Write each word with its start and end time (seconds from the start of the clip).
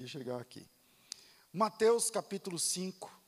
e 0.00 0.08
chegar 0.08 0.40
aqui. 0.40 0.66
Mateus 1.52 2.10
capítulo 2.10 2.58
5. 2.58 3.20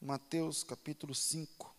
Mateus 0.00 0.62
capítulo 0.62 1.12
5. 1.12 1.74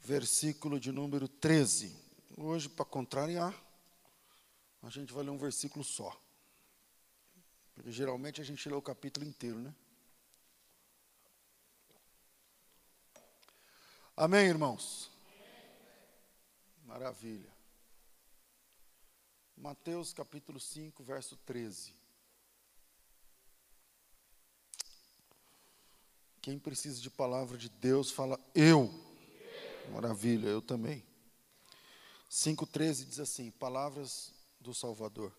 Versículo 0.00 0.78
de 0.78 0.92
número 0.92 1.26
13. 1.26 1.96
Hoje, 2.36 2.68
para 2.68 2.84
contrariar, 2.84 3.54
a 4.82 4.90
gente 4.90 5.10
vai 5.14 5.24
ler 5.24 5.30
um 5.30 5.38
versículo 5.38 5.82
só. 5.82 6.20
Porque 7.74 7.90
geralmente 7.90 8.42
a 8.42 8.44
gente 8.44 8.68
lê 8.68 8.74
o 8.74 8.82
capítulo 8.82 9.24
inteiro, 9.24 9.58
né? 9.58 9.74
Amém, 14.14 14.46
irmãos? 14.46 15.13
Maravilha. 16.94 17.52
Mateus 19.56 20.12
capítulo 20.12 20.60
5, 20.60 21.02
verso 21.02 21.36
13. 21.38 21.92
Quem 26.40 26.56
precisa 26.56 27.00
de 27.00 27.10
palavra 27.10 27.58
de 27.58 27.68
Deus, 27.68 28.12
fala 28.12 28.38
eu. 28.54 28.88
Maravilha, 29.90 30.46
eu 30.46 30.62
também. 30.62 31.04
5,13 32.30 33.04
diz 33.08 33.18
assim: 33.18 33.50
Palavras 33.50 34.32
do 34.60 34.72
Salvador. 34.72 35.36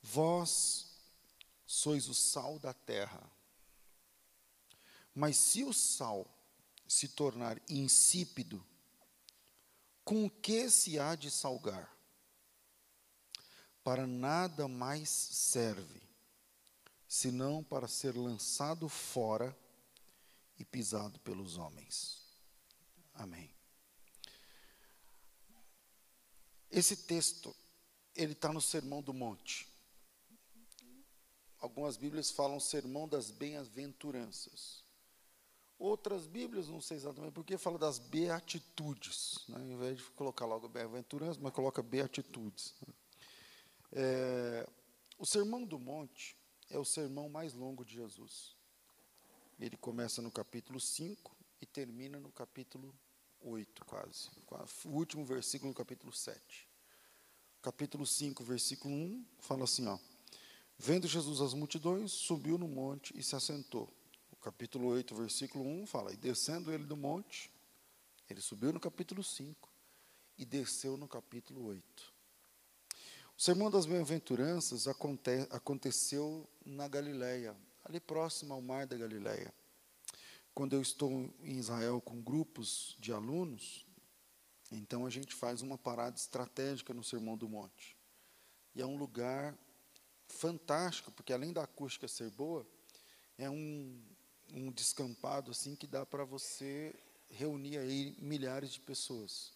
Vós 0.00 0.92
sois 1.66 2.08
o 2.08 2.14
sal 2.14 2.56
da 2.60 2.72
terra. 2.72 3.20
Mas 5.12 5.36
se 5.36 5.64
o 5.64 5.72
sal 5.72 6.24
se 6.86 7.08
tornar 7.08 7.60
insípido, 7.68 8.64
com 10.04 10.26
o 10.26 10.30
que 10.30 10.68
se 10.70 10.98
há 10.98 11.14
de 11.14 11.30
salgar? 11.30 11.94
Para 13.82 14.06
nada 14.06 14.68
mais 14.68 15.08
serve, 15.08 16.02
senão 17.08 17.62
para 17.64 17.88
ser 17.88 18.16
lançado 18.16 18.88
fora 18.88 19.56
e 20.58 20.64
pisado 20.64 21.18
pelos 21.20 21.56
homens. 21.56 22.22
Amém. 23.14 23.50
Esse 26.70 26.96
texto, 26.96 27.54
ele 28.14 28.32
está 28.32 28.52
no 28.52 28.60
Sermão 28.60 29.02
do 29.02 29.12
Monte. 29.12 29.68
Algumas 31.58 31.96
Bíblias 31.96 32.30
falam 32.30 32.60
Sermão 32.60 33.08
das 33.08 33.30
Bem-aventuranças. 33.30 34.79
Outras 35.80 36.26
Bíblias, 36.26 36.68
não 36.68 36.82
sei 36.82 36.98
exatamente 36.98 37.32
porque, 37.32 37.56
fala 37.56 37.78
das 37.78 37.98
beatitudes, 37.98 39.38
né? 39.48 39.56
ao 39.56 39.64
invés 39.64 39.96
de 39.96 40.04
colocar 40.10 40.44
logo 40.44 40.68
bem-aventurança, 40.68 41.40
mas 41.40 41.54
coloca 41.54 41.82
beatitudes. 41.82 42.74
É, 43.90 44.68
o 45.18 45.24
Sermão 45.24 45.64
do 45.64 45.78
Monte 45.78 46.36
é 46.68 46.78
o 46.78 46.84
sermão 46.84 47.30
mais 47.30 47.54
longo 47.54 47.82
de 47.82 47.94
Jesus. 47.94 48.54
Ele 49.58 49.74
começa 49.78 50.20
no 50.20 50.30
capítulo 50.30 50.78
5 50.78 51.34
e 51.62 51.64
termina 51.64 52.20
no 52.20 52.30
capítulo 52.30 52.94
8, 53.40 53.82
quase. 53.86 54.28
O 54.84 54.90
último 54.90 55.24
versículo 55.24 55.70
no 55.70 55.74
capítulo 55.74 56.12
7. 56.12 56.68
Capítulo 57.62 58.06
5, 58.06 58.44
versículo 58.44 58.94
1, 58.94 59.26
fala 59.38 59.64
assim: 59.64 59.86
ó, 59.86 59.98
Vendo 60.76 61.08
Jesus 61.08 61.40
as 61.40 61.54
multidões, 61.54 62.12
subiu 62.12 62.58
no 62.58 62.68
monte 62.68 63.18
e 63.18 63.22
se 63.22 63.34
assentou 63.34 63.90
capítulo 64.40 64.88
8, 64.88 65.14
versículo 65.14 65.64
1 65.64 65.86
fala: 65.86 66.12
E 66.12 66.16
descendo 66.16 66.72
ele 66.72 66.84
do 66.84 66.96
monte, 66.96 67.50
ele 68.28 68.40
subiu 68.40 68.72
no 68.72 68.80
capítulo 68.80 69.22
5 69.22 69.68
e 70.38 70.44
desceu 70.44 70.96
no 70.96 71.06
capítulo 71.06 71.66
8. 71.66 72.12
O 73.36 73.42
sermão 73.42 73.70
das 73.70 73.86
bem-aventuranças 73.86 74.86
aconte 74.86 75.46
aconteceu 75.50 76.48
na 76.64 76.88
Galileia, 76.88 77.56
ali 77.84 78.00
próximo 78.00 78.54
ao 78.54 78.60
mar 78.60 78.86
da 78.86 78.96
Galileia. 78.96 79.52
Quando 80.54 80.74
eu 80.74 80.82
estou 80.82 81.10
em 81.42 81.58
Israel 81.58 82.00
com 82.00 82.20
grupos 82.20 82.96
de 82.98 83.12
alunos, 83.12 83.86
então 84.70 85.06
a 85.06 85.10
gente 85.10 85.34
faz 85.34 85.62
uma 85.62 85.78
parada 85.78 86.16
estratégica 86.16 86.92
no 86.92 87.02
Sermão 87.02 87.36
do 87.36 87.48
Monte. 87.48 87.96
E 88.74 88.80
é 88.80 88.86
um 88.86 88.96
lugar 88.96 89.56
fantástico, 90.28 91.10
porque 91.10 91.32
além 91.32 91.52
da 91.52 91.64
acústica 91.64 92.06
ser 92.06 92.30
boa, 92.30 92.66
é 93.36 93.48
um, 93.48 94.00
um 94.52 94.70
descampado 94.70 95.50
assim 95.50 95.74
que 95.74 95.86
dá 95.86 96.04
para 96.04 96.24
você 96.24 96.94
reunir 97.28 97.78
aí 97.78 98.16
milhares 98.18 98.72
de 98.72 98.80
pessoas, 98.80 99.52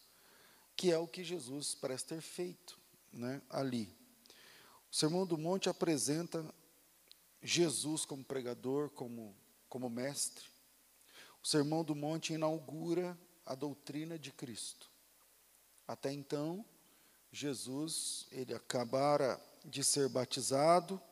que 0.77 0.93
é 0.93 0.99
o 0.99 1.09
que 1.09 1.25
Jesus 1.25 1.75
parece 1.75 2.07
ter 2.07 2.21
feito, 2.21 2.79
né, 3.13 3.43
ali. 3.51 3.95
O 4.91 4.95
Sermão 4.95 5.27
do 5.27 5.37
Monte 5.37 5.69
apresenta 5.69 6.45
Jesus 7.43 8.05
como 8.05 8.25
pregador, 8.25 8.91
como 8.91 9.35
como 9.75 9.91
mestre. 9.91 10.45
O 11.43 11.49
Sermão 11.49 11.83
do 11.83 11.97
Monte 11.97 12.33
inaugura 12.33 13.19
a 13.45 13.57
doutrina 13.57 14.17
de 14.17 14.31
Cristo. 14.31 14.89
Até 15.85 16.13
então, 16.13 16.65
Jesus, 17.33 18.29
ele 18.31 18.55
acabara 18.55 19.41
de 19.65 19.83
ser 19.83 20.09
batizado, 20.09 21.03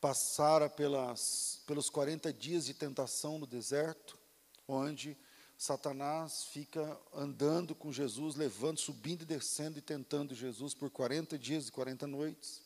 passara 0.00 0.68
pelas, 0.68 1.60
pelos 1.66 1.90
40 1.90 2.32
dias 2.32 2.64
de 2.64 2.74
tentação 2.74 3.38
no 3.38 3.46
deserto, 3.46 4.18
onde 4.66 5.16
Satanás 5.58 6.44
fica 6.44 6.98
andando 7.14 7.74
com 7.74 7.92
Jesus, 7.92 8.34
levando, 8.34 8.78
subindo 8.78 9.22
e 9.22 9.26
descendo 9.26 9.78
e 9.78 9.82
tentando 9.82 10.34
Jesus 10.34 10.72
por 10.72 10.90
40 10.90 11.38
dias 11.38 11.68
e 11.68 11.72
40 11.72 12.06
noites. 12.06 12.62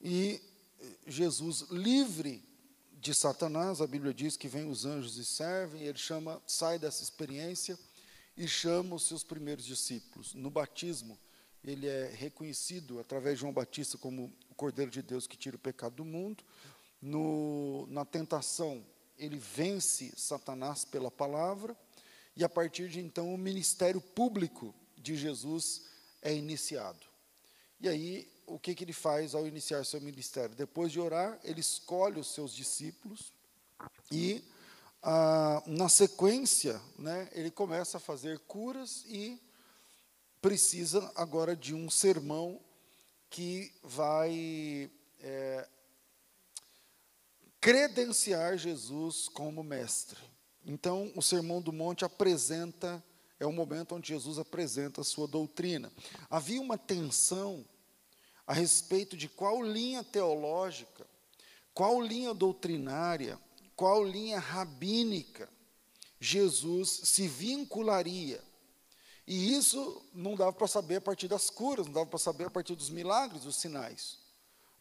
E 0.00 0.40
Jesus, 1.06 1.66
livre 1.70 2.42
de 2.94 3.14
Satanás, 3.14 3.82
a 3.82 3.86
Bíblia 3.86 4.14
diz 4.14 4.36
que 4.36 4.48
vem 4.48 4.70
os 4.70 4.86
anjos 4.86 5.18
e 5.18 5.24
servem, 5.24 5.82
ele 5.82 5.98
chama, 5.98 6.40
sai 6.46 6.78
dessa 6.78 7.02
experiência 7.02 7.78
e 8.36 8.48
chama 8.48 8.96
os 8.96 9.06
seus 9.06 9.22
primeiros 9.22 9.66
discípulos. 9.66 10.32
No 10.32 10.50
batismo, 10.50 11.18
ele 11.62 11.86
é 11.86 12.10
reconhecido 12.14 12.98
através 12.98 13.36
de 13.36 13.42
João 13.42 13.52
Batista 13.52 13.98
como 13.98 14.32
Cordeiro 14.60 14.90
de 14.90 15.00
Deus 15.00 15.26
que 15.26 15.38
tira 15.38 15.56
o 15.56 15.58
pecado 15.58 15.94
do 15.94 16.04
mundo. 16.04 16.44
No, 17.00 17.86
na 17.86 18.04
tentação, 18.04 18.84
ele 19.18 19.38
vence 19.38 20.12
Satanás 20.14 20.84
pela 20.84 21.10
palavra, 21.10 21.74
e 22.36 22.44
a 22.44 22.48
partir 22.48 22.90
de 22.90 23.00
então 23.00 23.32
o 23.32 23.38
ministério 23.38 24.02
público 24.02 24.74
de 24.98 25.16
Jesus 25.16 25.86
é 26.20 26.34
iniciado. 26.34 27.00
E 27.80 27.88
aí, 27.88 28.30
o 28.46 28.58
que, 28.58 28.74
que 28.74 28.84
ele 28.84 28.92
faz 28.92 29.34
ao 29.34 29.46
iniciar 29.46 29.82
seu 29.86 29.98
ministério? 29.98 30.54
Depois 30.54 30.92
de 30.92 31.00
orar, 31.00 31.40
ele 31.42 31.60
escolhe 31.60 32.20
os 32.20 32.34
seus 32.34 32.54
discípulos 32.54 33.32
e, 34.12 34.44
ah, 35.02 35.62
na 35.66 35.88
sequência, 35.88 36.78
né, 36.98 37.30
ele 37.32 37.50
começa 37.50 37.96
a 37.96 38.00
fazer 38.00 38.38
curas 38.40 39.06
e 39.06 39.40
precisa 40.42 41.10
agora 41.16 41.56
de 41.56 41.74
um 41.74 41.88
sermão 41.88 42.60
que 43.30 43.72
vai 43.82 44.90
é, 45.20 45.68
credenciar 47.60 48.58
Jesus 48.58 49.28
como 49.28 49.62
mestre. 49.62 50.18
Então, 50.66 51.10
o 51.14 51.22
Sermão 51.22 51.62
do 51.62 51.72
Monte 51.72 52.04
apresenta, 52.04 53.02
é 53.38 53.46
o 53.46 53.52
momento 53.52 53.94
onde 53.94 54.08
Jesus 54.08 54.38
apresenta 54.38 55.00
a 55.00 55.04
sua 55.04 55.28
doutrina. 55.28 55.90
Havia 56.28 56.60
uma 56.60 56.76
tensão 56.76 57.64
a 58.46 58.52
respeito 58.52 59.16
de 59.16 59.28
qual 59.28 59.62
linha 59.62 60.02
teológica, 60.02 61.06
qual 61.72 62.02
linha 62.02 62.34
doutrinária, 62.34 63.38
qual 63.76 64.04
linha 64.04 64.40
rabínica 64.40 65.48
Jesus 66.18 66.90
se 67.04 67.28
vincularia 67.28 68.42
e 69.32 69.54
isso 69.54 70.04
não 70.12 70.34
dava 70.34 70.52
para 70.52 70.66
saber 70.66 70.96
a 70.96 71.00
partir 71.00 71.28
das 71.28 71.50
curas, 71.50 71.86
não 71.86 71.92
dava 71.92 72.06
para 72.06 72.18
saber 72.18 72.46
a 72.46 72.50
partir 72.50 72.74
dos 72.74 72.90
milagres, 72.90 73.44
dos 73.44 73.54
sinais. 73.54 74.18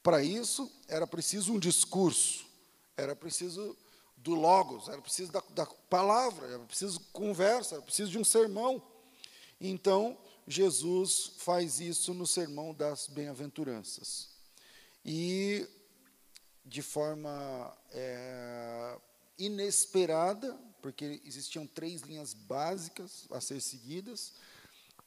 Para 0.01 0.23
isso, 0.23 0.71
era 0.87 1.05
preciso 1.05 1.53
um 1.53 1.59
discurso, 1.59 2.47
era 2.97 3.15
preciso 3.15 3.77
do 4.17 4.33
logos, 4.33 4.89
era 4.89 4.99
preciso 4.99 5.31
da, 5.31 5.43
da 5.51 5.67
palavra, 5.67 6.47
era 6.47 6.59
preciso 6.65 6.99
conversa, 7.13 7.75
era 7.75 7.83
preciso 7.83 8.09
de 8.09 8.17
um 8.17 8.23
sermão. 8.23 8.81
Então, 9.61 10.17
Jesus 10.47 11.33
faz 11.37 11.79
isso 11.79 12.11
no 12.15 12.25
sermão 12.25 12.73
das 12.73 13.05
bem-aventuranças. 13.05 14.29
E, 15.05 15.67
de 16.65 16.81
forma 16.81 17.71
é, 17.91 18.97
inesperada, 19.37 20.59
porque 20.81 21.21
existiam 21.25 21.65
três 21.67 22.01
linhas 22.01 22.33
básicas 22.33 23.25
a 23.31 23.39
ser 23.39 23.61
seguidas. 23.61 24.33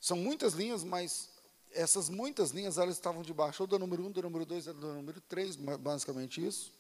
São 0.01 0.17
muitas 0.17 0.55
linhas, 0.55 0.85
mas 0.85 1.31
essas 1.73 2.09
muitas 2.09 2.51
linhas 2.51 2.79
elas 2.79 2.97
estavam 2.97 3.23
debaixo 3.23 3.63
ou 3.63 3.67
do 3.67 3.79
número 3.79 4.05
um, 4.05 4.11
do 4.11 4.23
número 4.23 4.45
dois, 4.45 4.65
do 4.67 4.95
número 4.95 5.21
três, 5.23 5.57
basicamente 5.57 6.45
isso, 6.45 6.73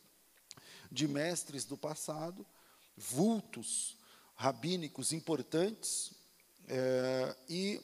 de 0.90 1.08
mestres 1.08 1.64
do 1.64 1.76
passado, 1.76 2.44
vultos 2.96 3.96
rabínicos 4.34 5.12
importantes, 5.12 6.12
É, 6.68 7.36
e 7.48 7.80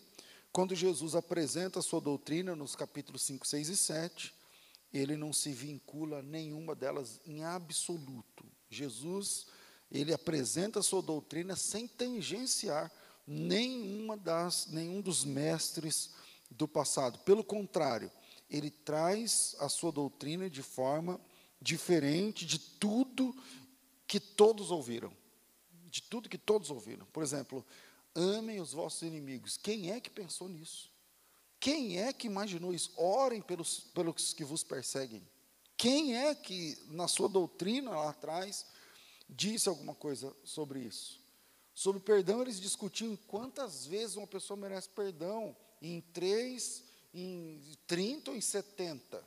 quando 0.52 0.74
Jesus 0.74 1.14
apresenta 1.14 1.78
a 1.78 1.82
sua 1.82 2.00
doutrina 2.00 2.54
nos 2.54 2.74
capítulos 2.74 3.22
5, 3.22 3.46
6 3.46 3.68
e 3.68 3.76
7, 3.76 4.34
ele 4.92 5.16
não 5.16 5.32
se 5.32 5.52
vincula 5.52 6.18
a 6.18 6.22
nenhuma 6.22 6.74
delas 6.74 7.20
em 7.26 7.44
absoluto. 7.44 8.46
Jesus, 8.70 9.46
ele 9.90 10.12
apresenta 10.12 10.80
a 10.80 10.82
sua 10.82 11.02
doutrina 11.02 11.56
sem 11.56 11.86
tangenciar 11.86 12.92
nenhuma 13.26 14.16
das, 14.16 14.66
nenhum 14.66 15.00
dos 15.00 15.24
mestres 15.24 16.10
do 16.50 16.66
passado. 16.66 17.18
Pelo 17.20 17.44
contrário, 17.44 18.10
ele 18.50 18.70
traz 18.70 19.54
a 19.58 19.68
sua 19.68 19.92
doutrina 19.92 20.48
de 20.48 20.62
forma 20.62 21.20
diferente 21.60 22.46
de 22.46 22.58
tudo 22.58 23.34
que 24.06 24.18
todos 24.18 24.70
ouviram. 24.70 25.12
De 25.90 26.02
tudo 26.02 26.28
que 26.28 26.38
todos 26.38 26.70
ouviram. 26.70 27.06
Por 27.06 27.22
exemplo, 27.22 27.64
amem 28.14 28.60
os 28.60 28.72
vossos 28.72 29.02
inimigos. 29.02 29.56
Quem 29.56 29.90
é 29.90 30.00
que 30.00 30.10
pensou 30.10 30.48
nisso? 30.48 30.90
Quem 31.60 31.98
é 32.00 32.12
que 32.12 32.26
imaginou 32.26 32.72
isso? 32.72 32.92
Orem 32.96 33.42
pelos, 33.42 33.80
pelos 33.80 34.32
que 34.32 34.44
vos 34.44 34.62
perseguem. 34.62 35.26
Quem 35.76 36.16
é 36.16 36.34
que, 36.34 36.78
na 36.88 37.08
sua 37.08 37.28
doutrina 37.28 37.90
lá 37.90 38.10
atrás, 38.10 38.66
disse 39.28 39.68
alguma 39.68 39.94
coisa 39.94 40.34
sobre 40.44 40.80
isso? 40.80 41.20
Sobre 41.74 42.00
perdão, 42.00 42.42
eles 42.42 42.60
discutiam 42.60 43.16
quantas 43.28 43.86
vezes 43.86 44.16
uma 44.16 44.26
pessoa 44.26 44.56
merece 44.56 44.88
perdão. 44.88 45.56
Em 45.80 46.00
três, 46.00 46.82
em 47.14 47.60
30 47.86 48.32
ou 48.32 48.36
em 48.36 48.40
70. 48.40 49.22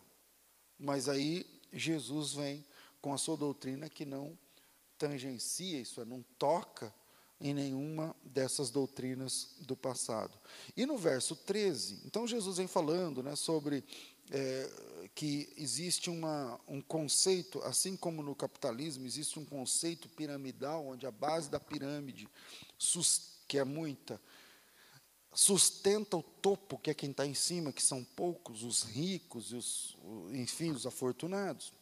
Mas 0.77 1.07
aí 1.07 1.45
Jesus 1.71 2.33
vem 2.33 2.65
com 3.01 3.13
a 3.13 3.18
sua 3.18 3.38
doutrina 3.38 3.89
que 3.89 4.03
não 4.03 4.38
tangencia 4.98 5.80
isso, 5.80 6.01
é, 6.01 6.06
não 6.06 6.24
toca 6.38 6.94
em 7.39 7.53
nenhuma 7.53 8.15
dessas 8.24 8.69
doutrinas 8.69 9.56
do 9.62 9.75
passado. 9.75 10.38
E 10.77 10.86
no 10.86 10.98
verso 10.98 11.36
13, 11.36 12.01
então 12.06 12.27
Jesus 12.27 12.57
vem 12.57 12.68
falando 12.68 13.24
né, 13.24 13.36
sobre 13.36 13.83
é, 14.30 15.00
que 15.13 15.52
existe 15.58 16.10
uma, 16.10 16.60
um 16.68 16.81
conceito, 16.81 17.62
assim 17.63 17.96
como 17.96 18.24
no 18.24 18.36
capitalismo, 18.36 19.06
existe 19.06 19.38
um 19.40 19.46
conceito 19.46 20.08
piramidal, 20.10 20.88
onde 20.88 21.06
a 21.06 21.12
base 21.12 21.50
da 21.50 21.60
pirâmide, 21.60 22.28
que 23.48 23.58
é 23.58 23.63
muita, 23.63 24.19
sustenta 25.34 26.18
o 26.18 26.24
topo, 26.24 26.78
que 26.78 26.90
é 26.90 26.94
quem 26.94 27.12
está 27.12 27.25
em 27.25 27.34
cima, 27.34 27.72
que 27.72 27.84
são 27.84 28.04
poucos, 28.04 28.63
os 28.63 28.84
ricos, 28.84 29.52
e 29.52 29.56
os, 29.56 29.98
enfim, 30.31 30.72
os 30.72 30.86
afortunados. 30.86 31.74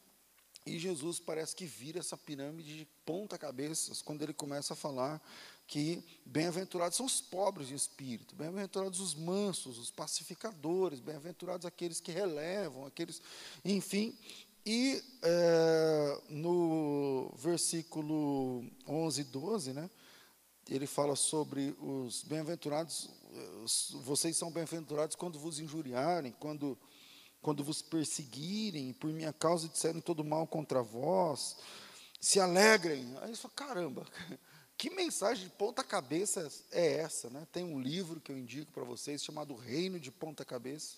E 0.66 0.78
Jesus 0.78 1.20
parece 1.20 1.56
que 1.56 1.66
vira 1.66 2.00
essa 2.00 2.18
pirâmide 2.18 2.78
de 2.78 2.86
ponta 3.06 3.38
cabeça 3.38 3.92
quando 4.04 4.22
ele 4.22 4.34
começa 4.34 4.74
a 4.74 4.76
falar 4.76 5.22
que 5.70 6.04
bem-aventurados 6.26 6.98
são 6.98 7.06
os 7.06 7.22
pobres 7.22 7.68
de 7.68 7.76
espírito, 7.76 8.36
bem-aventurados 8.36 9.00
os 9.00 9.14
mansos, 9.14 9.78
os 9.78 9.92
pacificadores, 9.92 11.00
bem-aventurados 11.00 11.64
aqueles 11.64 12.02
que 12.02 12.12
relevam, 12.12 12.88
aqueles, 12.88 13.22
enfim. 13.64 14.18
E 14.66 15.00
é, 15.22 16.22
no 16.30 17.32
versículo 17.38 18.66
11 18.88 19.22
e 19.22 19.24
12, 19.26 19.74
né, 19.74 19.88
ele 20.68 20.88
fala 20.88 21.16
sobre 21.16 21.76
os 21.80 22.24
bem-aventurados, 22.24 23.08
vocês 24.04 24.36
são 24.36 24.52
bem-aventurados 24.52 25.16
quando 25.16 25.38
vos 25.38 25.60
injuriarem, 25.60 26.32
quando 26.40 26.76
quando 27.42 27.64
vos 27.64 27.82
perseguirem, 27.82 28.92
por 28.92 29.10
minha 29.14 29.32
causa 29.32 29.70
disserem 29.70 30.02
todo 30.02 30.26
mal 30.26 30.46
contra 30.46 30.84
vós, 30.84 31.56
se 32.20 32.38
alegrem. 32.38 33.16
Aí 33.22 33.34
você 33.34 33.44
fala, 33.44 33.54
caramba, 33.56 34.06
que 34.80 34.90
mensagem 34.90 35.44
de 35.44 35.50
ponta 35.50 35.84
cabeça 35.84 36.50
é 36.72 37.00
essa? 37.00 37.30
Né? 37.30 37.46
Tem 37.52 37.66
um 37.66 37.82
livro 37.82 38.22
que 38.22 38.32
eu 38.32 38.38
indico 38.38 38.72
para 38.72 38.86
vocês, 38.86 39.22
chamado 39.22 39.54
Reino 39.54 40.00
de 40.00 40.10
Ponta 40.10 40.46
Cabeça, 40.46 40.96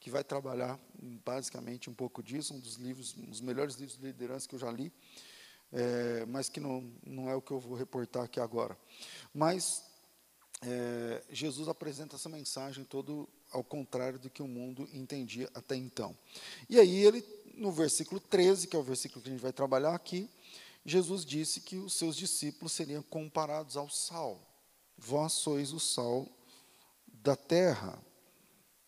que 0.00 0.10
vai 0.10 0.24
trabalhar 0.24 0.76
basicamente 1.24 1.88
um 1.88 1.94
pouco 1.94 2.24
disso, 2.24 2.52
um 2.52 2.58
dos 2.58 2.74
livros, 2.74 3.14
um 3.16 3.26
dos 3.26 3.40
melhores 3.40 3.76
livros 3.76 3.96
de 3.96 4.04
liderança 4.04 4.48
que 4.48 4.56
eu 4.56 4.58
já 4.58 4.68
li, 4.72 4.92
é, 5.72 6.26
mas 6.26 6.48
que 6.48 6.58
não, 6.58 6.92
não 7.06 7.30
é 7.30 7.36
o 7.36 7.40
que 7.40 7.52
eu 7.52 7.60
vou 7.60 7.76
reportar 7.76 8.24
aqui 8.24 8.40
agora. 8.40 8.76
Mas 9.32 9.84
é, 10.62 11.22
Jesus 11.30 11.68
apresenta 11.68 12.16
essa 12.16 12.28
mensagem 12.28 12.82
todo 12.82 13.28
ao 13.52 13.62
contrário 13.62 14.18
do 14.18 14.28
que 14.28 14.42
o 14.42 14.48
mundo 14.48 14.88
entendia 14.92 15.48
até 15.54 15.76
então. 15.76 16.18
E 16.68 16.80
aí 16.80 17.06
ele, 17.06 17.24
no 17.54 17.70
versículo 17.70 18.20
13, 18.20 18.66
que 18.66 18.74
é 18.74 18.78
o 18.78 18.82
versículo 18.82 19.22
que 19.22 19.28
a 19.28 19.32
gente 19.32 19.40
vai 19.40 19.52
trabalhar 19.52 19.94
aqui, 19.94 20.28
Jesus 20.84 21.24
disse 21.24 21.60
que 21.60 21.76
os 21.76 21.94
seus 21.94 22.16
discípulos 22.16 22.72
seriam 22.72 23.02
comparados 23.02 23.76
ao 23.76 23.88
sal. 23.88 24.40
Vós 24.96 25.32
sois 25.32 25.72
o 25.72 25.80
sal 25.80 26.26
da 27.06 27.36
terra. 27.36 28.02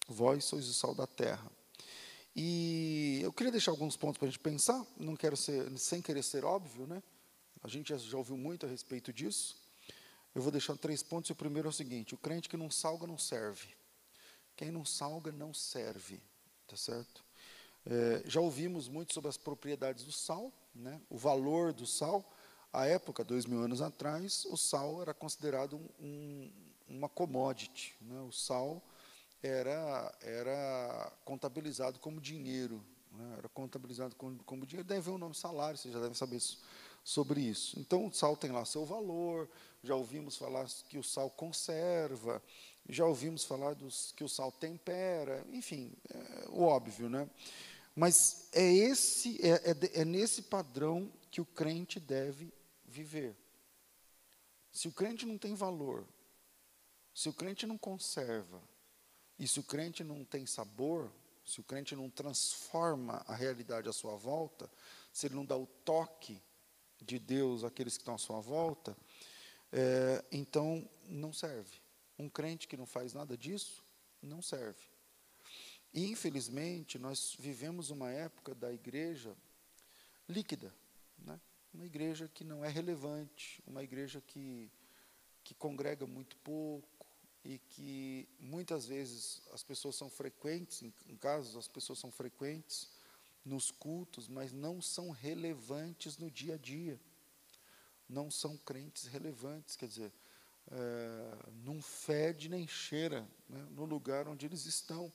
Vós 0.08 0.44
sois 0.44 0.68
o 0.68 0.74
sal 0.74 0.94
da 0.94 1.06
terra. 1.06 1.50
E 2.34 3.20
eu 3.22 3.32
queria 3.32 3.52
deixar 3.52 3.72
alguns 3.72 3.96
pontos 3.96 4.18
para 4.18 4.26
a 4.26 4.30
gente 4.30 4.40
pensar, 4.40 4.84
não 4.96 5.14
quero 5.14 5.36
ser, 5.36 5.70
sem 5.78 6.00
querer 6.00 6.22
ser 6.22 6.44
óbvio, 6.44 6.86
né? 6.86 7.02
A 7.62 7.68
gente 7.68 7.96
já, 7.96 8.16
ouviu 8.16 8.36
muito 8.36 8.64
a 8.64 8.68
respeito 8.68 9.12
disso. 9.12 9.56
Eu 10.34 10.40
vou 10.40 10.50
deixar 10.50 10.76
três 10.76 11.02
pontos, 11.02 11.30
o 11.30 11.34
primeiro 11.34 11.68
é 11.68 11.70
o 11.70 11.72
seguinte: 11.72 12.14
o 12.14 12.18
crente 12.18 12.48
que 12.48 12.56
não 12.56 12.70
salga 12.70 13.06
não 13.06 13.18
serve. 13.18 13.68
Quem 14.56 14.70
não 14.70 14.84
salga 14.84 15.30
não 15.30 15.52
serve, 15.52 16.20
tá 16.66 16.76
certo? 16.76 17.22
É, 17.84 18.22
já 18.26 18.40
ouvimos 18.40 18.88
muito 18.88 19.12
sobre 19.12 19.28
as 19.28 19.36
propriedades 19.36 20.04
do 20.04 20.12
sal, 20.12 20.52
né? 20.74 21.00
o 21.08 21.16
valor 21.16 21.72
do 21.72 21.86
sal. 21.86 22.24
À 22.72 22.86
época, 22.86 23.22
dois 23.22 23.44
mil 23.44 23.60
anos 23.60 23.82
atrás, 23.82 24.46
o 24.46 24.56
sal 24.56 25.02
era 25.02 25.12
considerado 25.12 25.78
um, 26.00 26.50
uma 26.88 27.08
commodity. 27.08 27.94
Né? 28.00 28.18
O 28.20 28.32
sal 28.32 28.82
era, 29.42 30.14
era 30.22 31.12
contabilizado 31.24 31.98
como 31.98 32.20
dinheiro. 32.20 32.82
Né? 33.12 33.34
Era 33.38 33.48
contabilizado 33.48 34.14
como, 34.16 34.42
como 34.44 34.66
dinheiro. 34.66 34.88
Deve 34.88 35.02
ver 35.02 35.10
o 35.10 35.18
nome 35.18 35.34
salário, 35.34 35.76
vocês 35.76 35.92
já 35.92 36.00
devem 36.00 36.14
saber 36.14 36.40
sobre 37.04 37.40
isso. 37.40 37.78
Então, 37.78 38.06
o 38.06 38.12
sal 38.12 38.36
tem 38.36 38.50
lá 38.50 38.64
seu 38.64 38.86
valor. 38.86 39.48
Já 39.82 39.94
ouvimos 39.94 40.36
falar 40.36 40.66
que 40.88 40.96
o 40.96 41.02
sal 41.02 41.28
conserva. 41.30 42.42
Já 42.88 43.04
ouvimos 43.04 43.44
falar 43.44 43.74
dos, 43.74 44.12
que 44.12 44.24
o 44.24 44.28
sal 44.28 44.50
tempera, 44.50 45.44
enfim, 45.52 45.92
é, 46.10 46.48
o 46.48 46.62
óbvio, 46.62 47.08
né? 47.08 47.28
Mas 47.94 48.48
é, 48.52 48.62
esse, 48.62 49.38
é, 49.46 49.70
é, 49.70 50.00
é 50.00 50.04
nesse 50.04 50.42
padrão 50.42 51.12
que 51.30 51.40
o 51.40 51.44
crente 51.44 52.00
deve 52.00 52.52
viver. 52.84 53.36
Se 54.70 54.88
o 54.88 54.92
crente 54.92 55.26
não 55.26 55.36
tem 55.36 55.54
valor, 55.54 56.06
se 57.14 57.28
o 57.28 57.32
crente 57.32 57.66
não 57.66 57.76
conserva, 57.76 58.62
e 59.38 59.46
se 59.46 59.60
o 59.60 59.62
crente 59.62 60.02
não 60.02 60.24
tem 60.24 60.46
sabor, 60.46 61.12
se 61.44 61.60
o 61.60 61.64
crente 61.64 61.96
não 61.96 62.08
transforma 62.08 63.22
a 63.26 63.34
realidade 63.34 63.88
à 63.88 63.92
sua 63.92 64.16
volta, 64.16 64.70
se 65.12 65.26
ele 65.26 65.34
não 65.34 65.44
dá 65.44 65.56
o 65.56 65.66
toque 65.66 66.40
de 67.00 67.18
Deus 67.18 67.64
àqueles 67.64 67.96
que 67.96 68.02
estão 68.02 68.14
à 68.14 68.18
sua 68.18 68.40
volta, 68.40 68.96
é, 69.72 70.24
então 70.30 70.88
não 71.08 71.32
serve. 71.32 71.80
Um 72.18 72.28
crente 72.28 72.68
que 72.68 72.76
não 72.76 72.86
faz 72.86 73.12
nada 73.12 73.36
disso, 73.36 73.84
não 74.22 74.40
serve. 74.40 74.91
E, 75.92 76.10
infelizmente, 76.10 76.98
nós 76.98 77.36
vivemos 77.38 77.90
uma 77.90 78.10
época 78.10 78.54
da 78.54 78.72
igreja 78.72 79.36
líquida, 80.28 80.72
né? 81.18 81.38
uma 81.72 81.84
igreja 81.84 82.28
que 82.32 82.44
não 82.44 82.64
é 82.64 82.68
relevante, 82.68 83.62
uma 83.66 83.82
igreja 83.82 84.20
que, 84.20 84.70
que 85.44 85.54
congrega 85.54 86.06
muito 86.06 86.36
pouco 86.38 86.88
e 87.44 87.58
que 87.58 88.28
muitas 88.38 88.86
vezes 88.86 89.42
as 89.52 89.62
pessoas 89.62 89.96
são 89.96 90.08
frequentes, 90.08 90.82
em, 90.82 90.92
em 91.08 91.16
casos 91.16 91.56
as 91.56 91.68
pessoas 91.68 91.98
são 91.98 92.10
frequentes 92.10 92.88
nos 93.44 93.70
cultos, 93.70 94.28
mas 94.28 94.52
não 94.52 94.80
são 94.80 95.10
relevantes 95.10 96.16
no 96.16 96.30
dia 96.30 96.54
a 96.54 96.58
dia. 96.58 96.98
Não 98.08 98.30
são 98.30 98.56
crentes 98.58 99.06
relevantes, 99.06 99.76
quer 99.76 99.88
dizer, 99.88 100.12
é, 100.70 101.50
não 101.64 101.80
fede 101.82 102.48
nem 102.48 102.68
cheira 102.68 103.28
né, 103.48 103.66
no 103.70 103.84
lugar 103.84 104.28
onde 104.28 104.46
eles 104.46 104.66
estão. 104.66 105.12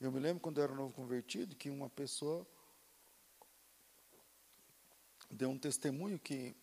Eu 0.00 0.12
me 0.12 0.20
lembro 0.20 0.40
quando 0.40 0.58
eu 0.58 0.64
era 0.64 0.74
novo 0.74 0.92
convertido 0.92 1.56
que 1.56 1.68
uma 1.68 1.90
pessoa 1.90 2.46
deu 5.28 5.50
um 5.50 5.58
testemunho 5.58 6.20
que 6.20 6.54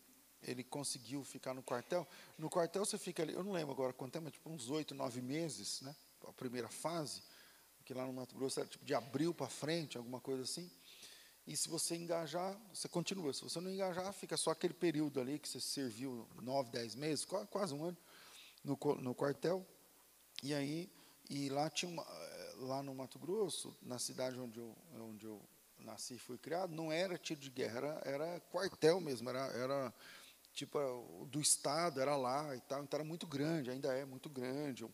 ele 0.42 0.64
conseguiu 0.64 1.22
ficar 1.22 1.54
no 1.54 1.62
quartel. 1.62 2.08
No 2.38 2.50
quartel 2.50 2.86
você 2.86 2.98
fica 2.98 3.24
ali, 3.24 3.34
eu 3.34 3.44
não 3.44 3.52
lembro 3.52 3.74
agora 3.74 3.92
quanto 3.92 4.14
tempo, 4.14 4.26
mas 4.26 4.34
tipo 4.34 4.50
uns 4.50 4.70
oito, 4.70 4.96
nove 4.96 5.22
meses, 5.22 5.82
né? 5.82 5.94
A 6.26 6.32
primeira 6.32 6.70
fase, 6.70 7.22
que 7.84 7.94
lá 7.94 8.06
no 8.06 8.14
Mato 8.14 8.34
Grosso 8.36 8.62
era 8.62 8.70
tipo 8.70 8.86
de 8.86 8.94
abril 8.94 9.34
para 9.34 9.50
frente, 9.50 9.98
alguma 9.98 10.22
coisa 10.22 10.44
assim. 10.44 10.72
E 11.46 11.58
se 11.58 11.68
você 11.68 11.96
engajar, 11.96 12.58
você 12.74 12.88
continua. 12.88 13.34
Se 13.34 13.44
você 13.44 13.60
não 13.60 13.70
engajar, 13.70 14.12
fica 14.14 14.38
só 14.38 14.52
aquele 14.52 14.74
período 14.74 15.20
ali 15.20 15.38
que 15.38 15.48
você 15.48 15.60
serviu 15.60 16.26
nove, 16.42 16.72
dez 16.72 16.96
meses, 16.96 17.26
quase 17.26 17.74
um 17.74 17.84
ano 17.84 17.98
no, 18.64 18.78
no 19.02 19.14
quartel. 19.14 19.66
E 20.42 20.54
aí, 20.54 20.90
e 21.30 21.50
lá 21.50 21.70
tinha 21.70 21.92
uma, 21.92 22.04
lá 22.60 22.82
no 22.82 22.94
Mato 22.94 23.20
Grosso, 23.20 23.76
na 23.82 24.00
cidade 24.00 24.40
onde 24.40 24.60
eu, 24.60 24.76
onde 25.00 25.26
eu 25.26 25.42
nasci 25.80 26.16
e 26.16 26.20
fui 26.20 26.38
criado, 26.38 26.74
não 26.74 26.92
era 26.92 27.18
tiro 27.18 27.40
de 27.40 27.50
guerra, 27.50 27.78
era, 27.78 28.02
era 28.06 28.40
quartel 28.52 29.00
mesmo, 29.00 29.30
era, 29.30 29.46
era 29.54 29.94
tipo, 30.54 31.28
do 31.30 31.40
estado 31.40 32.00
era 32.00 32.16
lá 32.16 32.56
e 32.56 32.62
tal, 32.62 32.84
então 32.84 32.98
era 32.98 33.08
muito 33.08 33.28
grande, 33.28 33.70
ainda 33.70 33.94
é 33.94 34.06
muito 34.06 34.30
grande, 34.30 34.86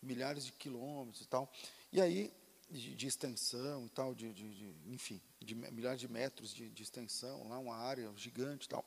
milhares 0.00 0.44
de 0.46 0.52
quilômetros 0.52 1.22
e 1.22 1.28
tal. 1.28 1.52
E 1.92 2.00
aí, 2.00 2.32
de, 2.70 2.94
de 2.94 3.06
extensão 3.06 3.86
e 3.86 3.88
tal, 3.90 4.14
de, 4.14 4.32
de, 4.32 4.54
de, 4.54 4.74
enfim, 4.92 5.20
de 5.40 5.54
milhares 5.54 6.00
de 6.00 6.08
metros 6.08 6.54
de, 6.54 6.82
extensão, 6.82 7.48
lá 7.48 7.58
uma 7.58 7.76
área 7.76 8.10
gigante 8.16 8.66
e 8.66 8.68
tal. 8.68 8.84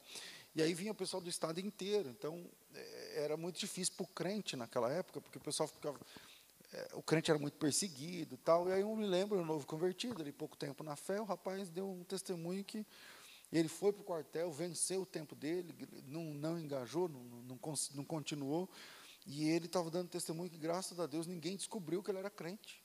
E 0.55 0.61
aí 0.61 0.73
vinha 0.73 0.91
o 0.91 0.95
pessoal 0.95 1.21
do 1.21 1.29
estado 1.29 1.59
inteiro, 1.59 2.09
então 2.09 2.45
é, 2.73 3.23
era 3.23 3.37
muito 3.37 3.59
difícil 3.59 3.93
para 3.95 4.03
o 4.03 4.07
crente 4.07 4.55
naquela 4.55 4.91
época, 4.91 5.21
porque 5.21 5.37
o 5.37 5.41
pessoal 5.41 5.67
ficava 5.67 5.99
é, 6.73 6.89
o 6.93 7.01
crente 7.01 7.29
era 7.29 7.39
muito 7.39 7.57
perseguido 7.57 8.37
tal. 8.37 8.69
E 8.69 8.73
aí 8.73 8.81
eu 8.81 8.95
me 8.95 9.05
lembro, 9.05 9.39
um 9.39 9.45
novo 9.45 9.65
convertido, 9.65 10.21
ali 10.21 10.31
pouco 10.31 10.55
tempo 10.55 10.83
na 10.83 10.95
fé, 10.95 11.19
o 11.19 11.25
rapaz 11.25 11.69
deu 11.69 11.89
um 11.89 12.03
testemunho 12.03 12.63
que 12.63 12.85
ele 13.51 13.67
foi 13.67 13.91
para 13.91 14.01
o 14.01 14.05
quartel, 14.05 14.51
venceu 14.51 15.01
o 15.01 15.05
tempo 15.05 15.35
dele, 15.35 15.75
não, 16.07 16.23
não 16.23 16.59
engajou, 16.59 17.09
não, 17.09 17.21
não, 17.21 17.59
não 17.95 18.03
continuou. 18.05 18.69
E 19.27 19.49
ele 19.49 19.65
estava 19.65 19.91
dando 19.91 20.09
testemunho 20.09 20.49
que, 20.49 20.57
graças 20.57 20.99
a 20.99 21.05
Deus, 21.05 21.27
ninguém 21.27 21.55
descobriu 21.55 22.01
que 22.01 22.09
ele 22.09 22.19
era 22.19 22.29
crente. 22.29 22.81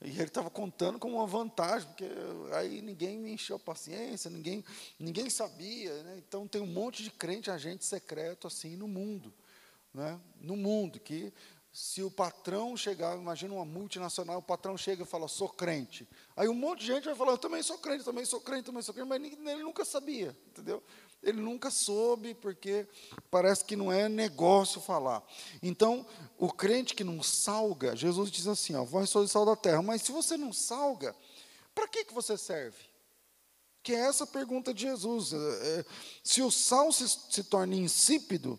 E 0.00 0.10
ele 0.10 0.24
estava 0.24 0.48
contando 0.48 0.98
como 0.98 1.16
uma 1.16 1.26
vantagem, 1.26 1.88
porque 1.88 2.08
aí 2.52 2.80
ninguém 2.80 3.18
me 3.18 3.32
encheu 3.32 3.56
a 3.56 3.58
paciência, 3.58 4.30
ninguém, 4.30 4.64
ninguém 4.98 5.28
sabia. 5.28 6.02
Né? 6.04 6.16
Então 6.18 6.46
tem 6.46 6.60
um 6.60 6.66
monte 6.66 7.02
de 7.02 7.10
crente, 7.10 7.50
agente 7.50 7.84
secreto 7.84 8.46
assim 8.46 8.76
no 8.76 8.86
mundo. 8.86 9.32
Né? 9.92 10.20
No 10.40 10.56
mundo, 10.56 11.00
que 11.00 11.32
se 11.78 12.02
o 12.02 12.10
patrão 12.10 12.76
chegar, 12.76 13.16
imagina 13.16 13.54
uma 13.54 13.64
multinacional, 13.64 14.38
o 14.38 14.42
patrão 14.42 14.76
chega 14.76 15.04
e 15.04 15.06
fala, 15.06 15.28
sou 15.28 15.48
crente. 15.48 16.08
Aí 16.36 16.48
um 16.48 16.54
monte 16.54 16.80
de 16.80 16.86
gente 16.86 17.04
vai 17.04 17.14
falar, 17.14 17.30
eu 17.30 17.38
também 17.38 17.62
sou 17.62 17.78
crente, 17.78 18.02
também 18.02 18.24
sou 18.24 18.40
crente, 18.40 18.64
também 18.64 18.82
sou 18.82 18.92
crente, 18.92 19.08
mas 19.08 19.22
ele 19.28 19.62
nunca 19.62 19.84
sabia, 19.84 20.36
entendeu? 20.48 20.82
Ele 21.22 21.40
nunca 21.40 21.70
soube, 21.70 22.34
porque 22.34 22.84
parece 23.30 23.64
que 23.64 23.76
não 23.76 23.92
é 23.92 24.08
negócio 24.08 24.80
falar. 24.80 25.22
Então, 25.62 26.04
o 26.36 26.52
crente 26.52 26.96
que 26.96 27.04
não 27.04 27.22
salga, 27.22 27.94
Jesus 27.94 28.28
diz 28.28 28.48
assim, 28.48 28.74
ó, 28.74 28.82
vós 28.82 29.08
sois 29.08 29.30
sal 29.30 29.46
da 29.46 29.54
terra, 29.54 29.80
mas 29.80 30.02
se 30.02 30.10
você 30.10 30.36
não 30.36 30.52
salga, 30.52 31.14
para 31.76 31.86
que, 31.86 32.06
que 32.06 32.12
você 32.12 32.36
serve? 32.36 32.88
Que 33.84 33.94
é 33.94 34.00
essa 34.00 34.26
pergunta 34.26 34.74
de 34.74 34.82
Jesus. 34.82 35.32
É, 35.32 35.36
é 35.36 35.84
se 36.24 36.42
o 36.42 36.50
sal 36.50 36.90
se, 36.90 37.08
se 37.08 37.44
torna 37.44 37.76
insípido, 37.76 38.58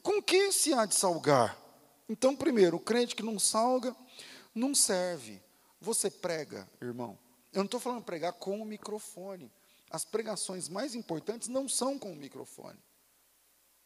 com 0.00 0.22
que 0.22 0.52
se 0.52 0.72
há 0.72 0.86
de 0.86 0.94
salgar? 0.94 1.63
Então, 2.08 2.36
primeiro, 2.36 2.76
o 2.76 2.80
crente 2.80 3.16
que 3.16 3.22
não 3.22 3.38
salga, 3.38 3.96
não 4.54 4.74
serve. 4.74 5.42
Você 5.80 6.10
prega, 6.10 6.68
irmão. 6.80 7.18
Eu 7.52 7.58
não 7.58 7.66
estou 7.66 7.80
falando 7.80 8.02
pregar 8.02 8.32
com 8.34 8.60
o 8.60 8.64
microfone. 8.64 9.50
As 9.90 10.04
pregações 10.04 10.68
mais 10.68 10.94
importantes 10.94 11.48
não 11.48 11.68
são 11.68 11.98
com 11.98 12.12
o 12.12 12.16
microfone. 12.16 12.78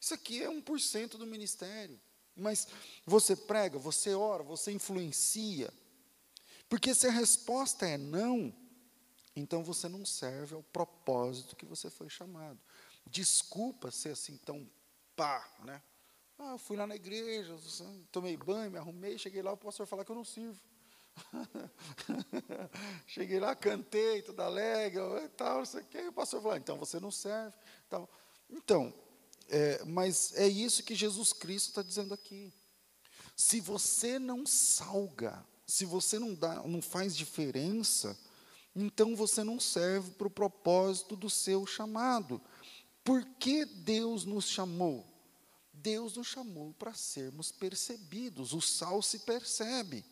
Isso 0.01 0.15
aqui 0.15 0.43
é 0.43 0.49
1% 0.49 1.11
do 1.17 1.27
ministério. 1.27 2.01
Mas 2.35 2.69
você 3.05 3.35
prega, 3.35 3.79
você 3.79 4.15
ora, 4.15 4.43
você 4.43 4.73
influencia. 4.73 5.73
Porque 6.69 6.95
se 6.95 7.07
a 7.07 7.11
resposta 7.11 7.87
é 7.87 7.99
não, 7.99 8.55
então 9.35 9.65
você 9.65 9.89
não 9.89 10.05
serve 10.05 10.55
ao 10.55 10.63
propósito 10.63 11.57
que 11.57 11.67
você 11.67 11.91
foi 11.91 12.09
chamado. 12.09 12.59
Desculpa 13.07 13.91
ser 13.91 14.11
assim 14.11 14.37
tão 14.37 14.69
pá, 15.17 15.51
né? 15.65 15.83
Ah, 16.39 16.57
fui 16.57 16.77
lá 16.77 16.87
na 16.87 16.95
igreja, 16.95 17.57
tomei 18.13 18.37
banho, 18.37 18.71
me 18.71 18.79
arrumei, 18.79 19.19
cheguei 19.19 19.43
lá, 19.43 19.53
o 19.53 19.57
pastor 19.57 19.87
falar 19.87 20.05
que 20.05 20.13
eu 20.13 20.17
não 20.17 20.25
sirvo. 20.25 20.61
cheguei 23.07 23.41
lá, 23.41 23.57
cantei, 23.57 24.23
tudo 24.23 24.41
alegre, 24.41 25.01
e 25.25 25.29
tal, 25.31 25.59
não 25.59 25.65
sei 25.65 25.81
o 25.81 25.85
quê, 25.87 26.07
o 26.07 26.13
pastor 26.13 26.41
falou, 26.41 26.55
ah, 26.55 26.59
então 26.59 26.79
você 26.79 27.01
não 27.01 27.11
serve. 27.11 27.57
Então, 27.87 28.09
então 28.49 28.95
é, 29.49 29.83
mas 29.85 30.33
é 30.35 30.47
isso 30.47 30.83
que 30.83 30.95
Jesus 30.95 31.33
Cristo 31.33 31.69
está 31.69 31.83
dizendo 31.83 32.13
aqui. 32.13 32.53
Se 33.35 33.61
você 33.61 34.19
não 34.19 34.47
salga, 34.47 35.45
se 35.67 35.85
você 35.85 36.19
não, 36.19 36.35
dá, 36.35 36.63
não 36.67 36.83
faz 36.83 37.17
diferença, 37.17 38.19
então 38.77 39.17
você 39.17 39.43
não 39.43 39.59
serve 39.59 40.11
para 40.13 40.27
o 40.27 40.31
propósito 40.31 41.17
do 41.17 41.31
seu 41.31 41.67
chamado. 41.67 42.41
Por 43.03 43.25
que 43.37 43.65
Deus 43.65 44.25
nos 44.25 44.47
chamou? 44.49 45.07
Deus 45.83 46.17
nos 46.17 46.27
chamou 46.27 46.75
para 46.75 46.95
sermos 46.95 47.53
percebidos. 47.53 48.53
O 48.53 48.61
sal 48.61 49.03
se 49.03 49.21
percebe. 49.21 50.05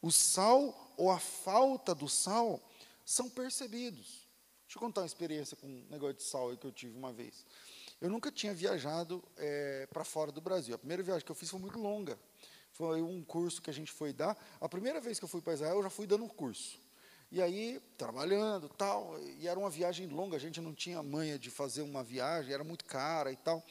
O 0.00 0.10
sal 0.10 0.92
ou 0.96 1.10
a 1.10 1.18
falta 1.18 1.94
do 1.94 2.08
sal 2.08 2.60
são 3.04 3.28
percebidos. 3.30 4.24
Deixa 4.66 4.78
eu 4.78 4.80
contar 4.80 5.02
uma 5.02 5.06
experiência 5.06 5.56
com 5.56 5.66
um 5.66 5.86
negócio 5.90 6.16
de 6.16 6.22
sal 6.22 6.56
que 6.56 6.66
eu 6.66 6.72
tive 6.72 6.96
uma 6.96 7.12
vez. 7.12 7.44
Eu 8.00 8.10
nunca 8.10 8.30
tinha 8.30 8.52
viajado 8.52 9.22
é, 9.36 9.86
para 9.86 10.04
fora 10.04 10.32
do 10.32 10.40
Brasil. 10.40 10.74
A 10.74 10.78
primeira 10.78 11.02
viagem 11.02 11.24
que 11.24 11.30
eu 11.30 11.36
fiz 11.36 11.48
foi 11.48 11.60
muito 11.60 11.78
longa. 11.78 12.18
Foi 12.72 13.00
um 13.00 13.22
curso 13.22 13.62
que 13.62 13.70
a 13.70 13.72
gente 13.72 13.92
foi 13.92 14.12
dar. 14.12 14.36
A 14.60 14.68
primeira 14.68 15.00
vez 15.00 15.18
que 15.18 15.24
eu 15.24 15.28
fui 15.28 15.40
para 15.40 15.54
Israel, 15.54 15.76
eu 15.76 15.82
já 15.84 15.90
fui 15.90 16.06
dando 16.06 16.24
um 16.24 16.28
curso. 16.28 16.78
E 17.30 17.40
aí, 17.40 17.80
trabalhando 17.96 18.68
tal, 18.68 19.18
e 19.38 19.48
era 19.48 19.58
uma 19.58 19.70
viagem 19.70 20.06
longa, 20.06 20.36
a 20.36 20.40
gente 20.40 20.60
não 20.60 20.74
tinha 20.74 21.02
manha 21.02 21.38
de 21.38 21.50
fazer 21.50 21.82
uma 21.82 22.02
viagem, 22.02 22.52
era 22.52 22.62
muito 22.62 22.84
cara 22.84 23.32
e 23.32 23.36
tal. 23.36 23.64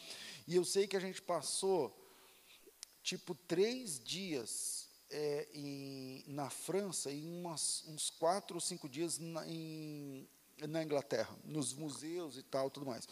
E 0.48 0.56
eu 0.56 0.66
sei 0.66 0.88
que 0.88 0.98
a 0.98 1.00
gente 1.00 1.22
passou, 1.22 1.96
tipo, 3.02 3.36
três 3.36 4.00
dias 4.00 4.90
é, 5.10 5.48
em, 5.54 6.24
na 6.28 6.50
França 6.50 7.12
e 7.12 7.26
umas, 7.26 7.84
uns 7.88 8.10
quatro 8.10 8.56
ou 8.56 8.62
cinco 8.62 8.90
dias 8.90 9.20
na, 9.20 9.48
em, 9.48 10.28
na 10.68 10.84
Inglaterra, 10.84 11.38
nos 11.44 11.74
museus 11.74 12.38
e 12.38 12.44
tal, 12.44 12.70
tudo 12.70 12.86
mais. 12.86 13.08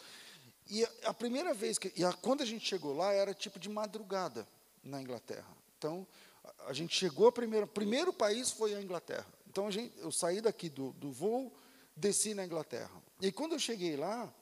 E 0.67 0.83
a, 0.83 0.89
a 1.05 1.13
primeira 1.13 1.53
vez 1.53 1.77
que, 1.77 1.93
e 1.95 2.03
a, 2.03 2.11
quando 2.11 2.41
a 2.41 2.45
gente 2.45 2.65
chegou 2.67 2.95
lá, 2.95 3.13
era 3.13 3.33
tipo 3.33 3.59
de 3.59 3.69
madrugada 3.69 4.47
na 4.83 5.01
Inglaterra. 5.01 5.55
Então, 5.77 6.07
a, 6.43 6.69
a 6.69 6.73
gente 6.73 6.95
chegou 6.95 7.27
a 7.27 7.31
primeira, 7.31 7.67
primeiro 7.67 8.11
país 8.11 8.51
foi 8.51 8.73
a 8.73 8.81
Inglaterra. 8.81 9.27
Então, 9.47 9.67
a 9.67 9.71
gente, 9.71 9.97
eu 9.99 10.11
saí 10.11 10.41
daqui 10.41 10.69
do, 10.69 10.93
do 10.93 11.11
voo, 11.11 11.53
desci 11.95 12.33
na 12.33 12.45
Inglaterra. 12.45 12.91
E 13.21 13.31
quando 13.31 13.53
eu 13.53 13.59
cheguei 13.59 13.95
lá, 13.95 14.33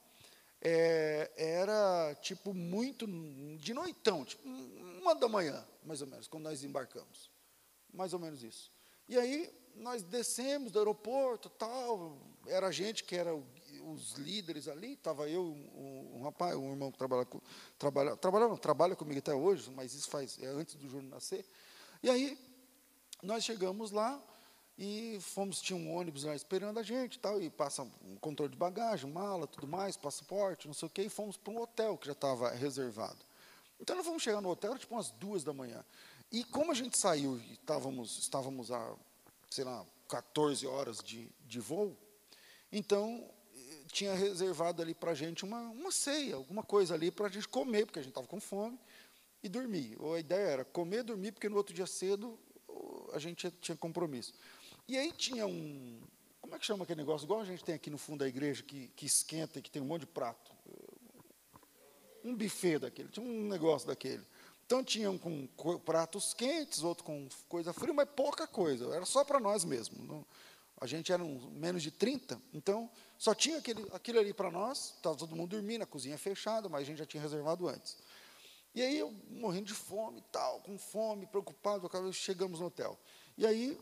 é, 0.60 1.30
era 1.36 2.14
tipo 2.16 2.52
muito 2.52 3.06
de 3.58 3.72
noitão, 3.72 4.24
tipo 4.24 4.46
uma 4.46 5.14
da 5.14 5.28
manhã, 5.28 5.66
mais 5.84 6.02
ou 6.02 6.06
menos, 6.06 6.28
quando 6.28 6.44
nós 6.44 6.62
embarcamos. 6.62 7.30
Mais 7.92 8.12
ou 8.12 8.18
menos 8.20 8.42
isso. 8.42 8.70
E 9.08 9.18
aí 9.18 9.52
nós 9.74 10.02
descemos 10.02 10.70
do 10.70 10.78
aeroporto, 10.78 11.48
tal, 11.48 12.18
era 12.46 12.70
gente 12.70 13.02
que 13.04 13.16
era 13.16 13.34
os 13.34 14.12
líderes 14.14 14.68
ali, 14.68 14.92
estava 14.92 15.28
eu, 15.28 15.42
um, 15.42 16.18
um, 16.18 16.22
rapaz, 16.22 16.54
um 16.54 16.70
irmão 16.70 16.92
que 16.92 16.98
trabalha, 16.98 17.26
trabalha, 17.78 18.16
trabalha, 18.16 18.48
não, 18.48 18.56
trabalha 18.56 18.96
comigo 18.96 19.18
até 19.18 19.34
hoje, 19.34 19.70
mas 19.70 19.94
isso 19.94 20.08
faz 20.08 20.38
é 20.40 20.46
antes 20.46 20.74
do 20.74 20.88
Júnior 20.88 21.10
nascer. 21.10 21.44
E 22.02 22.10
aí 22.10 22.38
nós 23.22 23.44
chegamos 23.44 23.90
lá, 23.90 24.22
e 24.82 25.18
fomos, 25.20 25.60
tinha 25.60 25.78
um 25.78 25.94
ônibus 25.94 26.24
lá 26.24 26.34
esperando 26.34 26.78
a 26.78 26.82
gente, 26.82 27.18
tal, 27.18 27.38
e 27.38 27.50
passa 27.50 27.82
um 27.82 28.16
controle 28.18 28.50
de 28.50 28.56
bagagem, 28.56 29.12
mala, 29.12 29.46
tudo 29.46 29.66
mais, 29.66 29.94
passaporte, 29.94 30.66
não 30.66 30.72
sei 30.72 30.88
o 30.88 30.90
quê, 30.90 31.02
e 31.02 31.10
fomos 31.10 31.36
para 31.36 31.52
um 31.52 31.60
hotel 31.60 31.98
que 31.98 32.06
já 32.06 32.12
estava 32.12 32.50
reservado. 32.52 33.18
Então 33.78 33.94
nós 33.94 34.06
fomos 34.06 34.22
chegar 34.22 34.40
no 34.40 34.48
hotel, 34.48 34.78
tipo 34.78 34.94
umas 34.94 35.10
duas 35.10 35.44
da 35.44 35.52
manhã. 35.52 35.84
E 36.32 36.42
como 36.44 36.72
a 36.72 36.74
gente 36.74 36.98
saiu, 36.98 37.38
estávamos, 37.52 38.16
estávamos 38.20 38.72
a, 38.72 38.94
sei 39.50 39.64
lá, 39.64 39.84
14 40.08 40.66
horas 40.66 40.96
de, 41.04 41.28
de 41.46 41.60
voo, 41.60 41.94
então 42.72 43.28
tinha 43.92 44.14
reservado 44.14 44.80
ali 44.80 44.94
para 44.94 45.10
a 45.10 45.14
gente 45.14 45.44
uma, 45.44 45.60
uma 45.60 45.92
ceia, 45.92 46.36
alguma 46.36 46.62
coisa 46.62 46.94
ali 46.94 47.10
para 47.10 47.26
a 47.26 47.30
gente 47.30 47.46
comer, 47.46 47.84
porque 47.84 47.98
a 47.98 48.02
gente 48.02 48.12
estava 48.12 48.26
com 48.26 48.40
fome, 48.40 48.78
e 49.42 49.48
dormir. 49.48 49.94
Ou 50.00 50.14
a 50.14 50.20
ideia 50.20 50.48
era 50.48 50.64
comer, 50.64 51.02
dormir, 51.02 51.32
porque 51.32 51.50
no 51.50 51.56
outro 51.56 51.74
dia 51.74 51.86
cedo 51.86 52.38
a 53.12 53.18
gente 53.18 53.50
tinha 53.60 53.76
compromisso. 53.76 54.32
E 54.90 54.98
aí 54.98 55.12
tinha 55.12 55.46
um. 55.46 56.00
Como 56.40 56.52
é 56.52 56.58
que 56.58 56.66
chama 56.66 56.82
aquele 56.82 56.98
negócio? 56.98 57.24
Igual 57.24 57.42
a 57.42 57.44
gente 57.44 57.62
tem 57.62 57.76
aqui 57.76 57.88
no 57.88 57.96
fundo 57.96 58.18
da 58.18 58.26
igreja, 58.26 58.60
que, 58.60 58.88
que 58.96 59.06
esquenta 59.06 59.60
e 59.60 59.62
que 59.62 59.70
tem 59.70 59.80
um 59.80 59.84
monte 59.84 60.00
de 60.00 60.08
prato. 60.08 60.50
Um 62.24 62.34
buffet 62.34 62.80
daquele, 62.80 63.08
tinha 63.08 63.24
um 63.24 63.46
negócio 63.46 63.86
daquele. 63.86 64.26
Então 64.66 64.82
tinha 64.82 65.08
um 65.08 65.16
com 65.16 65.46
pratos 65.78 66.34
quentes, 66.34 66.82
outro 66.82 67.04
com 67.04 67.28
coisa 67.48 67.72
fria, 67.72 67.94
mas 67.94 68.08
pouca 68.16 68.48
coisa, 68.48 68.92
era 68.92 69.06
só 69.06 69.24
para 69.24 69.38
nós 69.38 69.64
mesmos. 69.64 70.04
Não, 70.08 70.26
a 70.80 70.88
gente 70.88 71.12
era 71.12 71.22
um, 71.22 71.38
menos 71.52 71.84
de 71.84 71.92
30, 71.92 72.42
então 72.52 72.90
só 73.16 73.32
tinha 73.32 73.58
aquele, 73.58 73.86
aquilo 73.92 74.18
ali 74.18 74.34
para 74.34 74.50
nós, 74.50 74.94
estava 74.96 75.14
todo 75.14 75.36
mundo 75.36 75.50
dormindo, 75.50 75.82
a 75.82 75.86
cozinha 75.86 76.18
fechada, 76.18 76.68
mas 76.68 76.82
a 76.82 76.84
gente 76.84 76.98
já 76.98 77.06
tinha 77.06 77.22
reservado 77.22 77.68
antes. 77.68 77.96
E 78.74 78.82
aí 78.82 78.98
eu 78.98 79.14
morrendo 79.30 79.66
de 79.66 79.74
fome 79.74 80.18
e 80.18 80.24
tal, 80.32 80.60
com 80.62 80.76
fome, 80.76 81.26
preocupado, 81.26 81.88
chegamos 82.12 82.58
no 82.58 82.66
hotel. 82.66 82.98
E 83.38 83.46
aí 83.46 83.78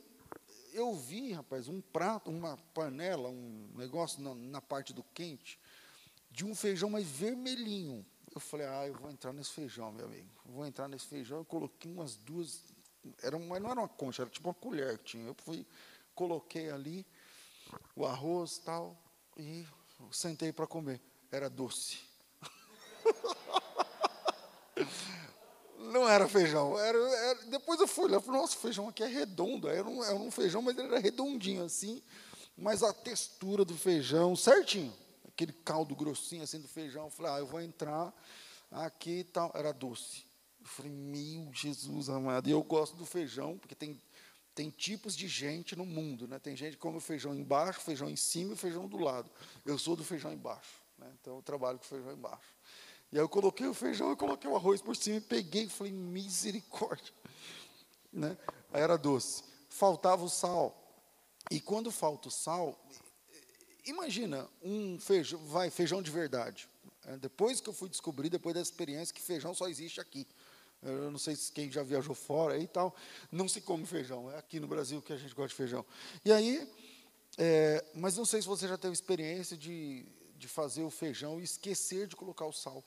eu 0.78 0.94
vi, 0.94 1.32
rapaz, 1.32 1.68
um 1.68 1.80
prato, 1.80 2.30
uma 2.30 2.56
panela, 2.72 3.28
um 3.28 3.68
negócio 3.74 4.22
na, 4.22 4.34
na, 4.34 4.60
parte 4.60 4.92
do 4.92 5.02
quente, 5.02 5.58
de 6.30 6.44
um 6.44 6.54
feijão 6.54 6.88
mais 6.88 7.06
vermelhinho. 7.06 8.06
Eu 8.34 8.40
falei, 8.40 8.66
ah, 8.66 8.86
eu 8.86 8.94
vou 8.94 9.10
entrar 9.10 9.32
nesse 9.32 9.50
feijão, 9.50 9.90
meu 9.90 10.06
amigo. 10.06 10.28
Vou 10.44 10.64
entrar 10.66 10.86
nesse 10.86 11.06
feijão. 11.06 11.38
Eu 11.38 11.44
coloquei 11.44 11.90
umas 11.90 12.16
duas, 12.16 12.62
era, 13.22 13.38
mas 13.38 13.60
não 13.60 13.70
era 13.70 13.80
uma 13.80 13.88
concha, 13.88 14.22
era 14.22 14.30
tipo 14.30 14.48
uma 14.48 14.54
colher 14.54 14.98
que 14.98 15.04
tinha. 15.04 15.26
Eu 15.26 15.34
fui, 15.34 15.66
coloquei 16.14 16.70
ali 16.70 17.06
o 17.96 18.06
arroz 18.06 18.58
tal, 18.58 18.96
e 19.36 19.66
sentei 20.12 20.52
para 20.52 20.66
comer. 20.66 21.00
Era 21.30 21.50
doce. 21.50 21.98
Não 25.88 26.08
era 26.08 26.28
feijão. 26.28 26.78
Era, 26.78 26.98
era, 26.98 27.44
depois 27.46 27.80
eu 27.80 27.88
fui 27.88 28.10
lá 28.10 28.18
e 28.18 28.20
falei, 28.20 28.40
nossa, 28.40 28.56
o 28.56 28.60
feijão 28.60 28.88
aqui 28.88 29.02
é 29.02 29.06
redondo. 29.06 29.68
Era 29.68 29.88
um, 29.88 30.04
era 30.04 30.14
um 30.14 30.30
feijão, 30.30 30.62
mas 30.62 30.76
ele 30.76 30.88
era 30.88 30.98
redondinho 30.98 31.64
assim. 31.64 32.02
Mas 32.56 32.82
a 32.82 32.92
textura 32.92 33.64
do 33.64 33.76
feijão, 33.76 34.34
certinho. 34.34 34.92
Aquele 35.26 35.52
caldo 35.52 35.94
grossinho 35.94 36.42
assim 36.42 36.60
do 36.60 36.68
feijão. 36.68 37.04
Eu 37.04 37.10
falei, 37.10 37.32
ah, 37.32 37.38
eu 37.38 37.46
vou 37.46 37.60
entrar 37.60 38.12
aqui 38.70 39.20
e 39.20 39.24
tal. 39.24 39.50
Era 39.54 39.72
doce. 39.72 40.24
Eu 40.60 40.66
falei, 40.66 40.92
meu 40.92 41.52
Jesus 41.52 42.08
amado. 42.08 42.48
E 42.48 42.52
eu 42.52 42.62
gosto 42.62 42.96
do 42.96 43.06
feijão, 43.06 43.56
porque 43.56 43.74
tem, 43.74 44.00
tem 44.54 44.70
tipos 44.70 45.16
de 45.16 45.28
gente 45.28 45.76
no 45.76 45.86
mundo. 45.86 46.26
Né? 46.26 46.38
Tem 46.38 46.56
gente 46.56 46.72
que 46.72 46.78
come 46.78 47.00
feijão 47.00 47.34
embaixo, 47.34 47.80
feijão 47.80 48.10
em 48.10 48.16
cima 48.16 48.54
e 48.54 48.56
feijão 48.56 48.86
do 48.86 48.98
lado. 48.98 49.30
Eu 49.64 49.78
sou 49.78 49.94
do 49.94 50.04
feijão 50.04 50.32
embaixo. 50.32 50.74
Né? 50.98 51.06
Então 51.20 51.36
eu 51.36 51.42
trabalho 51.42 51.78
com 51.78 51.84
feijão 51.84 52.12
embaixo. 52.12 52.58
E 53.10 53.16
aí 53.16 53.22
eu 53.22 53.28
coloquei 53.28 53.66
o 53.66 53.74
feijão 53.74 54.12
e 54.12 54.16
coloquei 54.16 54.50
o 54.50 54.56
arroz 54.56 54.82
por 54.82 54.94
cima 54.94 55.16
e 55.16 55.20
peguei 55.20 55.64
e 55.64 55.68
falei, 55.68 55.92
misericórdia. 55.92 57.12
Né? 58.10 58.38
Aí 58.72 58.80
era 58.80 58.96
doce. 58.96 59.44
Faltava 59.68 60.24
o 60.24 60.30
sal. 60.30 60.74
E 61.50 61.60
quando 61.60 61.90
falta 61.90 62.28
o 62.28 62.30
sal, 62.30 62.78
imagina 63.84 64.48
um 64.62 64.98
feijão, 64.98 65.38
vai, 65.46 65.68
feijão 65.70 66.02
de 66.02 66.10
verdade. 66.10 66.68
É, 67.04 67.16
depois 67.18 67.60
que 67.60 67.68
eu 67.68 67.72
fui 67.72 67.88
descobrir, 67.88 68.28
depois 68.30 68.54
da 68.54 68.60
experiência, 68.60 69.14
que 69.14 69.20
feijão 69.20 69.54
só 69.54 69.68
existe 69.68 70.00
aqui. 70.00 70.26
Eu 70.82 71.10
não 71.10 71.18
sei 71.18 71.34
se 71.34 71.50
quem 71.50 71.70
já 71.70 71.82
viajou 71.82 72.14
fora 72.14 72.56
e 72.58 72.66
tal, 72.66 72.94
não 73.32 73.48
se 73.48 73.60
come 73.60 73.84
feijão. 73.84 74.30
É 74.30 74.38
aqui 74.38 74.60
no 74.60 74.68
Brasil 74.68 75.02
que 75.02 75.12
a 75.12 75.16
gente 75.16 75.34
gosta 75.34 75.48
de 75.48 75.54
feijão. 75.54 75.84
E 76.24 76.32
aí, 76.32 76.70
é, 77.36 77.84
mas 77.94 78.16
não 78.16 78.24
sei 78.24 78.40
se 78.40 78.48
você 78.48 78.68
já 78.68 78.78
teve 78.78 78.92
experiência 78.92 79.56
de, 79.56 80.06
de 80.36 80.48
fazer 80.48 80.82
o 80.82 80.90
feijão 80.90 81.40
e 81.40 81.44
esquecer 81.44 82.06
de 82.06 82.14
colocar 82.14 82.46
o 82.46 82.52
sal. 82.52 82.84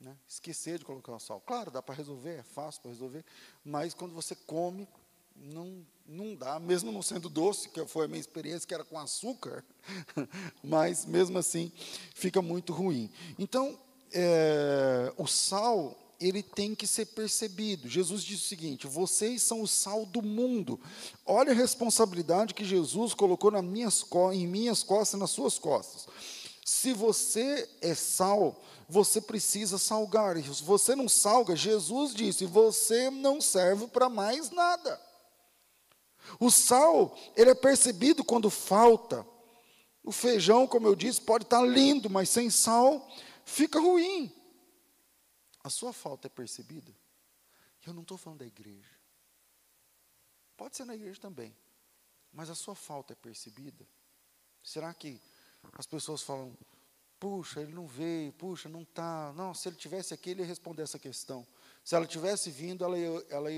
Né? 0.00 0.16
Esquecer 0.28 0.78
de 0.78 0.84
colocar 0.84 1.14
o 1.14 1.18
sal. 1.18 1.40
Claro, 1.40 1.70
dá 1.70 1.82
para 1.82 1.94
resolver, 1.94 2.38
é 2.38 2.42
fácil 2.42 2.82
para 2.82 2.90
resolver, 2.90 3.24
mas 3.64 3.94
quando 3.94 4.14
você 4.14 4.34
come, 4.34 4.86
não, 5.34 5.86
não 6.06 6.34
dá, 6.34 6.58
mesmo 6.58 6.92
não 6.92 7.02
sendo 7.02 7.28
doce, 7.28 7.68
que 7.68 7.84
foi 7.86 8.04
a 8.04 8.08
minha 8.08 8.20
experiência, 8.20 8.66
que 8.66 8.74
era 8.74 8.84
com 8.84 8.98
açúcar, 8.98 9.64
mas 10.62 11.04
mesmo 11.04 11.38
assim 11.38 11.72
fica 12.14 12.40
muito 12.40 12.72
ruim. 12.72 13.10
Então, 13.38 13.78
é, 14.12 15.12
o 15.16 15.26
sal, 15.26 15.96
ele 16.20 16.42
tem 16.42 16.74
que 16.74 16.86
ser 16.86 17.06
percebido. 17.06 17.88
Jesus 17.88 18.22
disse 18.22 18.44
o 18.44 18.48
seguinte: 18.48 18.86
vocês 18.86 19.42
são 19.42 19.60
o 19.60 19.68
sal 19.68 20.06
do 20.06 20.22
mundo. 20.22 20.80
Olha 21.24 21.52
a 21.52 21.54
responsabilidade 21.54 22.54
que 22.54 22.64
Jesus 22.64 23.12
colocou 23.14 23.50
nas 23.50 23.64
minhas, 23.64 24.04
em 24.32 24.46
minhas 24.46 24.82
costas 24.82 25.14
e 25.14 25.20
nas 25.20 25.30
suas 25.30 25.58
costas. 25.58 26.06
Se 26.68 26.92
você 26.92 27.70
é 27.80 27.94
sal, 27.94 28.60
você 28.88 29.20
precisa 29.20 29.78
salgar. 29.78 30.36
Se 30.36 30.64
você 30.64 30.96
não 30.96 31.08
salga, 31.08 31.54
Jesus 31.54 32.12
disse, 32.12 32.44
você 32.44 33.08
não 33.08 33.40
serve 33.40 33.86
para 33.86 34.08
mais 34.08 34.50
nada. 34.50 35.00
O 36.40 36.50
sal, 36.50 37.16
ele 37.36 37.50
é 37.50 37.54
percebido 37.54 38.24
quando 38.24 38.50
falta. 38.50 39.24
O 40.02 40.10
feijão, 40.10 40.66
como 40.66 40.88
eu 40.88 40.96
disse, 40.96 41.20
pode 41.20 41.44
estar 41.44 41.62
lindo, 41.62 42.10
mas 42.10 42.30
sem 42.30 42.50
sal 42.50 43.08
fica 43.44 43.78
ruim. 43.78 44.34
A 45.62 45.70
sua 45.70 45.92
falta 45.92 46.26
é 46.26 46.28
percebida? 46.28 46.92
Eu 47.86 47.94
não 47.94 48.02
estou 48.02 48.18
falando 48.18 48.40
da 48.40 48.46
igreja. 48.46 48.90
Pode 50.56 50.76
ser 50.76 50.84
na 50.84 50.96
igreja 50.96 51.20
também. 51.20 51.56
Mas 52.32 52.50
a 52.50 52.56
sua 52.56 52.74
falta 52.74 53.12
é 53.12 53.16
percebida? 53.16 53.86
Será 54.64 54.92
que 54.92 55.20
as 55.72 55.86
pessoas 55.86 56.22
falam, 56.22 56.56
Puxa, 57.18 57.62
ele 57.62 57.72
não 57.72 57.86
veio, 57.86 58.30
puxa, 58.34 58.68
não 58.68 58.82
está. 58.82 59.32
Não, 59.34 59.54
se 59.54 59.68
ele 59.68 59.76
tivesse 59.76 60.12
aqui, 60.12 60.30
ele 60.30 60.42
ia 60.42 60.46
responder 60.46 60.82
essa 60.82 60.98
questão. 60.98 61.46
Se 61.82 61.94
ela 61.94 62.06
tivesse 62.06 62.50
vindo, 62.50 62.84
ela, 62.84 62.98
ela 63.30 63.50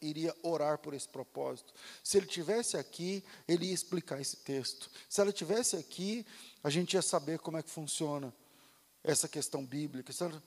iria, 0.00 0.36
orar 0.42 0.78
por 0.78 0.92
esse 0.92 1.08
propósito. 1.08 1.72
Se 2.02 2.18
ele 2.18 2.26
tivesse 2.26 2.76
aqui, 2.76 3.24
ele 3.48 3.66
ia 3.66 3.72
explicar 3.72 4.20
esse 4.20 4.36
texto. 4.38 4.90
Se 5.08 5.20
ela 5.20 5.32
tivesse 5.32 5.76
aqui, 5.76 6.26
a 6.62 6.68
gente 6.68 6.94
ia 6.94 7.00
saber 7.00 7.38
como 7.38 7.56
é 7.56 7.62
que 7.62 7.70
funciona 7.70 8.34
essa 9.02 9.28
questão 9.28 9.64
bíblica. 9.64 10.12
Ela, 10.20 10.42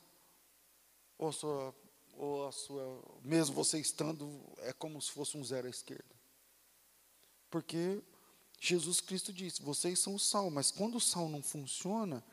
ou, 1.18 1.30
a 1.30 1.34
sua, 1.34 1.76
ou 2.14 2.48
a 2.48 2.52
sua, 2.52 3.04
mesmo 3.24 3.56
você 3.56 3.80
estando, 3.80 4.40
é 4.60 4.74
como 4.74 5.02
se 5.02 5.12
fosse 5.12 5.38
um 5.38 5.44
zero 5.44 5.66
à 5.66 5.70
esquerda. 5.70 6.16
Porque 7.50 8.04
Jesus 8.60 9.00
Cristo 9.00 9.32
disse: 9.32 9.62
vocês 9.62 10.00
são 10.00 10.15
o 10.15 10.20
sal, 10.20 10.50
mas 10.50 10.72
quando 10.72 10.96
o 10.96 11.02
sal 11.02 11.30
não 11.30 11.41
funciona, 11.41 12.24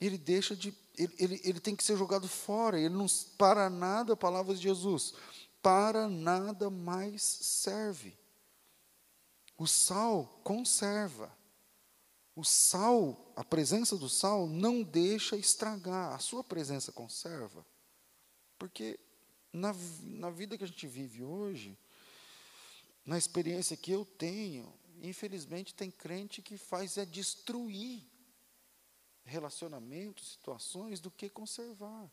ele 0.00 0.16
deixa 0.16 0.56
de. 0.56 0.74
Ele, 0.96 1.14
ele, 1.18 1.40
ele 1.44 1.60
tem 1.60 1.76
que 1.76 1.84
ser 1.84 1.96
jogado 1.96 2.28
fora. 2.28 2.78
Ele 2.78 2.94
não 2.94 3.06
para 3.36 3.68
nada, 3.68 4.16
palavras 4.16 4.58
de 4.58 4.64
Jesus, 4.64 5.14
para 5.62 6.08
nada 6.08 6.70
mais 6.70 7.22
serve. 7.22 8.16
O 9.56 9.66
sal 9.66 10.40
conserva. 10.44 11.36
O 12.34 12.44
sal, 12.44 13.32
a 13.34 13.42
presença 13.42 13.96
do 13.96 14.08
sal 14.08 14.46
não 14.46 14.82
deixa 14.82 15.36
estragar. 15.36 16.14
A 16.14 16.20
sua 16.20 16.44
presença 16.44 16.92
conserva. 16.92 17.66
Porque 18.56 18.98
na, 19.52 19.74
na 20.02 20.30
vida 20.30 20.56
que 20.56 20.62
a 20.62 20.66
gente 20.66 20.86
vive 20.86 21.24
hoje, 21.24 21.76
na 23.04 23.18
experiência 23.18 23.76
que 23.76 23.90
eu 23.90 24.04
tenho, 24.04 24.72
infelizmente, 25.02 25.74
tem 25.74 25.90
crente 25.90 26.42
que 26.42 26.56
faz 26.56 26.96
é 26.96 27.04
destruir 27.04 28.04
relacionamentos, 29.24 30.32
situações, 30.32 31.00
do 31.00 31.10
que 31.10 31.28
conservar. 31.28 32.10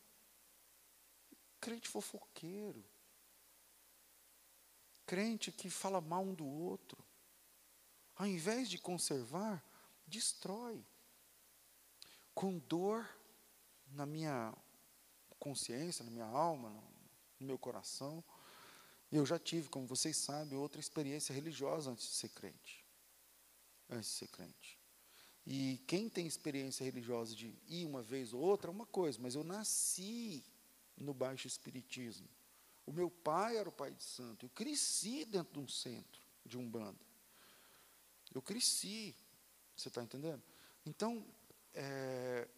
Crente 1.60 1.88
fofoqueiro. 1.88 2.84
Crente 5.06 5.50
que 5.50 5.70
fala 5.70 6.00
mal 6.00 6.22
um 6.22 6.34
do 6.34 6.46
outro. 6.46 7.02
Ao 8.14 8.26
invés 8.26 8.68
de 8.68 8.78
conservar, 8.78 9.64
destrói. 10.06 10.84
Com 12.34 12.58
dor 12.58 13.08
na 13.88 14.04
minha 14.04 14.54
consciência, 15.38 16.04
na 16.04 16.10
minha 16.10 16.26
alma, 16.26 16.70
no 17.38 17.46
meu 17.46 17.58
coração, 17.58 18.22
eu 19.10 19.24
já 19.24 19.38
tive, 19.38 19.68
como 19.68 19.86
vocês 19.86 20.16
sabem, 20.16 20.58
outra 20.58 20.80
experiência 20.80 21.32
religiosa 21.34 21.90
antes 21.90 22.08
de 22.08 22.14
ser 22.14 22.28
crente. 22.30 22.84
Antes 23.88 24.10
de 24.10 24.16
ser 24.16 24.28
crente. 24.28 24.78
E 25.46 25.80
quem 25.86 26.08
tem 26.08 26.26
experiência 26.26 26.84
religiosa 26.84 27.34
de 27.34 27.54
ir 27.68 27.86
uma 27.86 28.02
vez 28.02 28.32
ou 28.32 28.40
outra 28.40 28.68
é 28.68 28.72
uma 28.72 28.86
coisa, 28.86 29.18
mas 29.20 29.36
eu 29.36 29.44
nasci 29.44 30.44
no 30.96 31.14
baixo 31.14 31.46
espiritismo. 31.46 32.28
O 32.84 32.92
meu 32.92 33.10
pai 33.10 33.56
era 33.56 33.68
o 33.68 33.72
pai 33.72 33.92
de 33.92 34.02
santo. 34.02 34.46
Eu 34.46 34.50
cresci 34.50 35.24
dentro 35.24 35.54
de 35.54 35.60
um 35.60 35.68
centro 35.68 36.20
de 36.44 36.58
umbanda. 36.58 36.98
Eu 38.34 38.42
cresci. 38.42 39.14
Você 39.76 39.88
está 39.88 40.02
entendendo? 40.02 40.42
Então, 40.84 41.24
é, 41.74 42.48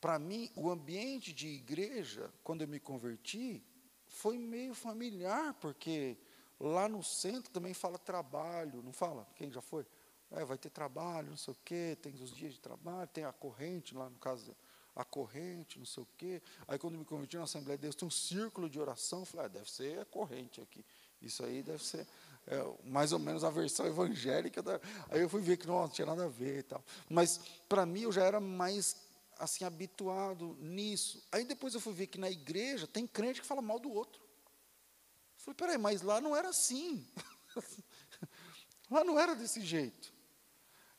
para 0.00 0.18
mim, 0.18 0.50
o 0.54 0.70
ambiente 0.70 1.32
de 1.32 1.48
igreja, 1.48 2.32
quando 2.42 2.62
eu 2.62 2.68
me 2.68 2.80
converti, 2.80 3.62
foi 4.08 4.38
meio 4.38 4.74
familiar, 4.74 5.54
porque 5.54 6.16
lá 6.58 6.88
no 6.88 7.02
centro 7.02 7.50
também 7.52 7.74
fala 7.74 7.98
trabalho, 7.98 8.82
não 8.82 8.92
fala? 8.92 9.26
Quem 9.36 9.50
já 9.50 9.60
foi? 9.60 9.86
É, 10.30 10.44
vai 10.44 10.58
ter 10.58 10.70
trabalho, 10.70 11.30
não 11.30 11.36
sei 11.36 11.54
o 11.54 11.56
quê, 11.64 11.96
tem 12.02 12.12
os 12.22 12.34
dias 12.34 12.52
de 12.54 12.60
trabalho, 12.60 13.08
tem 13.08 13.24
a 13.24 13.32
corrente, 13.32 13.94
lá 13.94 14.10
no 14.10 14.18
caso, 14.18 14.54
a 14.94 15.04
corrente, 15.04 15.78
não 15.78 15.86
sei 15.86 16.02
o 16.02 16.08
quê. 16.18 16.42
Aí, 16.66 16.78
quando 16.78 16.98
me 16.98 17.04
converti 17.04 17.36
na 17.36 17.44
Assembleia 17.44 17.78
de 17.78 17.82
Deus, 17.82 17.94
tem 17.94 18.06
um 18.06 18.10
círculo 18.10 18.68
de 18.68 18.78
oração. 18.80 19.20
Eu 19.20 19.24
falei, 19.24 19.46
ah, 19.46 19.48
deve 19.48 19.70
ser 19.70 20.00
a 20.00 20.04
corrente 20.04 20.60
aqui. 20.60 20.84
Isso 21.22 21.44
aí 21.44 21.62
deve 21.62 21.82
ser 21.82 22.06
é, 22.46 22.74
mais 22.84 23.12
ou 23.12 23.18
menos 23.18 23.44
a 23.44 23.50
versão 23.50 23.86
evangélica. 23.86 24.62
Da... 24.62 24.80
Aí 25.08 25.20
eu 25.20 25.28
fui 25.28 25.40
ver 25.40 25.56
que 25.56 25.66
não, 25.66 25.80
não 25.80 25.88
tinha 25.88 26.06
nada 26.06 26.24
a 26.24 26.28
ver 26.28 26.58
e 26.58 26.62
tal. 26.62 26.84
Mas, 27.08 27.40
para 27.68 27.86
mim, 27.86 28.02
eu 28.02 28.12
já 28.12 28.24
era 28.24 28.40
mais 28.40 29.07
assim 29.38 29.64
habituado 29.64 30.56
nisso. 30.60 31.22
Aí 31.30 31.44
depois 31.44 31.74
eu 31.74 31.80
fui 31.80 31.92
ver 31.92 32.06
que 32.08 32.18
na 32.18 32.30
igreja 32.30 32.86
tem 32.86 33.06
crente 33.06 33.40
que 33.40 33.46
fala 33.46 33.62
mal 33.62 33.78
do 33.78 33.90
outro. 33.90 34.20
Eu 34.20 35.42
falei, 35.44 35.54
peraí, 35.54 35.78
mas 35.78 36.02
lá 36.02 36.20
não 36.20 36.34
era 36.34 36.48
assim. 36.48 37.06
lá 38.90 39.04
não 39.04 39.18
era 39.18 39.34
desse 39.34 39.60
jeito. 39.60 40.12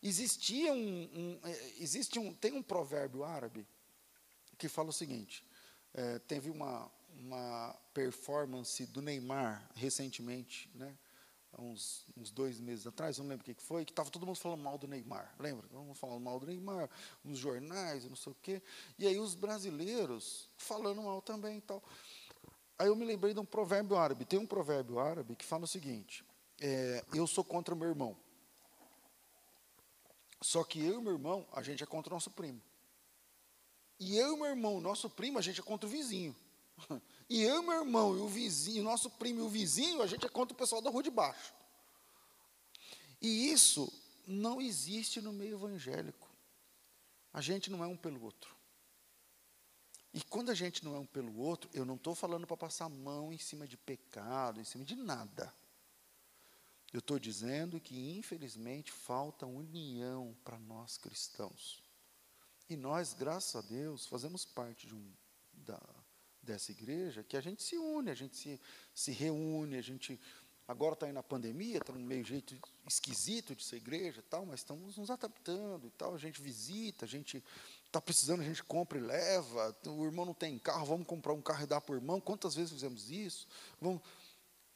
Existia 0.01 0.71
um, 0.73 0.77
um, 0.77 1.39
é, 1.43 1.73
existe 1.79 2.17
um, 2.17 2.33
tem 2.33 2.53
um 2.53 2.63
provérbio 2.63 3.23
árabe 3.23 3.67
que 4.57 4.69
fala 4.69 4.89
o 4.89 4.93
seguinte: 4.93 5.45
é, 5.93 6.19
teve 6.19 6.49
uma, 6.49 6.89
uma 7.09 7.75
performance 7.93 8.85
do 8.85 9.01
Neymar 9.01 9.69
recentemente, 9.75 10.69
né? 10.73 10.97
Uns, 11.57 12.05
uns 12.15 12.31
dois 12.31 12.59
meses 12.59 12.85
atrás, 12.85 13.17
não 13.17 13.27
lembro 13.27 13.41
o 13.41 13.55
que 13.55 13.61
foi, 13.61 13.83
que 13.85 13.91
estava 13.91 14.09
todo 14.09 14.25
mundo 14.25 14.35
falando 14.35 14.61
mal 14.61 14.77
do 14.77 14.87
Neymar, 14.87 15.33
lembra? 15.39 15.67
Todo 15.67 15.81
mundo 15.81 15.95
falando 15.95 16.21
mal 16.21 16.39
do 16.39 16.45
Neymar, 16.45 16.89
nos 17.23 17.39
jornais, 17.39 18.05
não 18.05 18.15
sei 18.15 18.31
o 18.31 18.37
quê. 18.41 18.61
E 18.97 19.07
aí 19.07 19.19
os 19.19 19.35
brasileiros 19.35 20.49
falando 20.57 21.01
mal 21.01 21.21
também 21.21 21.57
e 21.57 21.61
tal. 21.61 21.83
Aí 22.77 22.87
eu 22.87 22.95
me 22.95 23.05
lembrei 23.05 23.33
de 23.33 23.39
um 23.39 23.45
provérbio 23.45 23.97
árabe. 23.97 24.25
Tem 24.25 24.39
um 24.39 24.45
provérbio 24.45 24.99
árabe 24.99 25.35
que 25.35 25.45
fala 25.45 25.63
o 25.63 25.67
seguinte: 25.67 26.23
é, 26.61 27.03
eu 27.13 27.25
sou 27.27 27.43
contra 27.43 27.75
meu 27.75 27.89
irmão. 27.89 28.15
Só 30.41 30.63
que 30.63 30.83
eu 30.83 30.99
e 30.99 31.03
meu 31.03 31.13
irmão, 31.13 31.45
a 31.51 31.61
gente 31.61 31.83
é 31.83 31.85
contra 31.85 32.13
o 32.13 32.15
nosso 32.15 32.31
primo. 32.31 32.61
E 33.99 34.17
eu 34.17 34.35
e 34.35 34.37
meu 34.37 34.47
irmão, 34.47 34.79
nosso 34.79 35.09
primo, 35.09 35.37
a 35.37 35.41
gente 35.41 35.59
é 35.59 35.63
contra 35.63 35.85
o 35.85 35.91
vizinho. 35.91 36.33
E 37.29 37.43
eu 37.43 37.61
meu 37.61 37.81
irmão 37.81 38.17
e 38.17 38.21
o 38.21 38.27
vizinho, 38.27 38.83
nosso 38.83 39.09
primo 39.09 39.39
e 39.39 39.43
o 39.43 39.49
vizinho, 39.49 40.01
a 40.01 40.07
gente 40.07 40.25
é 40.25 40.29
contra 40.29 40.53
o 40.53 40.57
pessoal 40.57 40.81
da 40.81 40.89
rua 40.89 41.03
de 41.03 41.11
baixo. 41.11 41.53
E 43.21 43.51
isso 43.51 43.91
não 44.25 44.59
existe 44.59 45.21
no 45.21 45.31
meio 45.31 45.55
evangélico. 45.55 46.27
A 47.31 47.41
gente 47.41 47.69
não 47.69 47.83
é 47.83 47.87
um 47.87 47.95
pelo 47.95 48.23
outro. 48.23 48.55
E 50.11 50.23
quando 50.23 50.49
a 50.49 50.55
gente 50.55 50.83
não 50.83 50.95
é 50.95 50.99
um 50.99 51.05
pelo 51.05 51.37
outro, 51.37 51.69
eu 51.71 51.85
não 51.85 51.95
estou 51.95 52.15
falando 52.15 52.47
para 52.47 52.57
passar 52.57 52.85
a 52.85 52.89
mão 52.89 53.31
em 53.31 53.37
cima 53.37 53.67
de 53.67 53.77
pecado, 53.77 54.59
em 54.59 54.63
cima 54.63 54.83
de 54.83 54.95
nada. 54.95 55.53
Eu 56.91 56.99
estou 56.99 57.19
dizendo 57.19 57.79
que, 57.79 58.17
infelizmente, 58.17 58.91
falta 58.91 59.45
união 59.45 60.35
para 60.43 60.57
nós 60.57 60.97
cristãos. 60.97 61.83
E 62.67 62.75
nós, 62.75 63.13
graças 63.13 63.55
a 63.55 63.67
Deus, 63.67 64.07
fazemos 64.07 64.45
parte 64.45 64.87
de 64.87 64.95
um, 64.95 65.13
da, 65.53 65.79
dessa 66.41 66.71
igreja 66.71 67.23
que 67.23 67.37
a 67.37 67.41
gente 67.41 67.63
se 67.63 67.77
une, 67.77 68.09
a 68.09 68.15
gente 68.15 68.35
se, 68.35 68.59
se 68.93 69.11
reúne, 69.11 69.77
a 69.77 69.81
gente. 69.81 70.19
Agora 70.67 70.93
está 70.93 71.07
aí 71.07 71.11
na 71.11 71.23
pandemia, 71.23 71.77
está 71.77 71.91
no 71.91 71.99
meio 71.99 72.23
jeito 72.23 72.55
esquisito 72.87 73.55
de 73.55 73.63
ser 73.63 73.77
igreja 73.77 74.23
tal, 74.29 74.45
mas 74.45 74.59
estamos 74.59 74.97
nos 74.97 75.09
adaptando 75.09 75.87
e 75.87 75.89
tal. 75.91 76.13
A 76.13 76.17
gente 76.17 76.39
visita, 76.39 77.05
a 77.05 77.07
gente 77.07 77.43
está 77.87 77.99
precisando, 77.99 78.41
a 78.41 78.45
gente 78.45 78.63
compra 78.63 78.99
e 78.99 79.01
leva. 79.01 79.75
O 79.87 80.05
irmão 80.05 80.25
não 80.25 80.33
tem 80.33 80.59
carro, 80.59 80.85
vamos 80.85 81.07
comprar 81.07 81.33
um 81.33 81.41
carro 81.41 81.63
e 81.63 81.65
dar 81.65 81.81
para 81.81 81.93
o 81.93 81.97
irmão. 81.97 82.21
Quantas 82.21 82.53
vezes 82.53 82.71
fizemos 82.71 83.09
isso? 83.09 83.47
Vamos... 83.81 84.01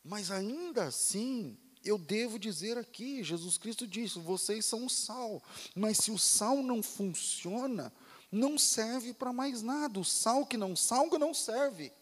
Mas 0.04 0.32
ainda 0.32 0.86
assim, 0.86 1.58
eu 1.84 1.98
devo 1.98 2.40
dizer 2.40 2.78
aqui, 2.78 3.24
Jesus 3.24 3.58
Cristo 3.58 3.86
disse: 3.86 4.18
vocês 4.20 4.66
são 4.66 4.86
o 4.86 4.90
sal, 4.90 5.44
mas 5.76 5.98
se 5.98 6.12
o 6.12 6.18
sal 6.18 6.58
não 6.64 6.82
funciona, 6.82 7.94
não 8.34 8.58
serve 8.58 9.14
para 9.14 9.32
mais 9.32 9.62
nada. 9.62 10.00
O 10.00 10.04
sal 10.04 10.46
que 10.46 10.58
não 10.58 10.76
salga 10.76 11.20
não 11.20 11.34
serve. 11.34 11.94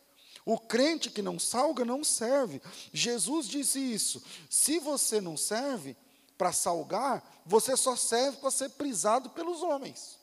O 0.46 0.58
crente 0.58 1.12
que 1.12 1.22
não 1.22 1.38
salga 1.38 1.84
não 1.86 2.04
serve. 2.04 2.62
Jesus 2.91 3.48
disse 3.48 3.80
isso. 3.80 4.24
Se 4.50 4.80
você 4.80 5.20
não 5.20 5.36
serve 5.36 5.96
para 6.38 6.52
salgar, 6.52 7.44
você 7.46 7.76
só 7.78 7.96
serve 7.96 8.38
para 8.38 8.50
ser 8.50 8.70
prisado 8.70 9.30
pelos 9.32 9.62
homens. 9.62 10.17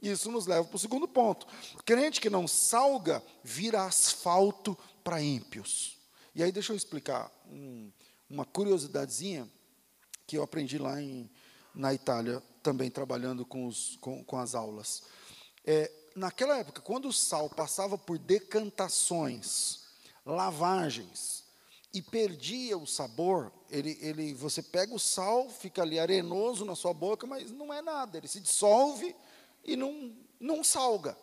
Isso 0.00 0.30
nos 0.30 0.46
leva 0.46 0.66
para 0.66 0.76
o 0.76 0.78
segundo 0.78 1.06
ponto. 1.06 1.46
Crente 1.84 2.20
que 2.20 2.30
não 2.30 2.48
salga 2.48 3.22
vira 3.44 3.84
asfalto 3.84 4.78
para 5.04 5.20
ímpios. 5.20 5.98
E 6.34 6.42
aí 6.42 6.50
deixa 6.50 6.72
eu 6.72 6.76
explicar 6.76 7.30
um, 7.46 7.90
uma 8.28 8.46
curiosidadezinha 8.46 9.50
que 10.26 10.38
eu 10.38 10.42
aprendi 10.42 10.78
lá 10.78 11.02
em, 11.02 11.28
na 11.74 11.92
Itália, 11.92 12.40
também 12.62 12.88
trabalhando 12.88 13.44
com, 13.44 13.66
os, 13.66 13.98
com, 14.00 14.24
com 14.24 14.38
as 14.38 14.54
aulas. 14.54 15.02
É, 15.64 15.90
naquela 16.14 16.58
época, 16.58 16.80
quando 16.80 17.08
o 17.08 17.12
sal 17.12 17.48
passava 17.50 17.96
por 17.98 18.18
decantações, 18.18 19.80
lavagens, 20.24 21.44
e 21.92 22.00
perdia 22.00 22.78
o 22.78 22.86
sabor, 22.86 23.52
ele, 23.68 23.98
ele, 24.00 24.32
você 24.32 24.62
pega 24.62 24.94
o 24.94 24.98
sal, 24.98 25.48
fica 25.48 25.82
ali 25.82 25.98
arenoso 25.98 26.64
na 26.64 26.76
sua 26.76 26.94
boca, 26.94 27.26
mas 27.26 27.50
não 27.50 27.72
é 27.72 27.82
nada, 27.82 28.18
ele 28.18 28.28
se 28.28 28.40
dissolve 28.40 29.14
e 29.64 29.76
não, 29.76 30.16
não 30.38 30.62
salga. 30.62 31.16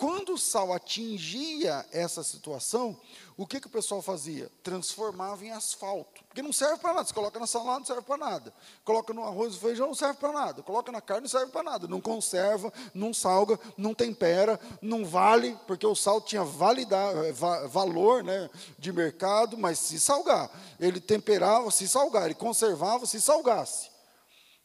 Quando 0.00 0.32
o 0.32 0.38
sal 0.38 0.72
atingia 0.72 1.84
essa 1.92 2.22
situação, 2.22 2.98
o 3.36 3.46
que, 3.46 3.60
que 3.60 3.66
o 3.66 3.70
pessoal 3.70 4.00
fazia? 4.00 4.50
Transformava 4.62 5.44
em 5.44 5.50
asfalto. 5.50 6.24
Porque 6.26 6.40
não 6.40 6.54
serve 6.54 6.78
para 6.78 6.94
nada. 6.94 7.06
Você 7.06 7.12
coloca 7.12 7.38
na 7.38 7.46
salada, 7.46 7.80
não 7.80 7.84
serve 7.84 8.00
para 8.00 8.16
nada. 8.16 8.54
Coloca 8.82 9.12
no 9.12 9.22
arroz 9.22 9.56
e 9.56 9.58
feijão, 9.58 9.88
não 9.88 9.94
serve 9.94 10.14
para 10.14 10.32
nada. 10.32 10.62
Coloca 10.62 10.90
na 10.90 11.02
carne, 11.02 11.24
não 11.24 11.28
serve 11.28 11.52
para 11.52 11.62
nada. 11.62 11.86
Não 11.86 12.00
conserva, 12.00 12.72
não 12.94 13.12
salga, 13.12 13.60
não 13.76 13.92
tempera, 13.92 14.58
não 14.80 15.04
vale, 15.04 15.54
porque 15.66 15.86
o 15.86 15.94
sal 15.94 16.18
tinha 16.22 16.40
eh, 16.40 17.32
valor 17.68 18.24
né, 18.24 18.48
de 18.78 18.94
mercado, 18.94 19.58
mas 19.58 19.78
se 19.78 20.00
salgar. 20.00 20.50
Ele 20.80 20.98
temperava, 20.98 21.70
se 21.70 21.86
salgar. 21.86 22.24
Ele 22.24 22.34
conservava, 22.34 23.04
se 23.04 23.20
salgasse. 23.20 23.89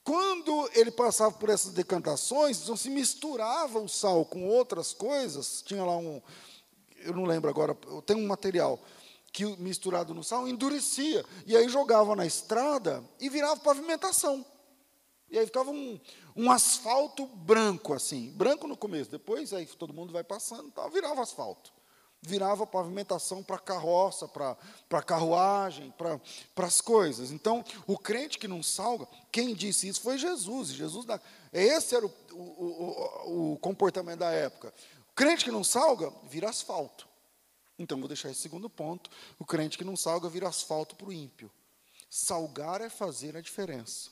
Quando 0.06 0.70
ele 0.76 0.92
passava 0.92 1.34
por 1.34 1.50
essas 1.50 1.74
decantações, 1.74 2.62
então 2.62 2.78
se 2.78 2.92
misturava 2.92 3.80
o 3.80 3.90
sal 3.90 4.24
com 4.24 4.48
outras 4.48 4.94
coisas, 4.94 5.64
tinha 5.66 5.84
lá 5.84 5.98
um, 5.98 6.22
eu 6.98 7.12
não 7.12 7.26
lembro 7.26 7.50
agora, 7.50 7.76
tem 8.06 8.16
um 8.16 8.28
material 8.28 8.80
que 9.34 9.44
misturado 9.58 10.14
no 10.14 10.24
sal 10.24 10.48
endurecia, 10.48 11.26
e 11.48 11.58
aí 11.58 11.68
jogava 11.68 12.16
na 12.16 12.24
estrada 12.24 13.04
e 13.20 13.30
virava 13.30 13.60
pavimentação. 13.60 14.46
E 15.28 15.40
aí 15.40 15.46
ficava 15.48 15.72
um, 15.72 16.00
um 16.36 16.52
asfalto 16.52 17.26
branco 17.26 17.92
assim, 17.92 18.30
branco 18.34 18.68
no 18.68 18.78
começo, 18.78 19.10
depois 19.10 19.54
aí 19.54 19.66
todo 19.66 19.92
mundo 19.92 20.14
vai 20.14 20.24
passando, 20.24 20.70
tal, 20.70 20.88
virava 20.92 21.24
asfalto 21.24 21.75
virava 22.26 22.66
pavimentação 22.66 23.44
para 23.44 23.58
carroça, 23.60 24.28
para 24.28 25.02
carruagem, 25.04 25.94
para 25.98 26.20
as 26.68 26.82
coisas. 26.82 27.32
Então, 27.32 27.64
o 27.86 27.98
crente 27.98 28.38
que 28.38 28.48
não 28.48 28.64
salga, 28.64 29.08
quem 29.32 29.54
disse 29.54 29.88
isso 29.88 30.02
foi 30.02 30.18
Jesus. 30.18 30.70
Jesus 30.70 31.06
esse 31.54 31.96
era 31.96 32.06
o, 32.06 32.12
o, 32.32 33.24
o, 33.26 33.54
o 33.54 33.58
comportamento 33.60 34.20
da 34.20 34.32
época. 34.32 34.74
O 35.10 35.14
crente 35.16 35.46
que 35.46 35.52
não 35.52 35.64
salga, 35.64 36.12
vira 36.24 36.50
asfalto. 36.50 37.08
Então, 37.78 38.00
vou 38.00 38.08
deixar 38.08 38.30
esse 38.30 38.42
segundo 38.42 38.70
ponto. 38.70 39.10
O 39.40 39.46
crente 39.46 39.78
que 39.78 39.84
não 39.84 39.96
salga, 39.96 40.30
vira 40.30 40.48
asfalto 40.48 40.96
para 40.96 41.08
o 41.08 41.14
ímpio. 41.14 41.52
Salgar 42.10 42.82
é 42.82 42.90
fazer 42.90 43.36
a 43.36 43.42
diferença. 43.42 44.10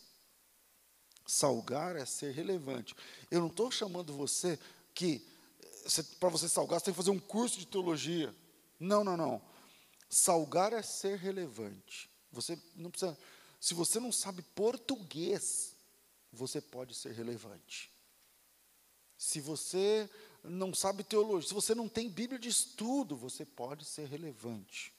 Salgar 1.26 1.96
é 1.96 2.06
ser 2.06 2.34
relevante. 2.34 2.96
Eu 3.32 3.40
não 3.40 3.48
estou 3.48 3.72
chamando 3.72 4.14
você 4.14 4.60
que 4.94 5.26
para 6.20 6.30
você 6.30 6.48
salgar, 6.48 6.80
você 6.80 6.86
tem 6.86 6.94
que 6.94 6.98
fazer 6.98 7.12
um 7.12 7.20
curso 7.20 7.60
de 7.60 7.68
teologia. 7.68 8.34
Não, 8.80 9.04
não, 9.04 9.18
não. 9.18 9.42
Salgar 10.10 10.74
é 10.74 10.82
ser 10.82 11.18
relevante. 11.18 12.10
Você 12.32 12.58
não 12.76 12.90
precisa. 12.90 13.18
Se 13.60 13.74
você 13.74 14.00
não 14.00 14.12
sabe 14.12 14.42
português, 14.42 15.74
você 16.32 16.60
pode 16.60 16.94
ser 16.94 17.14
relevante. 17.14 17.92
Se 19.18 19.40
você 19.40 20.10
não 20.44 20.74
sabe 20.74 21.04
teologia, 21.04 21.48
se 21.48 21.54
você 21.54 21.74
não 21.74 21.88
tem 21.88 22.10
Bíblia 22.10 22.40
de 22.40 22.50
estudo, 22.50 23.16
você 23.16 23.46
pode 23.46 23.86
ser 23.86 24.08
relevante. 24.08 24.94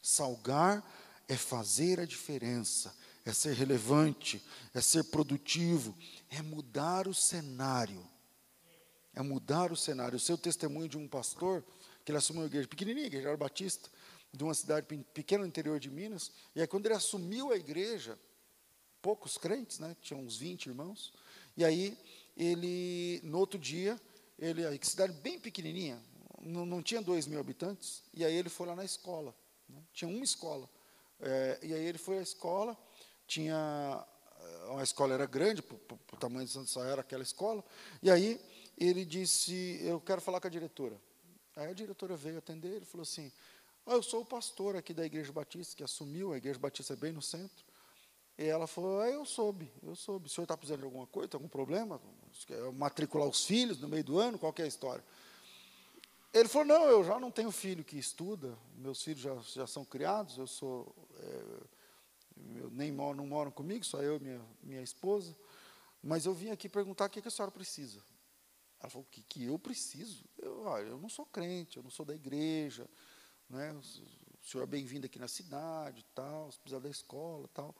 Salgar 0.00 0.82
é 1.28 1.36
fazer 1.36 2.00
a 2.00 2.06
diferença, 2.06 2.96
é 3.24 3.32
ser 3.32 3.52
relevante, 3.54 4.42
é 4.72 4.80
ser 4.80 5.04
produtivo, 5.04 5.94
é 6.30 6.40
mudar 6.40 7.06
o 7.06 7.14
cenário 7.14 8.08
é 9.18 9.22
mudar 9.22 9.72
o 9.72 9.76
cenário. 9.76 10.16
O 10.16 10.20
seu 10.20 10.38
testemunho 10.38 10.88
de 10.88 10.96
um 10.96 11.08
pastor, 11.08 11.64
que 12.04 12.12
ele 12.12 12.18
assumiu 12.18 12.42
uma 12.42 12.46
igreja 12.46 12.68
pequenininha, 12.68 13.08
igreja 13.08 13.36
batista, 13.36 13.90
de 14.32 14.44
uma 14.44 14.54
cidade 14.54 14.86
pequena 15.12 15.42
no 15.42 15.48
interior 15.48 15.80
de 15.80 15.90
Minas, 15.90 16.30
e 16.54 16.60
aí 16.60 16.66
quando 16.68 16.86
ele 16.86 16.94
assumiu 16.94 17.50
a 17.50 17.56
igreja, 17.56 18.16
poucos 19.02 19.36
crentes, 19.36 19.80
né, 19.80 19.96
tinha 20.00 20.16
uns 20.16 20.36
20 20.36 20.66
irmãos, 20.66 21.12
e 21.56 21.64
aí 21.64 21.98
ele, 22.36 23.20
no 23.24 23.38
outro 23.38 23.58
dia, 23.58 24.00
ele, 24.38 24.64
a 24.64 24.78
cidade 24.84 25.12
bem 25.14 25.40
pequenininha, 25.40 26.00
não, 26.40 26.64
não 26.64 26.80
tinha 26.80 27.02
dois 27.02 27.26
mil 27.26 27.40
habitantes, 27.40 28.04
e 28.14 28.24
aí 28.24 28.34
ele 28.34 28.48
foi 28.48 28.68
lá 28.68 28.76
na 28.76 28.84
escola, 28.84 29.34
né, 29.68 29.82
tinha 29.92 30.08
uma 30.08 30.22
escola, 30.22 30.70
é, 31.18 31.58
e 31.62 31.74
aí 31.74 31.84
ele 31.84 31.98
foi 31.98 32.18
à 32.18 32.22
escola, 32.22 32.78
tinha, 33.26 34.06
a 34.78 34.82
escola 34.82 35.14
era 35.14 35.26
grande, 35.26 35.60
o 35.60 36.16
tamanho 36.18 36.46
de 36.46 36.52
Santo 36.52 36.70
Sá 36.70 36.84
era 36.84 37.00
aquela 37.00 37.24
escola, 37.24 37.64
e 38.00 38.10
aí 38.10 38.40
ele 38.78 39.04
disse: 39.04 39.80
Eu 39.82 40.00
quero 40.00 40.20
falar 40.20 40.40
com 40.40 40.46
a 40.46 40.50
diretora. 40.50 41.00
Aí 41.56 41.70
a 41.70 41.72
diretora 41.72 42.16
veio 42.16 42.38
atender, 42.38 42.68
ele 42.68 42.84
falou 42.84 43.02
assim: 43.02 43.32
oh, 43.84 43.92
Eu 43.92 44.02
sou 44.02 44.22
o 44.22 44.24
pastor 44.24 44.76
aqui 44.76 44.94
da 44.94 45.04
Igreja 45.04 45.32
Batista, 45.32 45.76
que 45.76 45.82
assumiu, 45.82 46.32
a 46.32 46.36
Igreja 46.36 46.58
Batista 46.58 46.92
é 46.92 46.96
bem 46.96 47.12
no 47.12 47.20
centro. 47.20 47.64
E 48.38 48.44
ela 48.44 48.68
falou: 48.68 49.00
ah, 49.00 49.10
Eu 49.10 49.24
soube, 49.24 49.70
eu 49.82 49.96
soube. 49.96 50.26
O 50.26 50.28
senhor 50.30 50.44
está 50.44 50.56
precisando 50.56 50.80
de 50.80 50.84
alguma 50.84 51.06
coisa, 51.06 51.30
algum 51.34 51.48
problema? 51.48 52.00
Quer 52.46 52.72
matricular 52.72 53.26
os 53.26 53.44
filhos 53.44 53.80
no 53.80 53.88
meio 53.88 54.04
do 54.04 54.18
ano? 54.18 54.38
Qual 54.38 54.54
é 54.58 54.62
a 54.62 54.66
história? 54.66 55.04
Ele 56.32 56.48
falou: 56.48 56.68
Não, 56.68 56.84
eu 56.84 57.02
já 57.02 57.18
não 57.18 57.32
tenho 57.32 57.50
filho 57.50 57.82
que 57.82 57.98
estuda, 57.98 58.56
meus 58.76 59.02
filhos 59.02 59.20
já, 59.20 59.34
já 59.36 59.66
são 59.66 59.84
criados, 59.84 60.38
eu 60.38 60.46
sou. 60.46 60.94
É, 61.18 61.78
eu 62.60 62.70
nem 62.70 62.92
moro, 62.92 63.16
não 63.16 63.26
moram 63.26 63.50
comigo, 63.50 63.84
só 63.84 64.00
eu 64.00 64.16
e 64.16 64.20
minha, 64.20 64.40
minha 64.62 64.82
esposa. 64.82 65.34
Mas 66.00 66.24
eu 66.24 66.32
vim 66.32 66.50
aqui 66.50 66.68
perguntar 66.68 67.06
o 67.06 67.10
que, 67.10 67.20
que 67.20 67.26
a 67.26 67.30
senhora 67.32 67.50
precisa. 67.50 68.00
Ela 68.80 68.90
falou, 68.90 69.06
o 69.06 69.10
que, 69.10 69.22
que 69.22 69.44
eu 69.44 69.58
preciso? 69.58 70.24
Eu, 70.38 70.62
olha, 70.62 70.88
eu 70.88 70.98
não 70.98 71.08
sou 71.08 71.26
crente, 71.26 71.76
eu 71.76 71.82
não 71.82 71.90
sou 71.90 72.06
da 72.06 72.14
igreja, 72.14 72.88
né? 73.48 73.72
o 73.72 74.46
senhor 74.46 74.62
é 74.62 74.66
bem-vindo 74.66 75.06
aqui 75.06 75.18
na 75.18 75.28
cidade, 75.28 76.04
tal, 76.14 76.50
se 76.52 76.58
precisar 76.58 76.80
da 76.80 76.88
escola, 76.88 77.48
tal. 77.48 77.74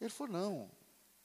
Ele 0.00 0.10
falou, 0.10 0.32
não, 0.32 0.70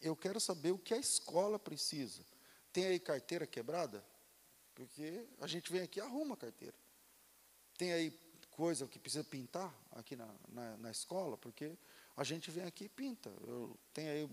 eu 0.01 0.15
quero 0.15 0.39
saber 0.39 0.71
o 0.71 0.77
que 0.77 0.93
a 0.93 0.97
escola 0.97 1.57
precisa. 1.57 2.23
Tem 2.71 2.85
aí 2.85 2.99
carteira 2.99 3.47
quebrada? 3.47 4.03
Porque 4.75 5.27
a 5.39 5.47
gente 5.47 5.71
vem 5.71 5.81
aqui 5.81 5.99
e 5.99 6.01
arruma 6.01 6.35
a 6.35 6.37
carteira. 6.37 6.75
Tem 7.77 7.91
aí 7.93 8.11
coisa 8.51 8.87
que 8.87 8.99
precisa 8.99 9.23
pintar 9.23 9.73
aqui 9.91 10.15
na, 10.15 10.27
na, 10.49 10.77
na 10.77 10.91
escola? 10.91 11.37
Porque 11.37 11.77
a 12.15 12.23
gente 12.23 12.51
vem 12.51 12.65
aqui 12.65 12.85
e 12.85 12.89
pinta. 12.89 13.29
Eu 13.47 13.77
tenho 13.93 14.11
aí 14.11 14.29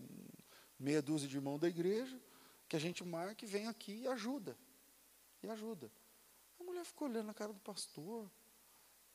meia 0.78 1.00
dúzia 1.00 1.28
de 1.28 1.36
irmão 1.36 1.58
da 1.58 1.68
igreja, 1.68 2.20
que 2.68 2.76
a 2.76 2.78
gente 2.78 3.04
marca 3.04 3.44
e 3.44 3.48
vem 3.48 3.66
aqui 3.66 3.92
e 3.92 4.08
ajuda. 4.08 4.56
e 5.42 5.48
ajuda. 5.48 5.90
A 6.58 6.64
mulher 6.64 6.84
ficou 6.84 7.08
olhando 7.08 7.30
a 7.30 7.34
cara 7.34 7.52
do 7.52 7.60
pastor 7.60 8.30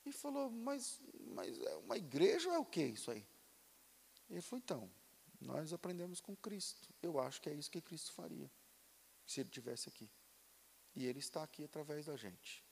e 0.05 0.11
falou: 0.11 0.49
Mas, 0.49 1.01
mas 1.33 1.59
é 1.59 1.75
uma 1.75 1.97
igreja 1.97 2.49
ou 2.49 2.55
é 2.55 2.59
o 2.59 2.65
que 2.65 2.83
isso 2.83 3.11
aí? 3.11 3.25
Ele 4.29 4.41
falou: 4.41 4.61
Então, 4.63 4.91
nós 5.39 5.73
aprendemos 5.73 6.21
com 6.21 6.35
Cristo. 6.35 6.89
Eu 7.01 7.19
acho 7.19 7.41
que 7.41 7.49
é 7.49 7.53
isso 7.53 7.71
que 7.71 7.81
Cristo 7.81 8.13
faria, 8.13 8.49
se 9.25 9.41
ele 9.41 9.49
tivesse 9.49 9.89
aqui. 9.89 10.09
E 10.95 11.05
ele 11.05 11.19
está 11.19 11.43
aqui 11.43 11.63
através 11.63 12.05
da 12.05 12.15
gente. 12.15 12.63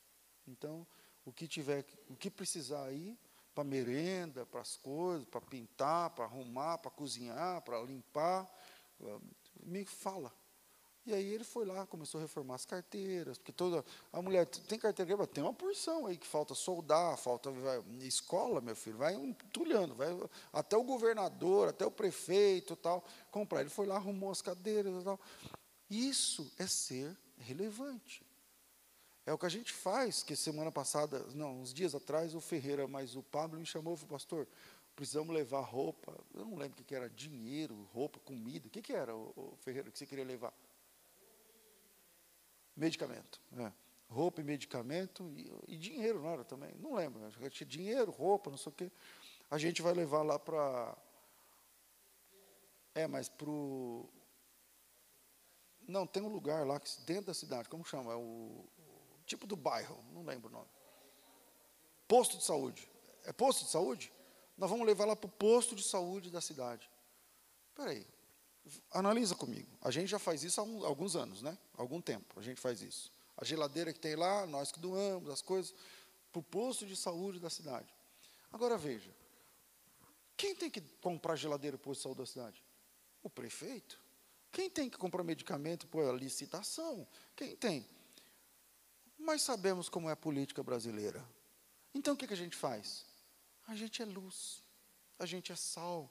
Então, 0.46 0.86
o 1.24 1.32
que 1.32 1.46
tiver, 1.46 1.84
o 2.08 2.16
que 2.16 2.30
precisar 2.30 2.86
aí, 2.86 3.18
para 3.54 3.64
merenda, 3.64 4.46
para 4.46 4.60
as 4.60 4.76
coisas, 4.76 5.26
para 5.28 5.40
pintar, 5.40 6.10
para 6.10 6.24
arrumar, 6.24 6.78
para 6.78 6.90
cozinhar, 6.90 7.60
para 7.62 7.82
limpar, 7.82 8.48
me 9.62 9.84
fala. 9.84 10.32
E 11.10 11.14
aí 11.14 11.34
ele 11.34 11.42
foi 11.42 11.64
lá, 11.64 11.84
começou 11.86 12.20
a 12.20 12.22
reformar 12.22 12.54
as 12.54 12.64
carteiras, 12.64 13.36
porque 13.36 13.50
toda 13.50 13.84
a 14.12 14.22
mulher 14.22 14.46
tem 14.46 14.78
carteira, 14.78 15.26
tem 15.26 15.42
uma 15.42 15.52
porção 15.52 16.06
aí 16.06 16.16
que 16.16 16.26
falta 16.26 16.54
soldar, 16.54 17.16
falta 17.16 17.50
vai, 17.50 17.82
escola, 18.02 18.60
meu 18.60 18.76
filho, 18.76 18.96
vai 18.96 19.14
entulhando, 19.14 19.92
vai 19.92 20.08
até 20.52 20.76
o 20.76 20.84
governador, 20.84 21.70
até 21.70 21.84
o 21.84 21.90
prefeito, 21.90 22.76
tal, 22.76 23.04
comprar. 23.28 23.62
Ele 23.62 23.70
foi 23.70 23.86
lá, 23.86 23.96
arrumou 23.96 24.30
as 24.30 24.40
cadeiras, 24.40 25.02
tal. 25.02 25.18
Isso 25.90 26.48
é 26.56 26.66
ser 26.68 27.16
relevante. 27.38 28.24
É 29.26 29.32
o 29.32 29.38
que 29.38 29.46
a 29.46 29.50
gente 29.50 29.72
faz, 29.72 30.22
que 30.22 30.36
semana 30.36 30.70
passada, 30.70 31.26
não, 31.34 31.60
uns 31.60 31.74
dias 31.74 31.92
atrás, 31.92 32.36
o 32.36 32.40
Ferreira, 32.40 32.86
mas 32.86 33.16
o 33.16 33.22
Pablo 33.24 33.58
me 33.58 33.66
chamou 33.66 33.94
e 33.94 33.96
falou, 33.96 34.12
pastor, 34.12 34.46
precisamos 34.94 35.34
levar 35.34 35.62
roupa, 35.62 36.14
eu 36.34 36.44
não 36.44 36.56
lembro 36.56 36.80
o 36.80 36.84
que 36.84 36.94
era, 36.94 37.10
dinheiro, 37.10 37.88
roupa, 37.92 38.20
comida, 38.20 38.68
o 38.68 38.70
que, 38.70 38.92
era, 38.92 39.12
o 39.12 39.56
Ferreira, 39.58 39.90
que 39.90 39.98
você 39.98 40.06
queria 40.06 40.24
levar? 40.24 40.52
Medicamento. 42.80 43.38
É. 43.58 43.70
Roupa 44.08 44.40
e 44.40 44.44
medicamento 44.44 45.30
e, 45.36 45.52
e, 45.68 45.76
dinheiro, 45.76 46.22
não 46.22 46.30
era 46.30 46.42
também? 46.42 46.74
Não 46.78 46.94
lembro. 46.94 47.20
Que 47.30 47.50
tinha 47.50 47.68
dinheiro, 47.68 48.10
roupa, 48.10 48.48
não 48.48 48.56
sei 48.56 48.72
o 48.72 48.74
quê. 48.74 48.90
A 49.50 49.58
gente 49.58 49.82
vai 49.82 49.92
levar 49.92 50.22
lá 50.22 50.38
para. 50.38 50.96
É, 52.94 53.06
mas 53.06 53.28
para 53.28 53.50
o. 53.50 54.08
Não, 55.86 56.06
tem 56.06 56.22
um 56.22 56.28
lugar 56.28 56.66
lá 56.66 56.80
dentro 57.04 57.26
da 57.26 57.34
cidade, 57.34 57.68
como 57.68 57.84
chama? 57.84 58.12
É 58.12 58.16
o 58.16 58.64
tipo 59.26 59.46
do 59.46 59.56
bairro, 59.56 60.02
não 60.12 60.24
lembro 60.24 60.48
o 60.48 60.52
nome. 60.52 60.70
Posto 62.08 62.38
de 62.38 62.44
saúde. 62.44 62.90
É 63.24 63.32
posto 63.32 63.66
de 63.66 63.70
saúde? 63.70 64.10
Nós 64.56 64.70
vamos 64.70 64.86
levar 64.86 65.04
lá 65.04 65.14
para 65.14 65.28
o 65.28 65.32
posto 65.32 65.76
de 65.76 65.82
saúde 65.82 66.30
da 66.30 66.40
cidade. 66.40 66.90
Espera 67.68 67.90
aí, 67.90 68.06
Analisa 68.92 69.34
comigo. 69.34 69.68
A 69.80 69.90
gente 69.90 70.08
já 70.08 70.18
faz 70.18 70.42
isso 70.44 70.60
há 70.60 70.86
alguns 70.86 71.16
anos, 71.16 71.42
né? 71.42 71.56
Algum 71.76 72.00
tempo 72.00 72.38
a 72.38 72.42
gente 72.42 72.60
faz 72.60 72.82
isso. 72.82 73.12
A 73.36 73.44
geladeira 73.44 73.92
que 73.92 73.98
tem 73.98 74.16
lá, 74.16 74.46
nós 74.46 74.70
que 74.70 74.78
doamos, 74.78 75.30
as 75.30 75.42
coisas, 75.42 75.74
para 76.32 76.40
o 76.40 76.42
posto 76.42 76.86
de 76.86 76.96
saúde 76.96 77.38
da 77.38 77.48
cidade. 77.48 77.92
Agora 78.52 78.76
veja, 78.76 79.14
quem 80.36 80.54
tem 80.54 80.70
que 80.70 80.80
comprar 81.00 81.36
geladeira 81.36 81.76
para 81.76 81.84
o 81.84 81.88
posto 81.88 82.00
de 82.00 82.02
saúde 82.02 82.20
da 82.20 82.26
cidade? 82.26 82.64
O 83.22 83.30
prefeito. 83.30 83.98
Quem 84.52 84.68
tem 84.68 84.90
que 84.90 84.98
comprar 84.98 85.22
medicamento 85.22 85.86
por 85.86 86.14
licitação? 86.14 87.06
Quem 87.36 87.54
tem? 87.54 87.86
Mas 89.18 89.42
sabemos 89.42 89.88
como 89.88 90.08
é 90.08 90.12
a 90.12 90.16
política 90.16 90.62
brasileira. 90.62 91.24
Então 91.94 92.14
o 92.14 92.16
que, 92.16 92.26
que 92.26 92.34
a 92.34 92.36
gente 92.36 92.56
faz? 92.56 93.04
A 93.66 93.76
gente 93.76 94.02
é 94.02 94.04
luz, 94.04 94.62
a 95.18 95.26
gente 95.26 95.52
é 95.52 95.56
sal, 95.56 96.10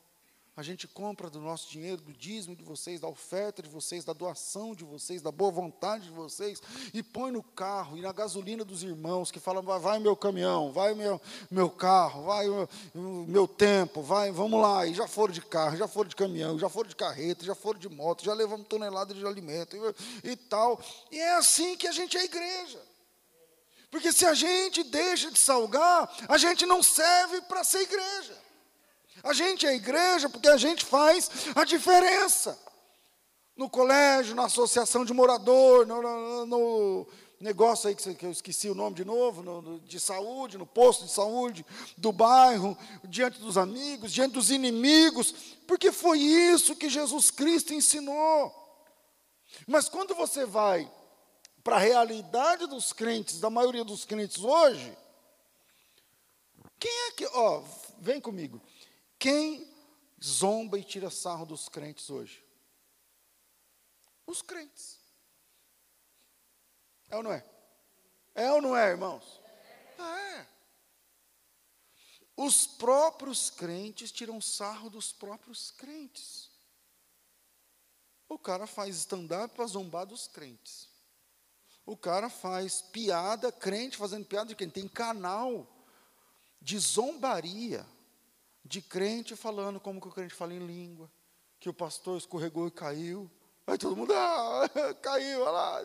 a 0.60 0.62
gente 0.62 0.90
compra 0.90 1.30
do 1.30 1.40
nosso 1.40 1.70
dinheiro, 1.70 2.02
do 2.02 2.12
dízimo 2.12 2.54
de 2.54 2.66
vocês, 2.66 3.00
da 3.00 3.08
oferta 3.08 3.64
de 3.64 3.70
vocês, 3.70 4.04
da 4.04 4.12
doação 4.12 4.76
de 4.76 4.84
vocês, 4.84 5.22
da 5.22 5.32
boa 5.32 5.50
vontade 5.50 6.04
de 6.04 6.12
vocês, 6.12 6.62
e 6.94 7.02
põe 7.02 7.32
no 7.32 7.42
carro 7.42 7.98
e 7.98 8.02
na 8.02 8.12
gasolina 8.12 8.66
dos 8.66 8.84
irmãos 8.84 9.32
que 9.32 9.40
falam: 9.40 9.64
vai 9.64 10.00
meu 10.00 10.18
caminhão, 10.18 10.70
vai 10.70 10.94
meu, 10.94 11.22
meu 11.50 11.70
carro, 11.70 12.24
vai 12.24 12.50
o 12.50 12.68
meu 12.94 13.48
tempo, 13.48 14.02
vai, 14.02 14.34
vamos 14.34 14.62
lá. 14.62 14.86
E 14.86 14.94
já 14.94 15.08
foram 15.08 15.32
de 15.32 15.42
carro, 15.42 15.78
já 15.78 15.88
foram 15.88 16.10
de 16.10 16.16
caminhão, 16.18 16.60
já 16.60 16.68
foram 16.68 16.90
de 16.90 16.96
carreta, 16.98 17.46
já 17.46 17.56
foram 17.56 17.80
de 17.80 17.88
moto, 17.88 18.26
já 18.26 18.34
levamos 18.34 18.68
toneladas 18.68 19.16
de 19.16 19.26
alimento 19.26 19.78
e, 19.78 20.32
e 20.32 20.36
tal. 20.36 20.78
E 21.10 21.18
é 21.18 21.36
assim 21.36 21.78
que 21.78 21.88
a 21.88 21.94
gente 21.94 22.18
é 22.18 22.26
igreja. 22.26 22.82
Porque 23.90 24.12
se 24.12 24.26
a 24.26 24.34
gente 24.34 24.84
deixa 24.84 25.32
de 25.32 25.40
salgar, 25.40 26.14
a 26.28 26.38
gente 26.38 26.66
não 26.66 26.84
serve 26.84 27.40
para 27.44 27.64
ser 27.64 27.84
igreja. 27.84 28.49
A 29.24 29.34
gente 29.34 29.66
é 29.66 29.76
igreja 29.76 30.30
porque 30.30 30.48
a 30.48 30.58
gente 30.58 30.86
faz 30.86 31.30
a 31.56 31.64
diferença. 31.64 32.58
No 33.56 33.70
colégio, 33.70 34.36
na 34.36 34.46
associação 34.46 35.04
de 35.04 35.14
morador, 35.14 35.86
no, 35.86 36.02
no, 36.02 36.46
no 36.46 37.08
negócio 37.40 37.88
aí 37.88 37.96
que, 37.96 38.26
eu 38.26 38.32
esqueci 38.32 38.70
o 38.70 38.76
nome 38.76 38.96
de 38.98 39.06
novo, 39.06 39.42
no, 39.42 39.80
de 39.80 40.00
saúde, 40.00 40.58
no 40.58 40.66
posto 40.66 41.06
de 41.06 41.12
saúde 41.12 41.66
do 41.98 42.12
bairro, 42.12 42.78
diante 43.04 43.40
dos 43.40 43.58
amigos, 43.58 44.12
diante 44.12 44.34
dos 44.34 44.52
inimigos, 44.52 45.34
porque 45.66 45.92
foi 45.92 46.20
isso 46.20 46.76
que 46.76 46.90
Jesus 46.90 47.32
Cristo 47.32 47.74
ensinou. 47.74 48.54
Mas 49.66 49.88
quando 49.88 50.14
você 50.16 50.46
vai 50.46 50.90
para 51.64 51.78
a 51.78 51.80
realidade 51.80 52.68
dos 52.68 52.92
crentes, 52.92 53.40
da 53.40 53.50
maioria 53.50 53.84
dos 53.84 54.06
crentes 54.06 54.44
hoje, 54.44 54.98
quem 56.80 56.92
é 57.08 57.12
que, 57.12 57.26
ó, 57.28 57.62
vem 58.00 58.20
comigo. 58.20 58.62
Quem 59.20 59.70
zomba 60.24 60.80
e 60.80 60.84
tira 60.84 61.10
sarro 61.10 61.46
dos 61.46 61.68
crentes 61.68 62.10
hoje? 62.10 62.42
Os 64.26 64.42
crentes. 64.42 64.98
É 67.10 67.18
ou 67.18 67.24
não 67.24 67.34
é? 67.34 67.46
É 68.34 68.50
ou 68.52 68.62
não 68.62 68.78
é, 68.78 68.90
irmãos? 68.92 69.42
É. 70.00 70.48
Os 72.38 72.66
próprios 72.66 73.50
crentes 73.50 74.10
tiram 74.10 74.40
sarro 74.40 74.90
dos 74.90 75.12
próprios 75.12 75.72
crentes. 75.72 76.50
O 78.30 78.40
cara 78.40 78.66
faz 78.66 78.96
stand-up 78.96 79.54
para 79.54 79.66
zombar 79.66 80.06
dos 80.06 80.28
crentes. 80.28 80.88
O 81.86 81.98
cara 81.98 82.30
faz 82.30 82.82
piada, 82.82 83.52
crente 83.52 83.98
fazendo 83.98 84.26
piada 84.26 84.50
de 84.50 84.56
quem? 84.56 84.70
Tem 84.70 84.88
canal 84.88 85.68
de 86.62 86.80
zombaria 86.80 87.86
de 88.70 88.84
crente 88.84 89.36
falando 89.36 89.80
como 89.80 90.00
que 90.00 90.08
o 90.08 90.12
crente 90.12 90.36
fala 90.36 90.54
em 90.54 90.60
língua, 90.60 91.12
que 91.60 91.68
o 91.68 91.74
pastor 91.74 92.20
escorregou 92.20 92.68
e 92.68 92.72
caiu. 92.72 93.30
Aí 93.66 93.80
todo 93.80 93.96
mundo, 93.96 94.14
ah, 94.14 94.70
caiu, 95.02 95.42
olha 95.42 95.52
lá, 95.52 95.82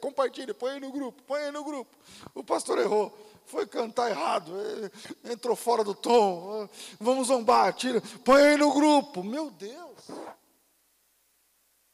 compartilha, 0.00 0.54
põe 0.54 0.74
aí 0.74 0.80
no 0.80 0.92
grupo, 0.92 1.20
põe 1.24 1.40
aí 1.40 1.50
no 1.50 1.64
grupo. 1.64 1.96
O 2.32 2.44
pastor 2.44 2.78
errou, 2.78 3.12
foi 3.46 3.66
cantar 3.66 4.10
errado, 4.10 4.52
eh, 4.60 5.32
entrou 5.32 5.56
fora 5.56 5.82
do 5.82 5.92
tom, 5.92 6.68
vamos 7.00 7.26
zombar, 7.26 7.72
tira, 7.74 8.00
põe 8.24 8.42
aí 8.42 8.56
no 8.56 8.72
grupo. 8.72 9.24
Meu 9.24 9.50
Deus! 9.50 10.06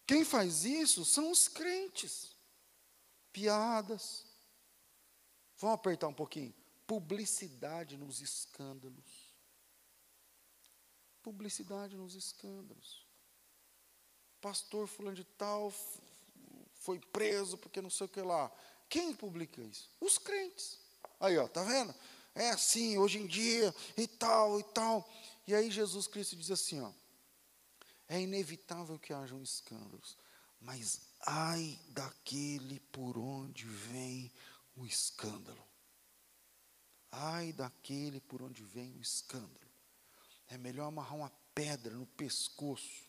Quem 0.06 0.22
faz 0.22 0.66
isso 0.66 1.02
são 1.04 1.30
os 1.30 1.48
crentes. 1.48 2.36
Piadas. 3.32 4.24
Vamos 5.58 5.74
apertar 5.74 6.08
um 6.08 6.14
pouquinho. 6.14 6.54
Publicidade 6.86 7.96
nos 7.96 8.20
escândalos 8.20 9.15
publicidade 11.26 11.96
nos 11.96 12.14
escândalos. 12.14 13.04
Pastor 14.40 14.86
fulano 14.86 15.16
de 15.16 15.24
tal 15.24 15.72
foi 16.74 17.00
preso 17.00 17.58
porque 17.58 17.82
não 17.82 17.90
sei 17.90 18.06
o 18.06 18.08
que 18.08 18.20
lá. 18.20 18.48
Quem 18.88 19.12
publica 19.12 19.60
isso? 19.60 19.90
Os 20.00 20.18
crentes. 20.18 20.78
Aí, 21.18 21.36
ó, 21.36 21.48
tá 21.48 21.64
vendo? 21.64 21.92
É 22.32 22.50
assim 22.50 22.96
hoje 22.96 23.18
em 23.18 23.26
dia 23.26 23.74
e 23.96 24.06
tal 24.06 24.60
e 24.60 24.62
tal. 24.62 25.10
E 25.48 25.52
aí 25.52 25.68
Jesus 25.68 26.06
Cristo 26.06 26.36
diz 26.36 26.52
assim, 26.52 26.80
ó: 26.80 26.92
É 28.08 28.20
inevitável 28.20 28.96
que 28.96 29.12
hajam 29.12 29.42
escândalos, 29.42 30.16
mas 30.60 31.00
ai 31.26 31.76
daquele 31.88 32.78
por 32.92 33.18
onde 33.18 33.64
vem 33.64 34.30
o 34.76 34.86
escândalo. 34.86 35.66
Ai 37.10 37.52
daquele 37.52 38.20
por 38.20 38.42
onde 38.42 38.62
vem 38.62 38.94
o 38.94 39.00
escândalo. 39.00 39.65
É 40.48 40.56
melhor 40.56 40.86
amarrar 40.86 41.16
uma 41.16 41.32
pedra 41.54 41.94
no 41.94 42.06
pescoço. 42.06 43.06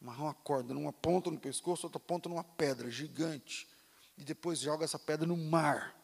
Amarrar 0.00 0.22
uma 0.22 0.34
corda 0.34 0.74
numa 0.74 0.92
ponta 0.92 1.30
no 1.30 1.38
pescoço, 1.38 1.86
outra 1.86 2.00
ponta 2.00 2.28
numa 2.28 2.44
pedra 2.44 2.90
gigante. 2.90 3.68
E 4.16 4.24
depois 4.24 4.58
joga 4.58 4.84
essa 4.84 4.98
pedra 4.98 5.26
no 5.26 5.36
mar. 5.36 5.96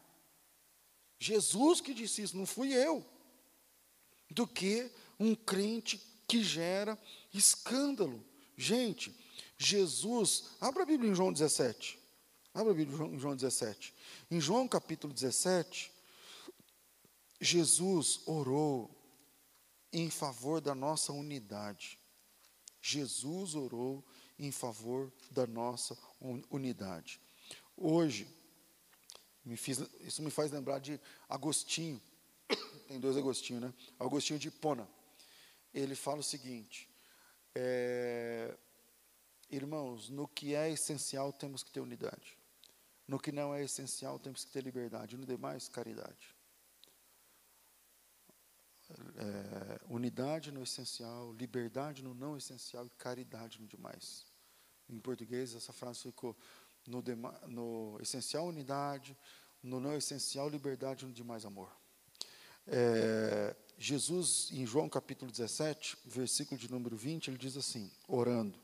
Jesus 1.18 1.80
que 1.80 1.94
disse 1.94 2.22
isso, 2.22 2.36
não 2.36 2.46
fui 2.46 2.72
eu. 2.72 3.04
Do 4.30 4.46
que 4.46 4.90
um 5.18 5.34
crente 5.34 6.00
que 6.26 6.42
gera 6.42 6.98
escândalo. 7.32 8.24
Gente, 8.56 9.14
Jesus, 9.58 10.56
abra 10.60 10.82
a 10.82 10.86
Bíblia 10.86 11.10
em 11.10 11.14
João 11.14 11.32
17. 11.32 11.98
Abra 12.52 12.72
a 12.72 12.74
Bíblia 12.74 13.06
em 13.06 13.18
João 13.18 13.36
17. 13.36 13.94
Em 14.30 14.40
João 14.40 14.66
capítulo 14.66 15.12
17, 15.12 15.92
Jesus 17.40 18.20
orou 18.26 18.90
em 19.92 20.10
favor 20.10 20.60
da 20.60 20.74
nossa 20.74 21.12
unidade. 21.12 21.98
Jesus 22.80 23.54
orou 23.54 24.04
em 24.38 24.52
favor 24.52 25.12
da 25.30 25.46
nossa 25.46 25.96
unidade. 26.50 27.20
Hoje, 27.76 28.26
Me 29.44 29.56
fiz, 29.56 29.78
isso 30.00 30.22
me 30.22 30.30
faz 30.30 30.50
lembrar 30.50 30.80
de 30.80 31.00
Agostinho. 31.28 32.02
Tem 32.88 32.98
dois 32.98 33.16
Agostinho, 33.16 33.60
né? 33.60 33.72
Agostinho 33.96 34.40
de 34.40 34.48
Hipona. 34.48 34.88
Ele 35.72 35.94
fala 35.94 36.18
o 36.18 36.24
seguinte: 36.24 36.90
é, 37.54 38.56
irmãos, 39.48 40.10
no 40.10 40.26
que 40.26 40.52
é 40.52 40.68
essencial 40.68 41.32
temos 41.32 41.62
que 41.62 41.70
ter 41.70 41.80
unidade. 41.80 42.36
No 43.06 43.20
que 43.20 43.30
não 43.30 43.54
é 43.54 43.62
essencial 43.62 44.18
temos 44.18 44.44
que 44.44 44.50
ter 44.50 44.64
liberdade. 44.64 45.16
No 45.16 45.24
demais, 45.24 45.68
caridade. 45.68 46.35
É, 48.88 49.80
unidade 49.88 50.52
no 50.52 50.62
essencial, 50.62 51.32
liberdade 51.32 52.02
no 52.02 52.14
não 52.14 52.36
essencial 52.36 52.86
e 52.86 52.90
caridade 52.90 53.60
no 53.60 53.66
demais. 53.66 54.24
Em 54.88 54.98
português, 55.00 55.54
essa 55.54 55.72
frase 55.72 56.02
ficou 56.02 56.36
no, 56.86 57.02
no 57.48 57.98
essencial, 58.00 58.46
unidade, 58.46 59.16
no 59.62 59.80
não 59.80 59.96
essencial, 59.96 60.48
liberdade 60.48 61.04
no 61.04 61.12
demais, 61.12 61.44
amor. 61.44 61.70
É, 62.68 63.56
Jesus, 63.78 64.48
em 64.52 64.64
João 64.64 64.88
capítulo 64.88 65.30
17, 65.30 65.98
versículo 66.04 66.58
de 66.58 66.70
número 66.70 66.96
20, 66.96 67.28
ele 67.28 67.38
diz 67.38 67.56
assim, 67.56 67.90
orando: 68.06 68.58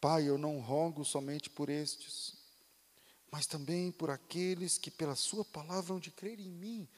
Pai, 0.00 0.28
eu 0.28 0.38
não 0.38 0.60
rogo 0.60 1.04
somente 1.04 1.50
por 1.50 1.68
estes, 1.68 2.36
mas 3.30 3.46
também 3.46 3.90
por 3.90 4.10
aqueles 4.10 4.78
que 4.78 4.90
pela 4.90 5.14
Sua 5.14 5.44
palavra 5.44 5.92
hão 5.92 5.98
de 5.98 6.10
crer 6.10 6.38
em 6.38 6.50
mim. 6.50 6.88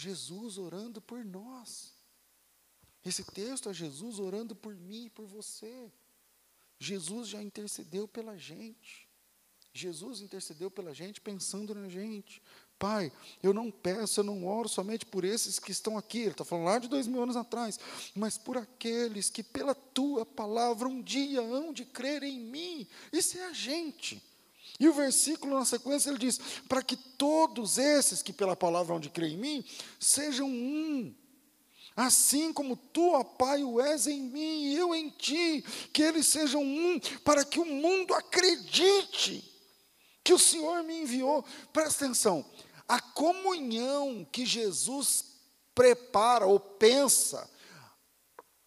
Jesus 0.00 0.56
orando 0.56 1.00
por 1.00 1.24
nós. 1.24 1.92
Esse 3.04 3.24
texto 3.24 3.68
é 3.68 3.74
Jesus 3.74 4.18
orando 4.18 4.54
por 4.54 4.74
mim 4.74 5.06
e 5.06 5.10
por 5.10 5.26
você. 5.26 5.92
Jesus 6.78 7.28
já 7.28 7.42
intercedeu 7.42 8.08
pela 8.08 8.36
gente. 8.36 9.08
Jesus 9.72 10.20
intercedeu 10.20 10.70
pela 10.70 10.92
gente 10.92 11.20
pensando 11.20 11.74
na 11.74 11.88
gente. 11.88 12.42
Pai, 12.78 13.12
eu 13.42 13.52
não 13.52 13.70
peço, 13.70 14.20
eu 14.20 14.24
não 14.24 14.46
oro 14.46 14.68
somente 14.68 15.04
por 15.04 15.22
esses 15.22 15.58
que 15.58 15.70
estão 15.70 15.98
aqui, 15.98 16.20
ele 16.20 16.30
está 16.30 16.46
falando 16.46 16.64
lá 16.64 16.78
de 16.78 16.88
dois 16.88 17.06
mil 17.06 17.22
anos 17.22 17.36
atrás, 17.36 17.78
mas 18.14 18.38
por 18.38 18.56
aqueles 18.56 19.28
que 19.28 19.42
pela 19.42 19.74
tua 19.74 20.24
palavra 20.24 20.88
um 20.88 21.02
dia 21.02 21.42
hão 21.42 21.74
de 21.74 21.84
crer 21.84 22.22
em 22.22 22.40
mim. 22.40 22.88
Isso 23.12 23.36
é 23.36 23.44
a 23.44 23.52
gente. 23.52 24.22
E 24.80 24.88
o 24.88 24.94
versículo 24.94 25.58
na 25.58 25.66
sequência 25.66 26.08
ele 26.08 26.18
diz: 26.18 26.40
para 26.66 26.82
que 26.82 26.96
todos 26.96 27.76
esses 27.76 28.22
que 28.22 28.32
pela 28.32 28.56
palavra 28.56 28.94
hão 28.94 28.98
de 28.98 29.10
crer 29.10 29.30
em 29.30 29.36
mim 29.36 29.64
sejam 30.00 30.48
um. 30.48 31.14
Assim 31.94 32.50
como 32.50 32.76
tu, 32.76 33.12
ó 33.12 33.22
Pai, 33.22 33.62
o 33.62 33.78
és 33.78 34.06
em 34.06 34.22
mim 34.22 34.62
e 34.64 34.76
eu 34.76 34.94
em 34.94 35.10
ti, 35.10 35.62
que 35.92 36.02
eles 36.02 36.26
sejam 36.26 36.62
um, 36.62 36.98
para 37.22 37.44
que 37.44 37.60
o 37.60 37.66
mundo 37.66 38.14
acredite 38.14 39.44
que 40.24 40.32
o 40.32 40.38
Senhor 40.38 40.82
me 40.82 41.02
enviou. 41.02 41.44
Presta 41.72 42.06
atenção, 42.06 42.44
a 42.88 43.00
comunhão 43.00 44.26
que 44.32 44.46
Jesus 44.46 45.26
prepara 45.74 46.46
ou 46.46 46.58
pensa 46.58 47.50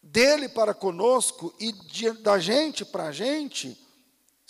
dele 0.01 0.47
para 0.47 0.73
conosco 0.73 1.53
e 1.59 1.71
de, 1.71 2.11
da 2.11 2.37
gente 2.37 2.85
para 2.85 3.05
a 3.05 3.11
gente, 3.11 3.82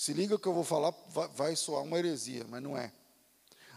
se 0.04 0.12
liga 0.12 0.38
que 0.38 0.46
eu 0.46 0.54
vou 0.54 0.66
falar, 0.66 0.94
vai, 1.34 1.56
soar 1.56 1.82
uma 1.82 1.98
heresia, 1.98 2.46
mas 2.50 2.62
não 2.62 2.78
é. 2.78 2.92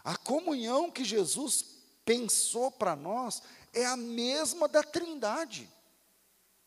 A 0.03 0.17
comunhão 0.17 0.91
que 0.91 1.05
Jesus 1.05 1.65
pensou 2.05 2.69
para 2.69 2.97
nós 2.97 3.41
é 3.73 3.87
a 3.87 3.97
mesma 3.97 4.67
da 4.67 4.83
Trindade. 4.83 5.71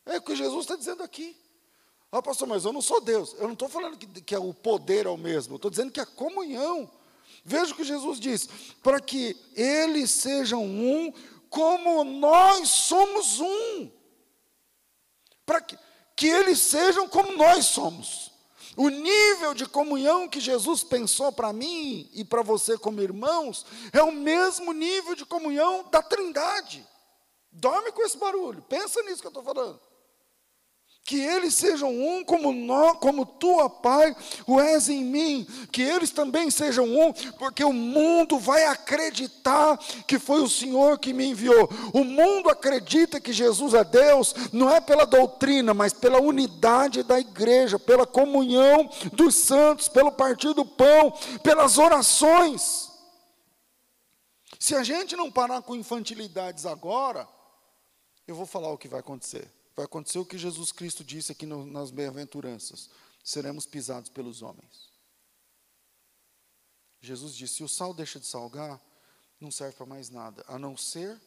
É 0.06 0.16
o 0.16 0.22
que 0.22 0.34
Jesus 0.34 0.62
está 0.62 0.76
dizendo 0.76 1.02
aqui. 1.02 1.36
Ah, 2.10 2.22
pastor, 2.22 2.48
mas 2.48 2.64
eu 2.64 2.72
não 2.72 2.80
sou 2.80 3.02
Deus. 3.02 3.34
Eu 3.34 3.48
não 3.48 3.52
estou 3.52 3.68
falando 3.68 3.98
que, 3.98 4.06
que 4.22 4.34
é 4.34 4.38
o 4.38 4.54
poder 4.54 5.04
é 5.04 5.10
o 5.10 5.18
mesmo. 5.18 5.52
Eu 5.52 5.56
estou 5.56 5.70
dizendo 5.70 5.92
que 5.92 6.00
a 6.00 6.06
comunhão. 6.06 6.90
Veja 7.44 7.74
o 7.74 7.76
que 7.76 7.84
Jesus 7.84 8.18
diz: 8.18 8.48
para 8.82 8.98
que 8.98 9.36
eles 9.54 10.10
sejam 10.10 10.64
um, 10.64 11.12
como 11.50 12.02
nós 12.02 12.66
somos 12.66 13.38
um. 13.40 13.90
Para 15.44 15.60
que, 15.60 15.78
que 16.16 16.28
eles 16.28 16.60
sejam 16.60 17.06
como 17.06 17.36
nós 17.36 17.66
somos. 17.66 18.29
O 18.76 18.88
nível 18.88 19.54
de 19.54 19.66
comunhão 19.66 20.28
que 20.28 20.40
Jesus 20.40 20.84
pensou 20.84 21.32
para 21.32 21.52
mim 21.52 22.08
e 22.14 22.24
para 22.24 22.42
você 22.42 22.78
como 22.78 23.00
irmãos 23.00 23.66
é 23.92 24.02
o 24.02 24.12
mesmo 24.12 24.72
nível 24.72 25.14
de 25.14 25.26
comunhão 25.26 25.84
da 25.90 26.02
Trindade. 26.02 26.86
Dorme 27.52 27.90
com 27.92 28.02
esse 28.02 28.16
barulho, 28.16 28.62
pensa 28.68 29.02
nisso 29.02 29.20
que 29.20 29.26
eu 29.26 29.30
estou 29.30 29.42
falando 29.42 29.80
que 31.10 31.18
eles 31.18 31.54
sejam 31.54 31.90
um 31.90 32.22
como 32.22 32.52
nós, 32.52 32.96
como 32.98 33.26
tu, 33.26 33.58
ó 33.58 33.68
Pai, 33.68 34.14
o 34.46 34.60
és 34.60 34.88
em 34.88 35.04
mim, 35.04 35.44
que 35.72 35.82
eles 35.82 36.12
também 36.12 36.52
sejam 36.52 36.84
um, 36.84 37.12
porque 37.36 37.64
o 37.64 37.72
mundo 37.72 38.38
vai 38.38 38.64
acreditar 38.66 39.76
que 40.06 40.20
foi 40.20 40.40
o 40.40 40.48
Senhor 40.48 41.00
que 41.00 41.12
me 41.12 41.26
enviou. 41.26 41.68
O 41.92 42.04
mundo 42.04 42.48
acredita 42.48 43.20
que 43.20 43.32
Jesus 43.32 43.74
é 43.74 43.82
Deus, 43.82 44.32
não 44.52 44.70
é 44.70 44.80
pela 44.80 45.04
doutrina, 45.04 45.74
mas 45.74 45.92
pela 45.92 46.20
unidade 46.20 47.02
da 47.02 47.18
igreja, 47.18 47.76
pela 47.76 48.06
comunhão 48.06 48.88
dos 49.12 49.34
santos, 49.34 49.88
pelo 49.88 50.12
partir 50.12 50.54
do 50.54 50.64
pão, 50.64 51.12
pelas 51.42 51.76
orações. 51.76 52.88
Se 54.60 54.76
a 54.76 54.84
gente 54.84 55.16
não 55.16 55.28
parar 55.28 55.60
com 55.62 55.74
infantilidades 55.74 56.66
agora, 56.66 57.26
eu 58.28 58.36
vou 58.36 58.46
falar 58.46 58.70
o 58.70 58.78
que 58.78 58.86
vai 58.86 59.00
acontecer 59.00 59.50
vai 59.80 59.86
acontecer 59.86 60.18
o 60.18 60.26
que 60.26 60.36
Jesus 60.36 60.72
Cristo 60.72 61.02
disse 61.02 61.32
aqui 61.32 61.46
no, 61.46 61.64
nas 61.64 61.90
bem-aventuranças: 61.90 62.90
seremos 63.24 63.64
pisados 63.64 64.10
pelos 64.10 64.42
homens. 64.42 64.90
Jesus 67.00 67.34
disse: 67.34 67.54
se 67.54 67.64
o 67.64 67.68
sal 67.68 67.94
deixa 67.94 68.20
de 68.20 68.26
salgar, 68.26 68.78
não 69.40 69.50
serve 69.50 69.76
para 69.76 69.86
mais 69.86 70.10
nada, 70.10 70.44
a 70.46 70.58
não 70.58 70.76
ser 70.76 71.18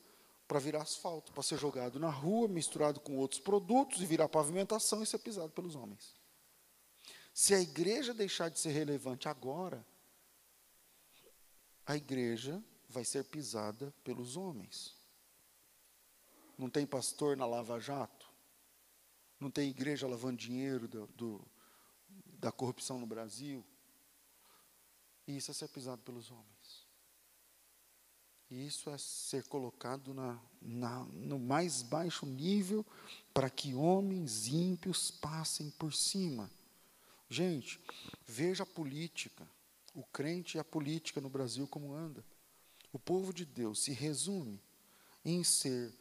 para 0.48 0.60
virar 0.60 0.84
asfalto, 0.84 1.32
para 1.32 1.42
ser 1.42 1.58
jogado 1.58 2.00
na 2.00 2.12
rua, 2.12 2.48
misturado 2.48 3.00
com 3.00 3.18
outros 3.18 3.42
produtos 3.42 4.02
e 4.02 4.06
virar 4.06 4.30
pavimentação 4.30 5.02
e 5.02 5.08
ser 5.08 5.18
pisado 5.18 5.52
pelos 5.52 5.74
homens. 5.76 6.14
Se 7.34 7.56
a 7.56 7.60
igreja 7.60 8.14
deixar 8.14 8.50
de 8.50 8.60
ser 8.60 8.70
relevante 8.70 9.28
agora, 9.28 9.84
a 11.88 11.98
igreja 11.98 12.64
vai 12.88 13.04
ser 13.04 13.24
pisada 13.24 13.92
pelos 14.04 14.38
homens. 14.38 14.96
Não 16.56 16.70
tem 16.70 16.86
pastor 16.86 17.36
na 17.36 17.48
Lava 17.48 17.80
Jato? 17.80 18.23
Não 19.44 19.52
tem 19.52 19.70
igreja 19.70 20.08
lavando 20.08 20.38
dinheiro 20.38 20.88
do, 20.88 21.06
do, 21.08 21.46
da 22.40 22.50
corrupção 22.50 22.98
no 22.98 23.06
Brasil. 23.06 23.62
E 25.28 25.36
isso 25.36 25.52
é 25.52 25.54
ser 25.54 25.68
pisado 25.68 26.02
pelos 26.02 26.32
homens. 26.32 26.88
E 28.50 28.66
isso 28.66 28.90
é 28.90 28.98
ser 28.98 29.44
colocado 29.48 30.14
na, 30.14 30.40
na, 30.62 31.04
no 31.12 31.38
mais 31.38 31.82
baixo 31.82 32.26
nível 32.26 32.86
para 33.34 33.50
que 33.50 33.76
homens 33.76 34.48
ímpios 34.48 35.12
passem 35.12 35.70
por 35.72 35.94
cima. 35.94 36.50
Gente, 37.28 37.82
veja 38.26 38.64
a 38.64 38.66
política, 38.66 39.46
o 39.94 40.04
crente 40.04 40.56
e 40.56 40.60
a 40.60 40.64
política 40.64 41.20
no 41.20 41.30
Brasil 41.30 41.68
como 41.68 41.94
anda. 41.94 42.24
O 42.94 43.00
povo 43.00 43.34
de 43.34 43.44
Deus 43.44 43.84
se 43.84 43.92
resume 43.92 44.62
em 45.26 45.44
ser 45.44 45.94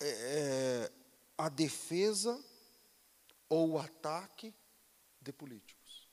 é, 0.00 0.08
é 0.90 1.01
a 1.42 1.48
defesa 1.48 2.40
ou 3.48 3.70
o 3.70 3.78
ataque 3.78 4.54
de 5.20 5.32
políticos. 5.32 6.08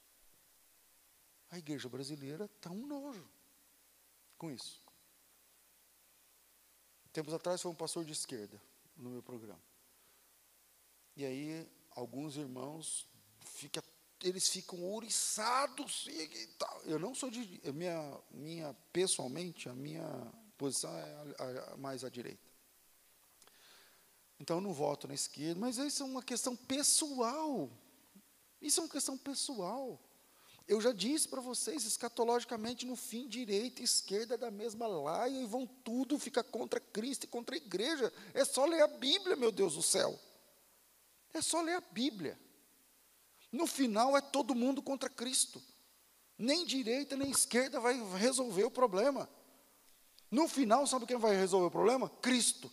A 1.51 1.59
igreja 1.59 1.87
brasileira 1.87 2.45
está 2.45 2.71
um 2.71 2.87
nojo 2.87 3.29
com 4.39 4.49
isso. 4.49 4.81
Tempos 7.13 7.31
atrás 7.31 7.61
foi 7.61 7.69
um 7.69 7.75
pastor 7.75 8.03
de 8.05 8.11
esquerda 8.11 8.59
no 8.97 9.11
meu 9.11 9.21
programa. 9.21 9.61
E 11.15 11.23
aí 11.23 11.69
alguns 11.91 12.35
irmãos 12.35 13.07
fica, 13.39 13.83
eles 14.23 14.49
ficam 14.49 14.81
ouriçados 14.81 16.07
e, 16.07 16.47
tal. 16.57 16.81
Eu 16.85 16.97
não 16.97 17.13
sou 17.13 17.29
de 17.29 17.61
minha 17.71 18.19
minha 18.31 18.73
pessoalmente 18.91 19.69
a 19.69 19.75
minha 19.75 20.33
posição 20.57 20.91
é 20.97 21.35
a, 21.37 21.73
a, 21.73 21.77
mais 21.77 22.03
à 22.03 22.09
direita. 22.09 22.48
Então 24.39 24.57
eu 24.57 24.61
não 24.61 24.73
voto 24.73 25.07
na 25.07 25.13
esquerda, 25.13 25.59
mas 25.59 25.77
isso 25.77 26.01
é 26.01 26.05
uma 26.05 26.23
questão 26.23 26.55
pessoal. 26.55 27.69
Isso 28.61 28.79
é 28.79 28.83
uma 28.83 28.89
questão 28.89 29.17
pessoal. 29.17 29.99
Eu 30.67 30.79
já 30.79 30.91
disse 30.91 31.27
para 31.27 31.41
vocês, 31.41 31.83
escatologicamente, 31.83 32.85
no 32.85 32.95
fim, 32.95 33.27
direita 33.27 33.81
e 33.81 33.85
esquerda 33.85 34.35
é 34.35 34.37
da 34.37 34.51
mesma 34.51 34.87
laia 34.87 35.41
e 35.41 35.45
vão 35.45 35.65
tudo 35.65 36.17
ficar 36.19 36.43
contra 36.43 36.79
Cristo 36.79 37.23
e 37.23 37.27
contra 37.27 37.55
a 37.55 37.57
igreja. 37.57 38.13
É 38.33 38.45
só 38.45 38.65
ler 38.65 38.81
a 38.81 38.87
Bíblia, 38.87 39.35
meu 39.35 39.51
Deus 39.51 39.75
do 39.75 39.81
céu. 39.81 40.17
É 41.33 41.41
só 41.41 41.61
ler 41.61 41.75
a 41.75 41.81
Bíblia. 41.81 42.39
No 43.51 43.65
final 43.65 44.15
é 44.15 44.21
todo 44.21 44.55
mundo 44.55 44.81
contra 44.81 45.09
Cristo. 45.09 45.61
Nem 46.37 46.65
direita 46.65 47.17
nem 47.17 47.31
esquerda 47.31 47.79
vai 47.79 47.99
resolver 48.15 48.63
o 48.63 48.71
problema. 48.71 49.27
No 50.29 50.47
final, 50.47 50.85
sabe 50.85 51.07
quem 51.07 51.17
vai 51.17 51.35
resolver 51.35 51.65
o 51.65 51.71
problema? 51.71 52.09
Cristo 52.21 52.71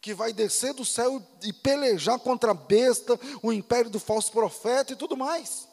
que 0.00 0.14
vai 0.14 0.32
descer 0.32 0.72
do 0.72 0.84
céu 0.84 1.22
e 1.42 1.52
pelejar 1.52 2.18
contra 2.18 2.52
a 2.52 2.54
besta, 2.54 3.18
o 3.42 3.52
império 3.52 3.90
do 3.90 4.00
falso 4.00 4.32
profeta 4.32 4.92
e 4.92 4.96
tudo 4.96 5.16
mais. 5.16 5.68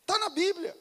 Está 0.00 0.18
na 0.18 0.30
Bíblia. 0.30 0.74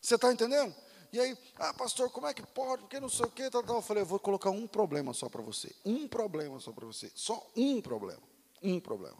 Você 0.00 0.16
está 0.16 0.32
entendendo? 0.32 0.74
E 1.12 1.18
aí, 1.18 1.38
ah, 1.56 1.72
pastor, 1.72 2.10
como 2.10 2.26
é 2.26 2.34
que 2.34 2.42
pode? 2.42 2.82
Porque 2.82 3.00
não 3.00 3.08
sei 3.08 3.24
o 3.24 3.30
quê, 3.30 3.48
tal. 3.50 3.62
Eu 3.62 3.80
falei, 3.80 4.02
eu 4.02 4.06
vou 4.06 4.18
colocar 4.18 4.50
um 4.50 4.66
problema 4.66 5.14
só 5.14 5.28
para 5.28 5.40
você. 5.40 5.74
Um 5.84 6.08
problema 6.08 6.58
só 6.60 6.72
para 6.72 6.84
você. 6.84 7.10
Só 7.14 7.50
um 7.56 7.80
problema. 7.80 8.22
Um 8.62 8.80
problema. 8.80 9.16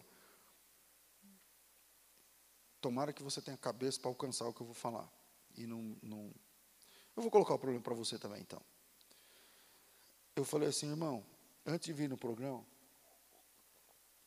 Tomara 2.81 3.13
que 3.13 3.23
você 3.23 3.41
tenha 3.41 3.57
cabeça 3.57 4.01
para 4.01 4.11
alcançar 4.11 4.47
o 4.47 4.53
que 4.53 4.61
eu 4.61 4.67
vou 4.67 4.75
falar. 4.75 5.11
E 5.57 5.67
não, 5.67 5.97
não... 6.03 6.33
Eu 7.17 7.23
vou 7.23 7.31
colocar 7.31 7.55
o 7.55 7.59
problema 7.59 7.83
para 7.83 7.95
você 7.95 8.19
também, 8.19 8.41
então. 8.41 8.61
Eu 10.37 10.45
falei 10.45 10.69
assim, 10.69 10.89
irmão, 10.89 11.25
antes 11.69 11.87
de 11.87 11.93
vir 11.93 12.09
no 12.09 12.17
programa, 12.17 12.65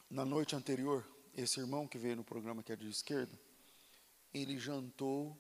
na 0.09 0.23
noite 0.23 0.55
anterior, 0.55 1.03
esse 1.33 1.59
irmão 1.59 1.87
que 1.87 1.97
veio 1.97 2.15
no 2.15 2.23
programa 2.23 2.61
que 2.61 2.71
é 2.71 2.75
de 2.75 2.87
esquerda, 2.87 3.37
ele 4.31 4.59
jantou 4.59 5.35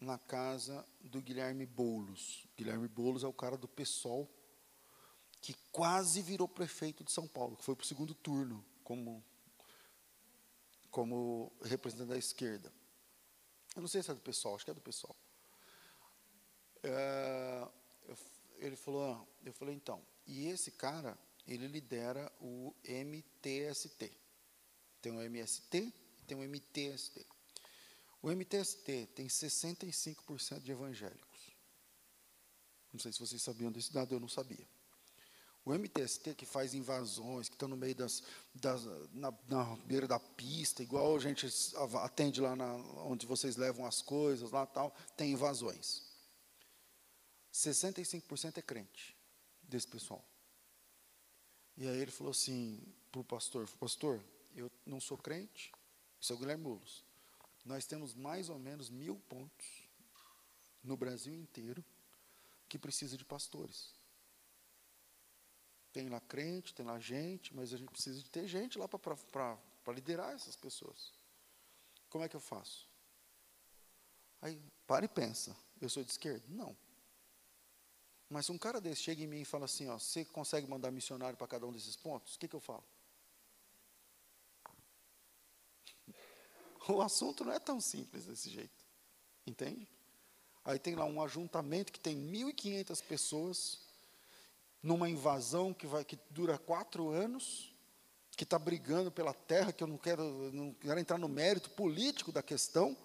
na 0.00 0.18
casa 0.18 0.86
do 1.00 1.22
Guilherme 1.22 1.64
Boulos. 1.64 2.46
Guilherme 2.56 2.86
Boulos 2.88 3.24
é 3.24 3.26
o 3.26 3.32
cara 3.32 3.56
do 3.56 3.66
PSOL, 3.66 4.28
que 5.40 5.54
quase 5.72 6.20
virou 6.20 6.46
prefeito 6.46 7.02
de 7.02 7.10
São 7.10 7.26
Paulo, 7.26 7.56
que 7.56 7.64
foi 7.64 7.74
para 7.74 7.84
o 7.84 7.86
segundo 7.86 8.14
turno 8.14 8.62
como, 8.84 9.24
como 10.90 11.50
representante 11.62 12.10
da 12.10 12.18
esquerda. 12.18 12.70
Eu 13.74 13.80
não 13.80 13.88
sei 13.88 14.02
se 14.02 14.10
é 14.10 14.14
do 14.14 14.20
PSOL, 14.20 14.56
acho 14.56 14.64
que 14.64 14.70
é 14.70 14.74
do 14.74 14.80
PSOL. 14.82 15.16
É, 16.82 17.68
ele 18.58 18.76
falou, 18.76 19.14
ah, 19.14 19.26
eu 19.44 19.52
falei, 19.54 19.74
então, 19.74 20.04
e 20.28 20.46
esse 20.46 20.70
cara, 20.70 21.18
ele 21.46 21.66
lidera 21.66 22.30
o 22.38 22.74
MTST. 22.84 24.12
Tem 25.00 25.10
o 25.10 25.22
MST 25.22 25.78
e 25.78 26.22
tem 26.26 26.36
o 26.36 26.42
MTST. 26.46 27.26
O 28.20 28.30
MTST 28.30 29.08
tem 29.14 29.26
65% 29.26 30.60
de 30.60 30.70
evangélicos. 30.70 31.56
Não 32.92 33.00
sei 33.00 33.10
se 33.10 33.18
vocês 33.18 33.42
sabiam 33.42 33.72
desse 33.72 33.90
dado, 33.90 34.14
eu 34.14 34.20
não 34.20 34.28
sabia. 34.28 34.68
O 35.64 35.72
MTST, 35.72 36.34
que 36.34 36.44
faz 36.44 36.74
invasões, 36.74 37.48
que 37.48 37.54
estão 37.54 37.68
no 37.68 37.76
meio 37.76 37.94
das. 37.94 38.22
das 38.54 38.84
na, 39.12 39.32
na, 39.48 39.76
beira 39.86 40.06
da 40.06 40.18
pista, 40.18 40.82
igual 40.82 41.16
a 41.16 41.18
gente 41.18 41.46
atende 42.02 42.40
lá 42.40 42.54
na, 42.54 42.74
onde 43.04 43.26
vocês 43.26 43.56
levam 43.56 43.86
as 43.86 44.02
coisas, 44.02 44.50
lá 44.50 44.66
tal, 44.66 44.94
tem 45.16 45.32
invasões. 45.32 46.02
65% 47.52 48.58
é 48.58 48.62
crente 48.62 49.17
desse 49.68 49.86
pessoal. 49.86 50.24
E 51.76 51.86
aí 51.86 51.98
ele 51.98 52.10
falou 52.10 52.32
assim 52.32 52.82
para 53.12 53.20
o 53.20 53.24
pastor: 53.24 53.68
Pastor, 53.78 54.20
eu 54.56 54.70
não 54.84 55.00
sou 55.00 55.16
crente, 55.16 55.70
isso 56.20 56.32
é 56.32 56.36
o 56.36 56.38
Guilherme 56.38 56.64
Mulos. 56.64 57.04
Nós 57.64 57.86
temos 57.86 58.14
mais 58.14 58.48
ou 58.48 58.58
menos 58.58 58.88
mil 58.88 59.16
pontos 59.28 59.88
no 60.82 60.96
Brasil 60.96 61.34
inteiro 61.34 61.84
que 62.68 62.78
precisa 62.78 63.16
de 63.16 63.24
pastores. 63.24 63.94
Tem 65.92 66.08
lá 66.08 66.20
crente, 66.20 66.74
tem 66.74 66.84
lá 66.84 66.98
gente, 66.98 67.54
mas 67.54 67.72
a 67.72 67.76
gente 67.76 67.90
precisa 67.90 68.20
de 68.20 68.30
ter 68.30 68.46
gente 68.46 68.78
lá 68.78 68.88
para 68.88 69.92
liderar 69.92 70.34
essas 70.34 70.56
pessoas. 70.56 71.12
Como 72.08 72.24
é 72.24 72.28
que 72.28 72.36
eu 72.36 72.40
faço? 72.40 72.88
Aí, 74.40 74.60
para 74.86 75.04
e 75.04 75.08
pensa. 75.08 75.56
Eu 75.80 75.88
sou 75.88 76.02
de 76.02 76.10
esquerda? 76.10 76.44
Não. 76.48 76.76
Mas 78.30 78.50
um 78.50 78.58
cara 78.58 78.80
desse 78.80 79.02
chega 79.02 79.22
em 79.22 79.26
mim 79.26 79.40
e 79.40 79.44
fala 79.44 79.64
assim, 79.64 79.88
ó, 79.88 79.98
você 79.98 80.24
consegue 80.24 80.68
mandar 80.68 80.90
missionário 80.90 81.36
para 81.36 81.46
cada 81.46 81.66
um 81.66 81.72
desses 81.72 81.96
pontos? 81.96 82.34
O 82.34 82.38
que, 82.38 82.48
que 82.48 82.56
eu 82.56 82.60
falo? 82.60 82.84
O 86.88 87.02
assunto 87.02 87.44
não 87.44 87.52
é 87.52 87.58
tão 87.58 87.80
simples 87.82 88.24
desse 88.24 88.48
jeito. 88.48 88.84
Entende? 89.46 89.86
Aí 90.64 90.78
tem 90.78 90.94
lá 90.94 91.04
um 91.04 91.22
ajuntamento 91.22 91.92
que 91.92 92.00
tem 92.00 92.16
1.500 92.16 93.02
pessoas, 93.04 93.78
numa 94.82 95.08
invasão 95.08 95.72
que, 95.72 95.86
vai, 95.86 96.04
que 96.04 96.18
dura 96.30 96.58
quatro 96.58 97.10
anos, 97.10 97.74
que 98.36 98.44
está 98.44 98.58
brigando 98.58 99.10
pela 99.10 99.32
terra, 99.32 99.72
que 99.72 99.82
eu 99.82 99.86
não 99.88 99.98
quero, 99.98 100.22
não 100.52 100.72
quero 100.74 101.00
entrar 101.00 101.18
no 101.18 101.28
mérito 101.28 101.70
político 101.70 102.30
da 102.30 102.42
questão, 102.42 102.96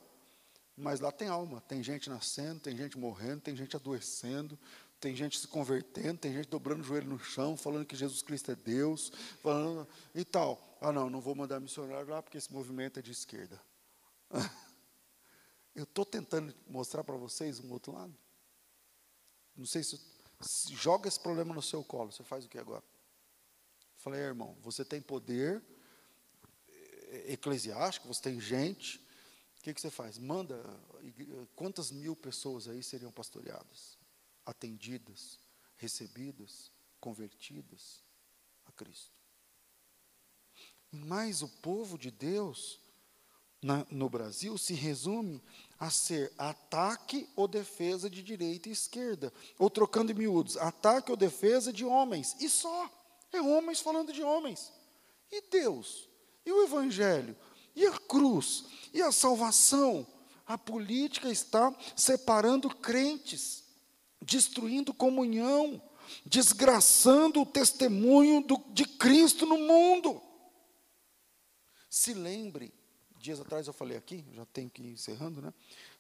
mas 0.76 1.00
lá 1.00 1.12
tem 1.12 1.28
alma, 1.28 1.62
tem 1.62 1.82
gente 1.82 2.10
nascendo, 2.10 2.60
tem 2.60 2.76
gente 2.76 2.98
morrendo, 2.98 3.42
tem 3.42 3.56
gente 3.56 3.76
adoecendo, 3.76 4.58
tem 5.04 5.14
gente 5.14 5.38
se 5.38 5.50
convertendo, 5.50 6.18
tem 6.18 6.32
gente 6.32 6.48
dobrando 6.48 6.80
o 6.80 6.84
joelho 6.86 7.10
no 7.10 7.20
chão, 7.20 7.58
falando 7.58 7.86
que 7.86 7.94
Jesus 7.94 8.22
Cristo 8.22 8.52
é 8.52 8.56
Deus, 8.56 9.12
falando 9.42 9.86
e 10.16 10.24
tal. 10.24 10.78
Ah, 10.80 10.94
não, 10.94 11.10
não 11.10 11.20
vou 11.20 11.36
mandar 11.36 11.60
missionário 11.60 12.08
lá 12.08 12.24
porque 12.24 12.38
esse 12.38 12.54
movimento 12.54 13.00
é 13.00 13.02
de 13.02 13.12
esquerda. 13.12 13.62
Eu 15.76 15.84
estou 15.84 16.06
tentando 16.06 16.56
mostrar 16.66 17.04
para 17.04 17.18
vocês 17.18 17.60
um 17.60 17.70
outro 17.74 17.92
lado. 17.92 18.16
Não 19.58 19.66
sei 19.66 19.84
se, 19.84 20.00
se, 20.40 20.74
joga 20.74 21.10
esse 21.10 21.20
problema 21.20 21.54
no 21.54 21.62
seu 21.62 21.84
colo. 21.84 22.10
Você 22.10 22.24
faz 22.24 22.46
o 22.46 22.48
que 22.48 22.58
agora? 22.58 22.84
Falei, 23.98 24.22
irmão, 24.22 24.56
você 24.62 24.86
tem 24.86 25.02
poder 25.02 25.62
eh, 26.70 27.34
eclesiástico, 27.34 28.08
você 28.08 28.22
tem 28.22 28.40
gente. 28.40 29.00
O 29.60 29.64
que, 29.64 29.74
que 29.74 29.82
você 29.82 29.90
faz? 29.90 30.18
Manda 30.18 30.64
quantas 31.58 31.92
mil 31.92 32.16
pessoas 32.16 32.70
aí 32.70 32.82
seriam 32.82 33.12
pastoreadas, 33.12 33.98
atendidas, 34.46 35.40
recebidas, 35.78 36.72
convertidas 37.00 38.04
a 38.66 38.72
Cristo. 38.72 39.12
Mas 40.92 41.42
o 41.42 41.50
povo 41.50 41.98
de 41.98 42.12
Deus 42.12 42.80
na, 43.64 43.86
no 43.90 44.10
Brasil 44.10 44.58
se 44.58 44.74
resume 44.74 45.42
a 45.80 45.90
ser 45.90 46.32
ataque 46.38 47.28
ou 47.36 47.48
defesa 47.48 48.10
de 48.10 48.22
direita 48.22 48.70
e 48.70 48.74
esquerda. 48.74 49.34
Ou 49.58 49.70
trocando 49.70 50.12
em 50.12 50.16
miúdos, 50.16 50.58
ataque 50.58 51.10
ou 51.10 51.18
defesa 51.18 51.72
de 51.72 51.86
homens. 51.86 52.36
E 52.40 52.50
só. 52.50 52.90
É 53.32 53.42
homens 53.42 53.80
falando 53.80 54.14
de 54.14 54.22
homens. 54.22 54.72
E 55.32 55.42
Deus? 55.50 56.08
E 56.46 56.52
o 56.52 56.64
Evangelho? 56.64 57.36
E 57.76 57.86
a 57.86 57.98
cruz? 57.98 58.66
E 58.94 59.02
a 59.02 59.12
salvação? 59.12 60.06
A 60.46 60.58
política 60.58 61.30
está 61.32 61.74
separando 61.96 62.70
crentes, 62.70 63.63
destruindo 64.24 64.94
comunhão, 64.94 65.82
desgraçando 66.26 67.42
o 67.42 67.46
testemunho 67.46 68.42
do, 68.42 68.58
de 68.72 68.86
Cristo 68.86 69.46
no 69.46 69.58
mundo. 69.58 70.22
Se 71.90 72.14
lembre 72.14 72.74
Dias 73.24 73.40
atrás 73.40 73.68
eu 73.68 73.74
falei 73.74 73.96
aqui, 73.96 74.26
já 74.34 74.46
tenho 74.48 74.70
que 74.70 74.82
ir 74.84 74.92
encerrando, 74.92 75.42
né? 75.42 75.54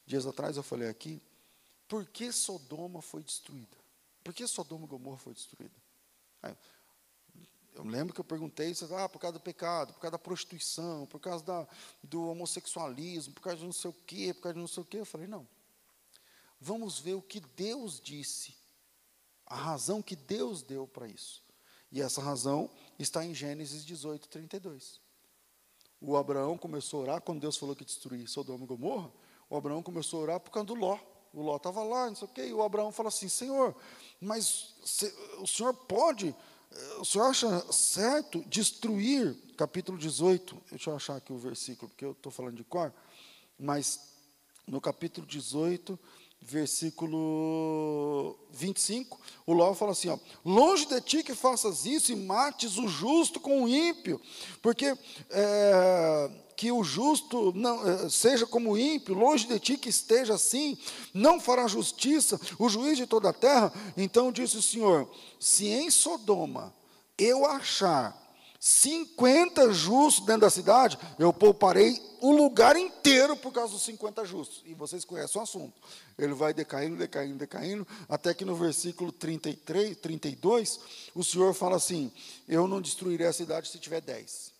Dias 0.05 0.26
atrás 0.26 0.57
eu 0.57 0.63
falei 0.63 0.89
aqui, 0.89 1.21
por 1.88 2.05
que 2.05 2.30
Sodoma 2.34 3.01
foi 3.01 3.24
destruída? 3.24 3.78
Por 4.21 4.34
que 4.34 4.45
Sodoma 4.45 4.84
e 4.84 4.88
Gomorra 4.89 5.17
foi 5.17 5.34
destruída? 5.34 5.74
Eu 7.74 7.86
lembro 7.86 8.13
que 8.13 8.19
eu 8.19 8.26
perguntei, 8.26 8.74
ah, 8.97 9.07
por 9.07 9.19
causa 9.19 9.38
do 9.38 9.41
pecado, 9.41 9.93
por 9.93 10.01
causa 10.01 10.11
da 10.11 10.19
prostituição, 10.19 11.05
por 11.05 11.21
causa 11.21 11.45
da, 11.45 11.67
do 12.03 12.28
homossexualismo, 12.28 13.34
por 13.34 13.41
causa 13.41 13.59
de 13.59 13.65
não 13.65 13.71
sei 13.71 13.89
o 13.89 13.95
quê, 14.05 14.34
por 14.34 14.41
causa 14.41 14.55
de 14.55 14.59
não 14.59 14.67
sei 14.67 14.84
o 14.84 14.86
quê. 14.86 14.97
Eu 14.97 15.05
falei, 15.05 15.26
não. 15.26 15.47
Vamos 16.64 16.99
ver 16.99 17.14
o 17.16 17.22
que 17.22 17.39
Deus 17.39 17.99
disse, 17.99 18.55
a 19.45 19.55
razão 19.55 20.01
que 20.01 20.16
Deus 20.16 20.61
deu 20.61 20.88
para 20.88 21.07
isso. 21.07 21.43
E 21.91 22.01
essa 22.01 22.22
razão 22.22 22.70
está 22.97 23.24
em 23.26 23.36
Gênesis 23.36 23.86
18, 23.86 24.28
32 24.30 25.03
o 26.03 26.18
Abraão 26.18 26.57
começou 26.57 26.99
a 26.99 27.03
orar, 27.03 27.22
quando 27.22 27.39
Deus 27.39 27.55
falou 27.55 27.74
que 27.74 27.86
destruir 27.86 28.28
Sodoma 28.28 28.66
e 28.66 28.68
Gomorra, 28.68 29.09
o 29.49 29.55
Abraão 29.55 29.82
começou 29.82 30.20
a 30.20 30.24
orar 30.24 30.39
por 30.39 30.51
causa 30.51 30.68
do 30.68 30.76
Ló. 30.76 30.99
O 31.34 31.41
Ló 31.41 31.55
estava 31.55 31.82
lá, 31.82 32.07
não 32.07 32.16
sei 32.16 32.28
o 32.28 32.32
quê, 32.32 32.45
e 32.47 32.53
o 32.53 32.61
Abraão 32.61 32.91
falou 32.91 33.07
assim: 33.07 33.30
Senhor, 33.30 33.74
mas 34.20 34.76
se, 34.84 35.11
o 35.39 35.47
senhor 35.47 35.74
pode, 35.74 36.36
eh, 36.72 36.95
o 36.99 37.05
senhor 37.05 37.26
acha 37.26 37.72
certo 37.72 38.43
destruir, 38.47 39.34
capítulo 39.57 39.97
18, 39.97 40.61
deixa 40.70 40.89
eu 40.89 40.95
achar 40.95 41.16
aqui 41.16 41.32
o 41.32 41.38
versículo, 41.38 41.89
porque 41.89 42.03
eu 42.03 42.11
estou 42.11 42.32
falando 42.32 42.57
de 42.57 42.66
cor, 42.66 42.93
mas 43.57 44.11
no 44.68 44.82
capítulo 44.82 45.26
18, 45.26 45.97
versículo 46.45 48.37
25, 48.51 49.19
o 49.45 49.53
Ló 49.53 49.73
fala 49.73 49.91
assim: 49.91 50.09
ó, 50.09 50.17
longe 50.45 50.85
de 50.85 50.99
ti 51.01 51.23
que 51.23 51.33
faças 51.33 51.85
isso 51.85 52.11
e 52.11 52.15
mates 52.15 52.77
o 52.77 52.87
justo 52.87 53.39
com 53.39 53.63
o 53.63 53.67
ímpio, 53.67 54.19
porque 54.61 54.97
é, 55.29 56.31
que 56.55 56.71
o 56.71 56.83
justo 56.83 57.51
não 57.55 57.87
é, 57.87 58.09
seja 58.09 58.45
como 58.45 58.71
o 58.71 58.77
ímpio, 58.77 59.15
longe 59.15 59.47
de 59.47 59.59
ti 59.59 59.77
que 59.77 59.89
esteja 59.89 60.35
assim, 60.35 60.77
não 61.13 61.39
fará 61.39 61.67
justiça, 61.67 62.39
o 62.59 62.69
juiz 62.69 62.97
de 62.97 63.07
toda 63.07 63.29
a 63.29 63.33
terra. 63.33 63.73
Então 63.95 64.31
disse 64.31 64.57
o 64.57 64.61
Senhor: 64.61 65.09
se 65.39 65.67
em 65.67 65.89
Sodoma 65.89 66.73
eu 67.17 67.45
achar 67.45 68.22
50 68.66 69.74
justos 69.74 70.26
dentro 70.26 70.43
da 70.43 70.49
cidade, 70.49 70.97
eu 71.20 71.34
pouparei 71.34 72.01
o 72.22 72.32
lugar 72.32 72.78
inteiro 72.78 73.36
por 73.36 73.51
causa 73.51 73.74
dos 73.74 73.82
50 73.84 74.24
justos. 74.24 74.64
E 74.66 74.74
vocês 74.74 75.03
conhecem 75.03 75.38
o 75.38 75.43
assunto. 75.43 75.82
Ele 76.18 76.34
vai 76.34 76.53
decaindo, 76.53 76.95
decaindo, 76.95 77.38
decaindo, 77.38 77.86
até 78.07 78.34
que 78.34 78.45
no 78.45 78.55
versículo 78.55 79.11
33, 79.11 79.97
32, 79.97 80.80
o 81.14 81.26
Senhor 81.26 81.53
fala 81.53 81.76
assim: 81.76 82.09
Eu 82.47 82.66
não 82.66 82.80
destruirei 82.80 83.28
a 83.28 83.34
cidade 83.34 83.68
se 83.68 83.78
tiver 83.80 83.99
10. 83.99 84.53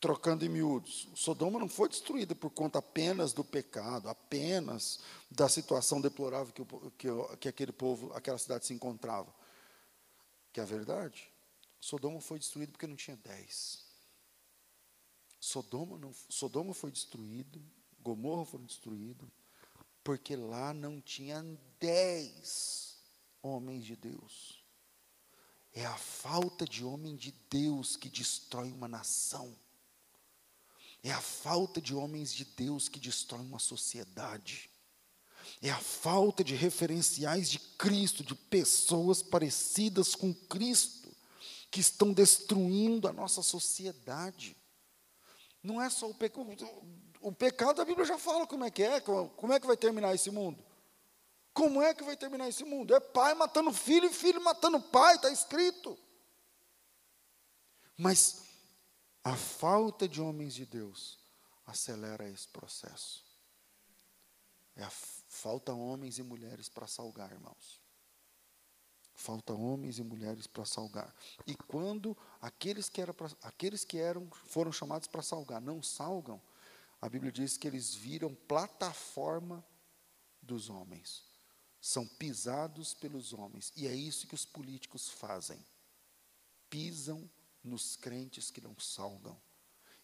trocando 0.00 0.44
em 0.44 0.48
miúdos, 0.48 1.06
Sodoma 1.14 1.60
não 1.60 1.68
foi 1.68 1.88
destruída 1.88 2.34
por 2.34 2.50
conta 2.50 2.80
apenas 2.80 3.32
do 3.32 3.44
pecado, 3.44 4.08
apenas 4.08 4.98
da 5.30 5.48
situação 5.48 6.00
deplorável 6.00 6.52
que, 6.52 6.64
que, 6.98 7.08
que 7.38 7.48
aquele 7.48 7.70
povo, 7.70 8.12
aquela 8.14 8.38
cidade 8.38 8.66
se 8.66 8.74
encontrava. 8.74 9.32
Que 10.52 10.58
é 10.58 10.64
a 10.64 10.66
verdade, 10.66 11.29
Sodoma 11.80 12.20
foi 12.20 12.38
destruída 12.38 12.72
porque 12.72 12.86
não 12.86 12.96
tinha 12.96 13.16
dez. 13.16 13.84
Sodoma, 15.40 15.98
não, 15.98 16.12
Sodoma 16.28 16.74
foi 16.74 16.90
destruído, 16.92 17.62
Gomorra 17.98 18.44
foi 18.44 18.60
destruído, 18.60 19.30
porque 20.04 20.36
lá 20.36 20.74
não 20.74 21.00
tinha 21.00 21.42
dez 21.78 22.98
homens 23.42 23.84
de 23.84 23.96
Deus. 23.96 24.62
É 25.72 25.86
a 25.86 25.96
falta 25.96 26.66
de 26.66 26.84
homem 26.84 27.16
de 27.16 27.32
Deus 27.48 27.96
que 27.96 28.10
destrói 28.10 28.70
uma 28.70 28.88
nação. 28.88 29.56
É 31.02 31.10
a 31.10 31.20
falta 31.20 31.80
de 31.80 31.94
homens 31.94 32.32
de 32.34 32.44
Deus 32.44 32.88
que 32.88 32.98
destrói 32.98 33.40
uma 33.40 33.58
sociedade. 33.58 34.68
É 35.62 35.70
a 35.70 35.78
falta 35.78 36.44
de 36.44 36.54
referenciais 36.54 37.50
de 37.50 37.58
Cristo, 37.58 38.22
de 38.22 38.34
pessoas 38.34 39.22
parecidas 39.22 40.14
com 40.14 40.34
Cristo, 40.34 40.99
que 41.70 41.80
estão 41.80 42.12
destruindo 42.12 43.06
a 43.06 43.12
nossa 43.12 43.42
sociedade. 43.42 44.56
Não 45.62 45.80
é 45.80 45.88
só 45.88 46.08
o 46.08 46.14
pecado. 46.14 46.46
O 47.20 47.32
pecado, 47.32 47.80
a 47.80 47.84
Bíblia 47.84 48.06
já 48.06 48.18
fala 48.18 48.46
como 48.46 48.64
é 48.64 48.70
que 48.70 48.82
é, 48.82 49.00
como 49.00 49.52
é 49.52 49.60
que 49.60 49.66
vai 49.66 49.76
terminar 49.76 50.14
esse 50.14 50.30
mundo. 50.30 50.64
Como 51.52 51.82
é 51.82 51.92
que 51.92 52.02
vai 52.02 52.16
terminar 52.16 52.48
esse 52.48 52.64
mundo? 52.64 52.94
É 52.94 53.00
pai 53.00 53.34
matando 53.34 53.72
filho 53.72 54.06
e 54.06 54.12
filho 54.12 54.42
matando 54.42 54.80
pai, 54.80 55.16
está 55.16 55.30
escrito. 55.30 55.98
Mas 57.96 58.42
a 59.22 59.36
falta 59.36 60.08
de 60.08 60.20
homens 60.20 60.54
de 60.54 60.64
Deus 60.64 61.18
acelera 61.66 62.28
esse 62.28 62.48
processo. 62.48 63.24
É 64.74 64.82
a, 64.82 64.90
falta 64.90 65.72
homens 65.72 66.18
e 66.18 66.22
mulheres 66.22 66.68
para 66.68 66.86
salgar, 66.86 67.30
irmãos. 67.30 67.80
Falta 69.20 69.52
homens 69.52 69.98
e 69.98 70.02
mulheres 70.02 70.46
para 70.46 70.64
salgar. 70.64 71.14
E 71.46 71.54
quando 71.54 72.16
aqueles 72.40 72.88
que, 72.88 73.02
eram 73.02 73.12
pra, 73.12 73.30
aqueles 73.42 73.84
que 73.84 73.98
eram, 73.98 74.26
foram 74.46 74.72
chamados 74.72 75.06
para 75.06 75.20
salgar 75.20 75.60
não 75.60 75.82
salgam, 75.82 76.40
a 77.02 77.06
Bíblia 77.06 77.30
diz 77.30 77.58
que 77.58 77.68
eles 77.68 77.94
viram 77.94 78.34
plataforma 78.34 79.62
dos 80.40 80.70
homens. 80.70 81.22
São 81.82 82.06
pisados 82.06 82.94
pelos 82.94 83.34
homens. 83.34 83.70
E 83.76 83.86
é 83.86 83.94
isso 83.94 84.26
que 84.26 84.34
os 84.34 84.46
políticos 84.46 85.10
fazem. 85.10 85.62
Pisam 86.70 87.30
nos 87.62 87.96
crentes 87.96 88.50
que 88.50 88.62
não 88.62 88.74
salgam. 88.78 89.38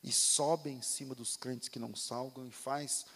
E 0.03 0.13
sobem 0.13 0.77
em 0.77 0.83
cima 0.83 1.15
dos 1.15 1.39
crentes 1.39 1.71
que 1.71 1.79
não 1.79 1.97
salgam 1.97 2.47
e, 2.47 2.51
faz, 2.51 3.07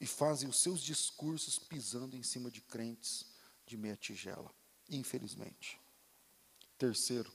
e 0.00 0.06
fazem 0.06 0.48
os 0.48 0.58
seus 0.58 0.82
discursos 0.82 1.60
pisando 1.60 2.16
em 2.16 2.24
cima 2.24 2.50
de 2.50 2.60
crentes 2.60 3.24
de 3.64 3.76
meia 3.76 3.96
tigela 3.96 4.52
infelizmente. 4.88 5.80
Terceiro, 6.78 7.32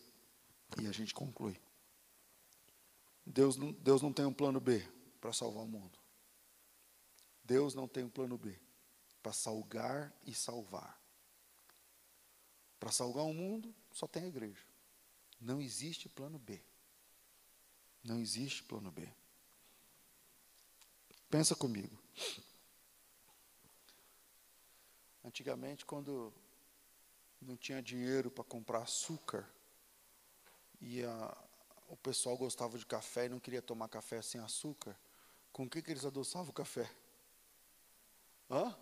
e 0.82 0.88
a 0.88 0.92
gente 0.92 1.14
conclui. 1.14 1.60
Deus 3.26 3.56
não, 3.56 3.72
Deus 3.72 4.02
não 4.02 4.12
tem 4.12 4.26
um 4.26 4.34
plano 4.34 4.60
B 4.60 4.86
para 5.22 5.34
salvar 5.34 5.64
o 5.64 5.68
mundo. 5.68 5.98
Deus 7.44 7.74
não 7.74 7.88
tem 7.88 8.04
um 8.04 8.10
plano 8.10 8.38
B 8.38 8.60
para 9.22 9.34
salgar 9.34 10.14
e 10.26 10.34
salvar. 10.34 11.00
Para 12.80 12.92
salvar 12.92 13.26
o 13.26 13.34
mundo, 13.34 13.74
só 13.92 14.08
tem 14.08 14.24
a 14.24 14.28
igreja. 14.28 14.64
Não 15.40 15.62
existe 15.62 16.08
plano 16.08 16.40
B. 16.40 16.62
Não 18.04 18.20
existe 18.20 18.64
plano 18.64 18.92
B. 18.92 19.08
Pensa 21.30 21.56
comigo. 21.56 21.98
Antigamente, 25.24 25.86
quando 25.86 26.34
não 27.42 27.56
tinha 27.56 27.82
dinheiro 27.82 28.30
para 28.30 28.44
comprar 28.44 28.80
açúcar. 28.80 29.48
E 30.82 31.04
a, 31.04 31.38
o 31.88 31.98
pessoal 31.98 32.38
gostava 32.38 32.78
de 32.78 32.86
café 32.86 33.26
e 33.26 33.30
não 33.30 33.40
queria 33.40 33.62
tomar 33.62 33.90
café 33.90 34.22
sem 34.22 34.40
açúcar. 34.42 34.98
Com 35.52 35.64
o 35.64 35.70
que, 35.70 35.82
que 35.82 35.92
eles 35.92 36.06
adoçavam 36.06 36.50
o 36.50 36.54
café? 36.54 36.90
Hã? 38.50 38.76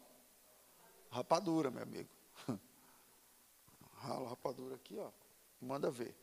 Rapadura, 1.10 1.72
meu 1.72 1.84
amigo. 1.84 2.10
Rala 3.96 4.30
rapadura 4.30 4.76
aqui, 4.76 4.98
ó. 4.98 5.12
Manda 5.60 5.90
ver. 5.90 6.16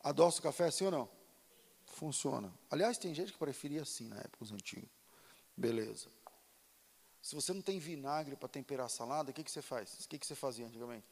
Adoça 0.00 0.38
o 0.38 0.42
café 0.42 0.66
assim 0.66 0.84
ou 0.84 0.90
não? 0.90 1.08
Funciona. 1.86 2.52
Aliás, 2.70 2.96
tem 2.96 3.14
gente 3.14 3.32
que 3.32 3.38
preferia 3.38 3.82
assim 3.82 4.08
na 4.08 4.16
época, 4.16 4.44
os 4.44 4.52
antigos. 4.52 4.88
Beleza. 5.56 6.08
Se 7.20 7.34
você 7.34 7.52
não 7.52 7.62
tem 7.62 7.78
vinagre 7.78 8.34
para 8.36 8.48
temperar 8.48 8.86
a 8.86 8.88
salada, 8.88 9.30
o 9.30 9.34
que, 9.34 9.44
que 9.44 9.50
você 9.50 9.62
faz? 9.62 10.04
O 10.04 10.08
que, 10.08 10.18
que 10.18 10.26
você 10.26 10.34
fazia 10.34 10.66
antigamente? 10.66 11.06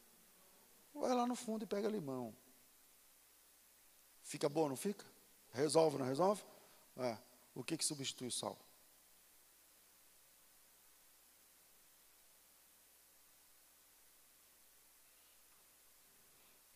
Vai 0.93 1.13
lá 1.13 1.25
no 1.25 1.35
fundo 1.35 1.63
e 1.63 1.67
pega 1.67 1.87
limão. 1.87 2.35
Fica 4.23 4.47
bom, 4.47 4.69
não 4.69 4.75
fica? 4.75 5.05
Resolve, 5.51 5.97
não 5.97 6.05
resolve? 6.05 6.43
É. 6.97 7.17
O 7.53 7.63
que, 7.63 7.77
que 7.77 7.83
substitui 7.83 8.27
o 8.27 8.31
sal? 8.31 8.57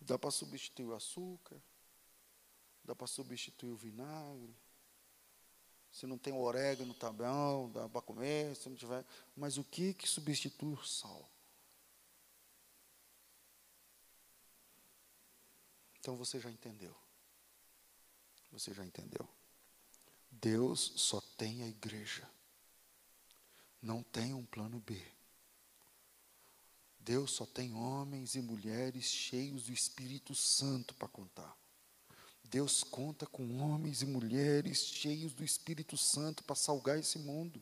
Dá 0.02 0.20
para 0.20 0.30
substituir 0.30 0.86
o 0.86 0.94
açúcar, 0.94 1.60
dá 2.84 2.94
para 2.94 3.08
substituir 3.08 3.72
o 3.72 3.76
vinagre. 3.76 4.56
Se 5.92 6.06
não 6.06 6.18
tem 6.18 6.34
orégano, 6.34 6.94
tá 6.94 7.12
bom, 7.12 7.72
dá 7.72 7.88
para 7.88 8.02
comer, 8.02 8.56
se 8.56 8.70
não 8.70 8.76
tiver. 8.76 9.04
Mas 9.36 9.58
o 9.58 9.64
que 9.64 9.94
que 9.94 10.08
substitui 10.08 10.74
o 10.74 10.84
sal? 10.84 11.28
Então 16.06 16.16
você 16.16 16.40
já 16.40 16.52
entendeu. 16.52 16.96
Você 18.52 18.72
já 18.76 18.86
entendeu. 18.86 19.28
Deus 20.30 20.94
só 20.98 21.20
tem 21.36 21.64
a 21.64 21.68
igreja. 21.68 22.30
Não 23.82 24.04
tem 24.04 24.32
um 24.32 24.46
plano 24.46 24.80
B. 24.86 25.02
Deus 27.00 27.32
só 27.32 27.44
tem 27.48 27.74
homens 27.74 28.36
e 28.36 28.40
mulheres 28.40 29.06
cheios 29.06 29.64
do 29.64 29.74
Espírito 29.74 30.36
Santo 30.36 30.94
para 30.94 31.08
contar. 31.08 31.58
Deus 32.44 32.84
conta 32.84 33.26
com 33.26 33.58
homens 33.58 34.04
e 34.04 34.06
mulheres 34.06 34.86
cheios 34.86 35.34
do 35.34 35.44
Espírito 35.44 35.98
Santo 35.98 36.44
para 36.44 36.56
salgar 36.56 37.00
esse 37.00 37.18
mundo. 37.18 37.60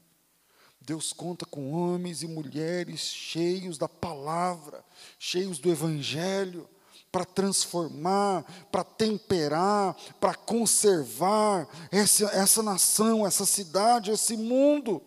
Deus 0.82 1.14
conta 1.14 1.46
com 1.46 1.72
homens 1.72 2.24
e 2.24 2.28
mulheres 2.28 3.00
cheios 3.00 3.78
da 3.78 3.88
palavra, 3.88 4.84
cheios 5.18 5.60
do 5.60 5.72
Evangelho, 5.72 6.70
para 7.14 7.26
transformar, 7.26 8.44
para 8.72 8.84
temperar, 8.84 9.96
para 10.20 10.34
conservar 10.34 11.68
essa, 11.92 12.26
essa 12.32 12.64
nação, 12.64 13.26
essa 13.26 13.46
cidade, 13.46 14.10
esse 14.10 14.36
mundo. 14.36 15.00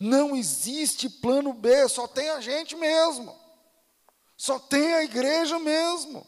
Não 0.00 0.34
existe 0.34 1.08
plano 1.08 1.52
B, 1.52 1.88
só 1.88 2.08
tem 2.08 2.28
a 2.30 2.40
gente 2.40 2.74
mesmo. 2.74 3.32
Só 4.36 4.58
tem 4.58 4.94
a 4.94 5.04
igreja 5.04 5.60
mesmo. 5.60 6.26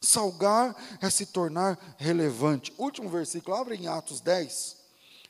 Salgar 0.00 0.76
é 1.02 1.10
se 1.10 1.26
tornar 1.26 1.96
relevante. 1.98 2.72
Último 2.78 3.08
versículo, 3.08 3.56
abre 3.56 3.74
em 3.74 3.88
Atos 3.88 4.20
10, 4.20 4.76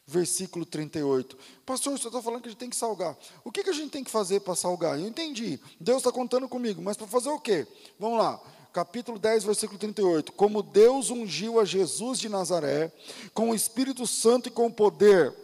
versículo 0.07 0.67
38. 0.67 1.39
Pastor, 1.65 1.99
você 1.99 2.07
está 2.07 2.21
falando 2.21 2.43
que 2.43 2.49
a 2.49 2.51
gente 2.51 2.61
tem 2.61 2.71
que 2.71 2.77
salgar. 2.77 3.17
O 3.43 3.51
que, 3.51 3.65
que 3.65 3.71
a 3.71 3.75
gente 3.75 3.93
tem 3.93 4.05
que 4.05 4.11
fazer 4.11 4.41
para 4.41 4.55
salgar? 4.55 5.01
Eu 5.01 5.09
entendi. 5.09 5.59
Deus 5.81 5.99
está 5.99 6.13
contando 6.13 6.47
comigo, 6.51 6.83
mas 6.83 6.99
para 6.99 7.07
fazer 7.07 7.31
o 7.31 7.41
quê? 7.41 7.67
Vamos 7.99 8.19
lá 8.19 8.39
capítulo 8.73 9.19
10, 9.19 9.45
versículo 9.45 9.79
38. 9.79 10.33
Como 10.33 10.63
Deus 10.63 11.11
ungiu 11.11 11.59
a 11.59 11.65
Jesus 11.65 12.19
de 12.19 12.29
Nazaré 12.29 12.93
com 13.35 13.51
o 13.51 13.55
Espírito 13.55 14.07
Santo 14.07 14.49
e 14.49 14.53
com 14.53 14.71
poder, 14.71 15.35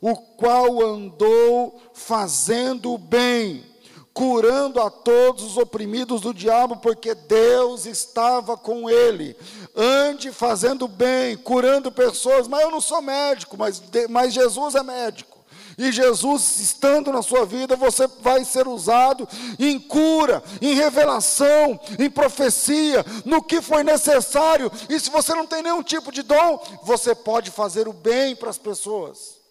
o 0.00 0.16
qual 0.16 0.82
andou 0.82 1.80
fazendo 1.94 2.92
o 2.92 2.98
bem, 2.98 3.64
curando 4.12 4.80
a 4.80 4.90
todos 4.90 5.44
os 5.44 5.56
oprimidos 5.56 6.20
do 6.20 6.34
diabo, 6.34 6.76
porque 6.76 7.14
Deus 7.14 7.86
estava 7.86 8.56
com 8.56 8.90
ele. 8.90 9.36
Ande 9.74 10.32
fazendo 10.32 10.88
bem, 10.88 11.36
curando 11.36 11.90
pessoas, 11.92 12.48
mas 12.48 12.62
eu 12.62 12.70
não 12.70 12.80
sou 12.80 13.00
médico, 13.00 13.56
mas, 13.56 13.82
mas 14.10 14.34
Jesus 14.34 14.74
é 14.74 14.82
médico. 14.82 15.31
E 15.78 15.90
Jesus, 15.92 16.60
estando 16.60 17.12
na 17.12 17.22
sua 17.22 17.44
vida, 17.44 17.76
você 17.76 18.06
vai 18.20 18.44
ser 18.44 18.66
usado 18.68 19.28
em 19.58 19.78
cura, 19.78 20.42
em 20.60 20.74
revelação, 20.74 21.78
em 21.98 22.10
profecia, 22.10 23.04
no 23.24 23.42
que 23.42 23.60
for 23.60 23.84
necessário. 23.84 24.70
E 24.88 24.98
se 24.98 25.10
você 25.10 25.34
não 25.34 25.46
tem 25.46 25.62
nenhum 25.62 25.82
tipo 25.82 26.12
de 26.12 26.22
dom, 26.22 26.62
você 26.82 27.14
pode 27.14 27.50
fazer 27.50 27.88
o 27.88 27.92
bem 27.92 28.36
para 28.36 28.50
as 28.50 28.58
pessoas. 28.58 29.42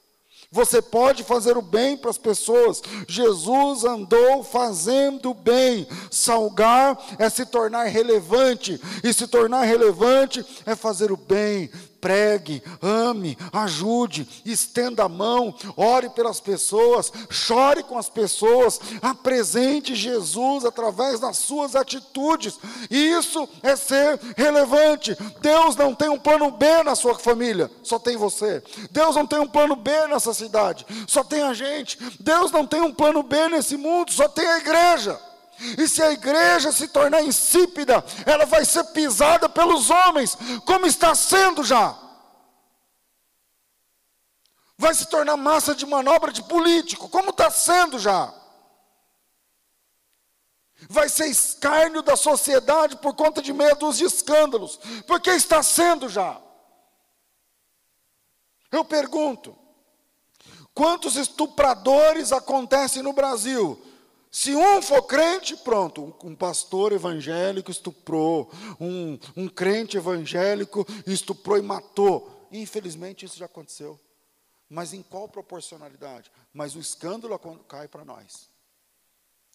Você 0.54 0.82
pode 0.82 1.24
fazer 1.24 1.56
o 1.56 1.62
bem 1.62 1.96
para 1.96 2.10
as 2.10 2.18
pessoas. 2.18 2.82
Jesus 3.08 3.86
andou 3.86 4.44
fazendo 4.44 5.34
bem. 5.34 5.88
Salgar 6.10 7.00
é 7.18 7.30
se 7.30 7.46
tornar 7.46 7.86
relevante. 7.86 8.80
E 9.02 9.14
se 9.14 9.28
tornar 9.28 9.64
relevante 9.64 10.46
é 10.66 10.76
fazer 10.76 11.10
o 11.10 11.16
bem 11.16 11.72
pregue, 12.02 12.64
ame, 12.82 13.38
ajude, 13.54 14.28
estenda 14.44 15.04
a 15.04 15.10
mão, 15.10 15.54
ore 15.78 16.10
pelas 16.10 16.42
pessoas, 16.42 17.14
chore 17.30 17.84
com 17.84 17.98
as 17.98 18.10
pessoas, 18.10 18.82
apresente 19.02 19.96
Jesus 19.96 20.66
através 20.66 21.20
das 21.20 21.38
suas 21.38 21.76
atitudes. 21.76 22.60
Isso 22.90 23.48
é 23.62 23.76
ser 23.76 24.20
relevante. 24.36 25.16
Deus 25.40 25.76
não 25.76 25.94
tem 25.94 26.10
um 26.10 26.20
plano 26.20 26.50
B 26.52 26.84
na 26.84 26.96
sua 26.96 27.18
família, 27.18 27.70
só 27.84 28.00
tem 28.00 28.18
você. 28.18 28.64
Deus 28.90 29.16
não 29.16 29.28
tem 29.28 29.40
um 29.40 29.48
plano 29.48 29.76
B 29.76 29.92
nessa 30.08 30.34
cidade, 30.34 30.86
só 31.08 31.24
tem 31.24 31.44
a 31.44 31.54
gente. 31.54 31.98
Deus 32.20 32.52
não 32.52 32.66
tem 32.66 32.82
um 32.82 32.94
plano 32.94 33.22
B 33.22 33.48
nesse 33.50 33.78
mundo, 33.78 34.12
só 34.12 34.28
tem 34.28 34.48
a 34.48 34.58
igreja. 34.58 35.31
E 35.78 35.88
se 35.88 36.02
a 36.02 36.12
igreja 36.12 36.72
se 36.72 36.88
tornar 36.88 37.22
insípida, 37.22 38.04
ela 38.26 38.46
vai 38.46 38.66
ser 38.66 38.84
pisada 38.86 39.48
pelos 39.48 39.90
homens, 39.90 40.38
como 40.66 40.88
está 40.88 41.14
sendo 41.14 41.64
já. 41.64 41.98
Vai 44.78 44.96
se 44.96 45.06
tornar 45.06 45.38
massa 45.38 45.76
de 45.76 45.86
manobra 45.86 46.32
de 46.32 46.42
político, 46.44 47.08
como 47.10 47.30
está 47.30 47.52
sendo 47.52 48.00
já. 48.00 48.34
Vai 50.90 51.08
ser 51.08 51.28
escárnio 51.28 52.02
da 52.02 52.16
sociedade 52.16 52.98
por 52.98 53.14
conta 53.16 53.42
de 53.42 53.54
meia 53.54 53.76
dúzia 53.76 54.08
de 54.08 54.16
escândalos, 54.16 54.80
porque 55.06 55.30
está 55.30 55.62
sendo 55.62 56.10
já. 56.10 56.42
Eu 58.72 58.84
pergunto: 58.84 59.56
quantos 60.74 61.16
estupradores 61.16 62.32
acontecem 62.32 63.04
no 63.04 63.14
Brasil? 63.14 63.80
Se 64.32 64.56
um 64.56 64.82
for 64.82 65.04
crente, 65.04 65.58
pronto, 65.58 66.16
um 66.24 66.34
pastor 66.34 66.94
evangélico 66.94 67.70
estuprou, 67.70 68.50
um, 68.80 69.20
um 69.36 69.50
crente 69.50 69.98
evangélico 69.98 70.88
estuprou 71.06 71.58
e 71.58 71.62
matou. 71.62 72.48
Infelizmente 72.50 73.26
isso 73.26 73.38
já 73.38 73.46
aconteceu. 73.46 74.00
Mas 74.70 74.94
em 74.94 75.04
qual 75.04 75.28
proporcionalidade? 75.28 76.32
Mas 76.54 76.76
o 76.76 76.80
escândalo 76.80 77.38
cai 77.68 77.90
para 77.90 78.06
nós. 78.06 78.50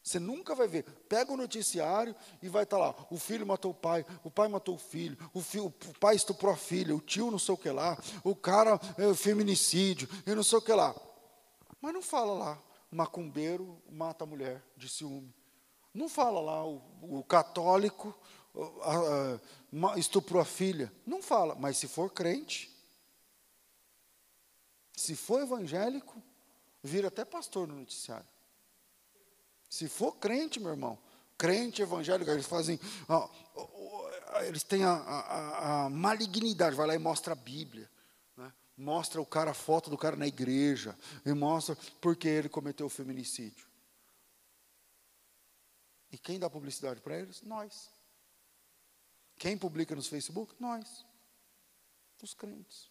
Você 0.05 0.19
nunca 0.19 0.55
vai 0.55 0.69
ver. 0.69 0.85
Pega 1.09 1.33
o 1.33 1.39
noticiário 1.39 2.15
e 2.43 2.49
vai 2.49 2.65
estar 2.65 2.77
tá 2.77 2.83
lá. 2.83 2.95
O 3.11 3.19
filho 3.19 3.47
matou 3.47 3.71
o 3.71 3.75
pai, 3.75 4.05
o 4.23 4.31
pai 4.31 4.47
matou 4.47 4.75
o 4.75 4.79
filho, 4.79 5.17
o, 5.33 5.41
o 5.41 5.99
pai 5.99 6.17
estuprou 6.17 6.53
a 6.53 6.57
filha, 6.57 6.95
o 6.95 7.01
tio 7.01 7.31
não 7.31 7.39
sei 7.39 7.55
o 7.55 7.59
que 7.59 7.71
lá, 7.71 7.99
o 8.23 8.37
cara 8.37 8.79
é 8.99 9.15
feminicídio, 9.15 10.07
e 10.27 10.35
não 10.35 10.45
sei 10.45 10.59
o 10.59 10.63
que 10.63 10.73
lá. 10.73 10.95
Mas 11.81 11.95
não 11.95 12.03
fala 12.03 12.35
lá 12.35 12.63
macumbeiro 12.97 13.81
mata 13.91 14.25
a 14.25 14.27
mulher 14.27 14.65
de 14.77 14.89
ciúme. 14.89 15.33
Não 15.93 16.09
fala 16.09 16.41
lá 16.41 16.67
o, 16.67 16.83
o 17.03 17.23
católico 17.23 18.19
a, 18.83 19.39
a, 19.95 19.99
estuprou 19.99 20.41
a 20.41 20.45
filha. 20.45 20.91
Não 21.07 21.23
fala, 21.23 21.55
mas 21.55 21.77
se 21.77 21.87
for 21.87 22.11
crente, 22.11 22.75
se 24.97 25.15
for 25.15 25.43
evangélico, 25.43 26.23
vira 26.83 27.09
até 27.09 27.25
pastor 27.25 27.69
no 27.69 27.77
noticiário. 27.77 28.27
Se 29.69 29.89
for 29.89 30.13
crente, 30.17 30.59
meu 30.59 30.71
irmão, 30.71 30.99
crente 31.37 31.83
evangélico, 31.83 32.31
eles 32.31 32.47
fazem. 32.47 32.81
Ó, 33.09 33.29
eles 34.47 34.63
têm 34.63 34.85
a, 34.85 34.93
a, 34.93 35.85
a, 35.85 35.91
malignidade, 35.91 36.77
vai 36.77 36.87
lá 36.87 36.95
e 36.95 36.99
mostra 36.99 37.35
a 37.35 37.37
Bíblia 37.37 37.91
mostra 38.77 39.21
o 39.21 39.27
cara, 39.27 39.53
a 39.53 39.55
foto 39.55 39.89
do 39.89 39.97
cara 39.97 40.17
na 40.17 40.27
igreja, 40.27 40.97
e 41.25 41.33
mostra 41.33 41.77
porque 42.01 42.29
ele 42.29 42.49
cometeu 42.49 42.87
o 42.87 42.91
feminicídio. 42.91 43.67
E 46.11 46.19
quem 46.19 46.39
dá 46.39 46.49
publicidade 46.49 47.01
para 47.01 47.19
eles? 47.19 47.43
Nós. 47.43 47.91
Quem 49.39 49.57
publica 49.57 49.95
nos 49.95 50.07
Facebook? 50.07 50.55
Nós. 50.61 51.05
Os 52.23 52.33
crentes. 52.35 52.91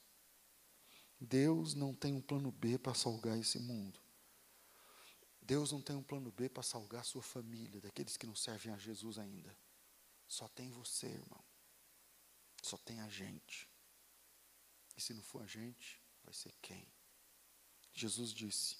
Deus 1.19 1.73
não 1.73 1.93
tem 1.93 2.13
um 2.13 2.21
plano 2.21 2.51
B 2.51 2.77
para 2.77 2.93
salgar 2.93 3.37
esse 3.37 3.59
mundo. 3.59 3.99
Deus 5.41 5.71
não 5.71 5.81
tem 5.81 5.95
um 5.95 6.03
plano 6.03 6.31
B 6.31 6.49
para 6.49 6.63
salgar 6.63 7.05
sua 7.05 7.21
família, 7.21 7.79
daqueles 7.79 8.17
que 8.17 8.25
não 8.25 8.35
servem 8.35 8.73
a 8.73 8.77
Jesus 8.77 9.17
ainda. 9.17 9.55
Só 10.27 10.47
tem 10.47 10.71
você, 10.71 11.07
irmão. 11.07 11.43
Só 12.61 12.77
tem 12.77 12.99
a 13.01 13.09
gente. 13.09 13.69
E 14.95 15.01
se 15.01 15.13
não 15.13 15.21
for 15.21 15.41
a 15.41 15.45
gente, 15.45 16.01
vai 16.23 16.33
ser 16.33 16.53
quem? 16.61 16.87
Jesus 17.93 18.33
disse: 18.33 18.77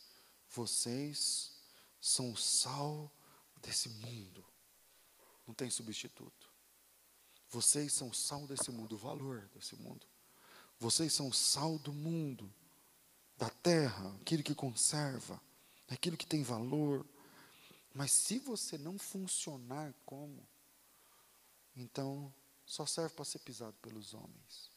Vocês 0.50 1.52
são 2.00 2.32
o 2.32 2.38
sal 2.38 3.12
desse 3.62 3.90
mundo. 3.90 4.46
Não 5.46 5.54
tem 5.54 5.70
substituto. 5.70 6.50
Vocês 7.50 7.94
são 7.94 8.10
o 8.10 8.14
sal 8.14 8.48
desse 8.48 8.72
mundo, 8.72 8.96
o 8.96 8.98
valor 8.98 9.48
desse 9.54 9.76
mundo. 9.76 10.06
Vocês 10.80 11.14
são 11.14 11.30
o 11.30 11.34
sal 11.34 11.78
do 11.80 11.94
mundo, 11.94 12.54
da 13.38 13.50
terra, 13.50 14.14
aquilo 14.22 14.44
que 14.44 14.56
conserva, 14.56 15.42
aquilo 15.88 16.18
que 16.18 16.26
tem 16.26 16.44
valor. 16.44 17.06
Mas 17.94 18.12
se 18.12 18.40
você 18.40 18.78
não 18.78 18.98
funcionar 18.98 19.94
como, 20.06 20.46
então 21.76 22.34
só 22.66 22.86
serve 22.86 23.16
para 23.16 23.24
ser 23.24 23.40
pisado 23.40 23.78
pelos 23.82 24.14
homens 24.14 24.75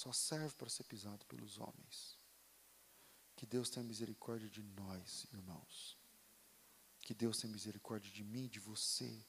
só 0.00 0.12
serve 0.12 0.54
para 0.54 0.70
ser 0.70 0.84
pisado 0.84 1.26
pelos 1.26 1.58
homens. 1.58 2.18
Que 3.36 3.44
Deus 3.44 3.68
tenha 3.68 3.84
misericórdia 3.84 4.48
de 4.48 4.62
nós, 4.62 5.26
irmãos. 5.30 5.98
Que 7.00 7.12
Deus 7.12 7.38
tenha 7.38 7.52
misericórdia 7.52 8.10
de 8.10 8.24
mim, 8.24 8.48
de 8.48 8.58
você, 8.58 9.22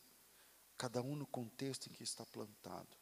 cada 0.77 1.01
um 1.01 1.13
no 1.13 1.27
contexto 1.27 1.87
em 1.87 1.93
que 1.93 2.03
está 2.03 2.25
plantado. 2.25 2.97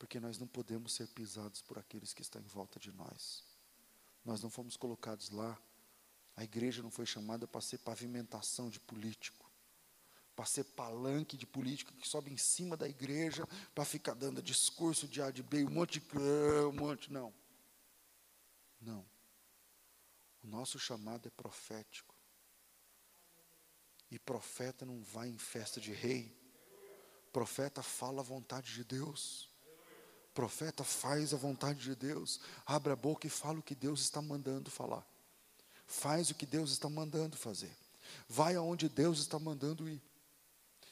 Porque 0.00 0.18
nós 0.18 0.36
não 0.36 0.48
podemos 0.48 0.94
ser 0.94 1.06
pisados 1.08 1.62
por 1.62 1.78
aqueles 1.78 2.12
que 2.12 2.22
estão 2.22 2.42
em 2.42 2.46
volta 2.46 2.80
de 2.80 2.90
nós. 2.90 3.44
Nós 4.24 4.42
não 4.42 4.50
fomos 4.50 4.76
colocados 4.76 5.30
lá. 5.30 5.56
A 6.34 6.42
igreja 6.42 6.82
não 6.82 6.90
foi 6.90 7.06
chamada 7.06 7.46
para 7.46 7.60
ser 7.60 7.78
pavimentação 7.78 8.68
de 8.68 8.80
político 8.80 9.47
para 10.38 10.46
ser 10.46 10.62
palanque 10.62 11.36
de 11.36 11.44
político 11.44 11.92
que 11.94 12.06
sobe 12.06 12.32
em 12.32 12.36
cima 12.36 12.76
da 12.76 12.88
igreja 12.88 13.44
para 13.74 13.84
ficar 13.84 14.14
dando 14.14 14.40
discurso 14.40 15.08
de 15.08 15.20
A 15.20 15.32
de 15.32 15.42
B, 15.42 15.64
um 15.64 15.70
monte 15.70 15.98
de 15.98 16.16
um 16.16 16.70
monte. 16.70 17.12
Não. 17.12 17.34
Não. 18.80 19.04
O 20.40 20.46
nosso 20.46 20.78
chamado 20.78 21.26
é 21.26 21.30
profético. 21.32 22.14
E 24.12 24.16
profeta 24.16 24.86
não 24.86 25.02
vai 25.02 25.28
em 25.28 25.36
festa 25.36 25.80
de 25.80 25.92
rei. 25.92 26.32
Profeta 27.32 27.82
fala 27.82 28.20
a 28.20 28.24
vontade 28.24 28.72
de 28.72 28.84
Deus. 28.84 29.50
Profeta 30.32 30.84
faz 30.84 31.34
a 31.34 31.36
vontade 31.36 31.80
de 31.80 31.96
Deus. 31.96 32.40
Abre 32.64 32.92
a 32.92 32.96
boca 32.96 33.26
e 33.26 33.30
fala 33.30 33.58
o 33.58 33.62
que 33.62 33.74
Deus 33.74 34.02
está 34.02 34.22
mandando 34.22 34.70
falar. 34.70 35.04
Faz 35.84 36.30
o 36.30 36.34
que 36.36 36.46
Deus 36.46 36.70
está 36.70 36.88
mandando 36.88 37.36
fazer. 37.36 37.76
Vai 38.28 38.54
aonde 38.54 38.88
Deus 38.88 39.18
está 39.18 39.36
mandando 39.40 39.88
ir. 39.88 40.00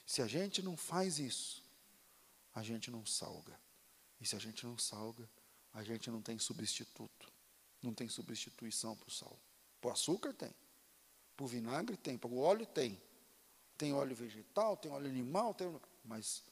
Se 0.07 0.23
a 0.23 0.27
gente 0.29 0.63
não 0.63 0.77
faz 0.77 1.19
isso, 1.19 1.61
a 2.55 2.63
gente 2.63 2.93
não 2.93 3.05
salga. 3.05 3.59
E 4.21 4.27
se 4.27 4.37
a 4.37 4.39
gente 4.39 4.65
não 4.65 4.79
salga, 4.79 5.29
a 5.75 5.83
gente 5.83 6.09
não 6.13 6.23
tem 6.23 6.39
substituto. 6.39 7.31
Não 7.83 7.93
tem 7.93 8.09
substituição 8.09 8.97
para 8.97 9.09
o 9.09 9.11
sal. 9.11 9.37
Para 9.81 9.91
o 9.91 9.93
açúcar 9.93 10.33
tem. 10.33 10.55
Para 11.37 11.45
o 11.45 11.49
vinagre 11.49 11.97
tem. 11.97 12.17
Para 12.17 12.31
o 12.31 12.39
óleo 12.39 12.65
tem. 12.65 13.03
Tem 13.77 13.93
óleo 13.93 14.15
vegetal, 14.15 14.77
tem 14.77 14.91
óleo 14.91 15.09
animal, 15.09 15.53
tem... 15.53 15.69
mas 16.03 16.43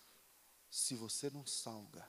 se 0.68 0.94
você 0.94 1.30
não 1.30 1.46
salga, 1.46 2.06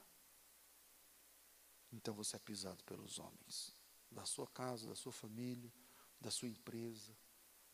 então 1.93 2.13
você 2.13 2.35
é 2.35 2.39
pisado 2.39 2.83
pelos 2.83 3.17
homens. 3.17 3.71
Da 4.11 4.25
sua 4.25 4.47
casa, 4.47 4.87
da 4.87 4.95
sua 4.95 5.13
família, 5.13 5.71
da 6.19 6.29
sua 6.29 6.49
empresa, 6.49 7.15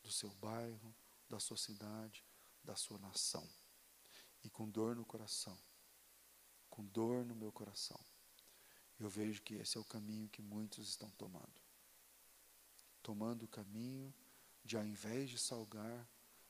do 0.03 0.11
seu 0.11 0.30
bairro, 0.36 0.93
da 1.28 1.39
sua 1.39 1.57
cidade, 1.57 2.24
da 2.63 2.76
sua 2.76 2.99
nação 2.99 3.49
e 4.43 4.49
com 4.49 4.69
dor 4.69 4.95
no 4.95 5.05
coração, 5.05 5.57
com 6.69 6.85
dor 6.85 7.25
no 7.25 7.35
meu 7.35 7.51
coração, 7.51 7.99
eu 8.99 9.09
vejo 9.09 9.41
que 9.41 9.55
esse 9.55 9.77
é 9.77 9.81
o 9.81 9.85
caminho 9.85 10.29
que 10.29 10.41
muitos 10.41 10.87
estão 10.87 11.09
tomando. 11.11 11.61
Tomando 13.01 13.43
o 13.43 13.47
caminho 13.47 14.13
de, 14.63 14.77
ao 14.77 14.85
invés 14.85 15.29
de 15.29 15.39
salgar, 15.39 16.07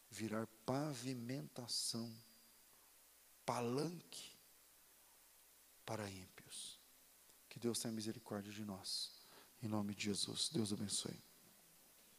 virar 0.10 0.46
pavimentação, 0.66 2.14
palanque 3.46 4.36
para 5.86 6.10
ímpios. 6.10 6.78
Que 7.48 7.58
Deus 7.58 7.80
tenha 7.80 7.94
misericórdia 7.94 8.52
de 8.52 8.66
nós. 8.66 9.12
Em 9.64 9.68
nome 9.68 9.96
de 9.96 10.06
Jesus. 10.06 10.50
Deus 10.50 10.74
abençoe. 10.74 11.31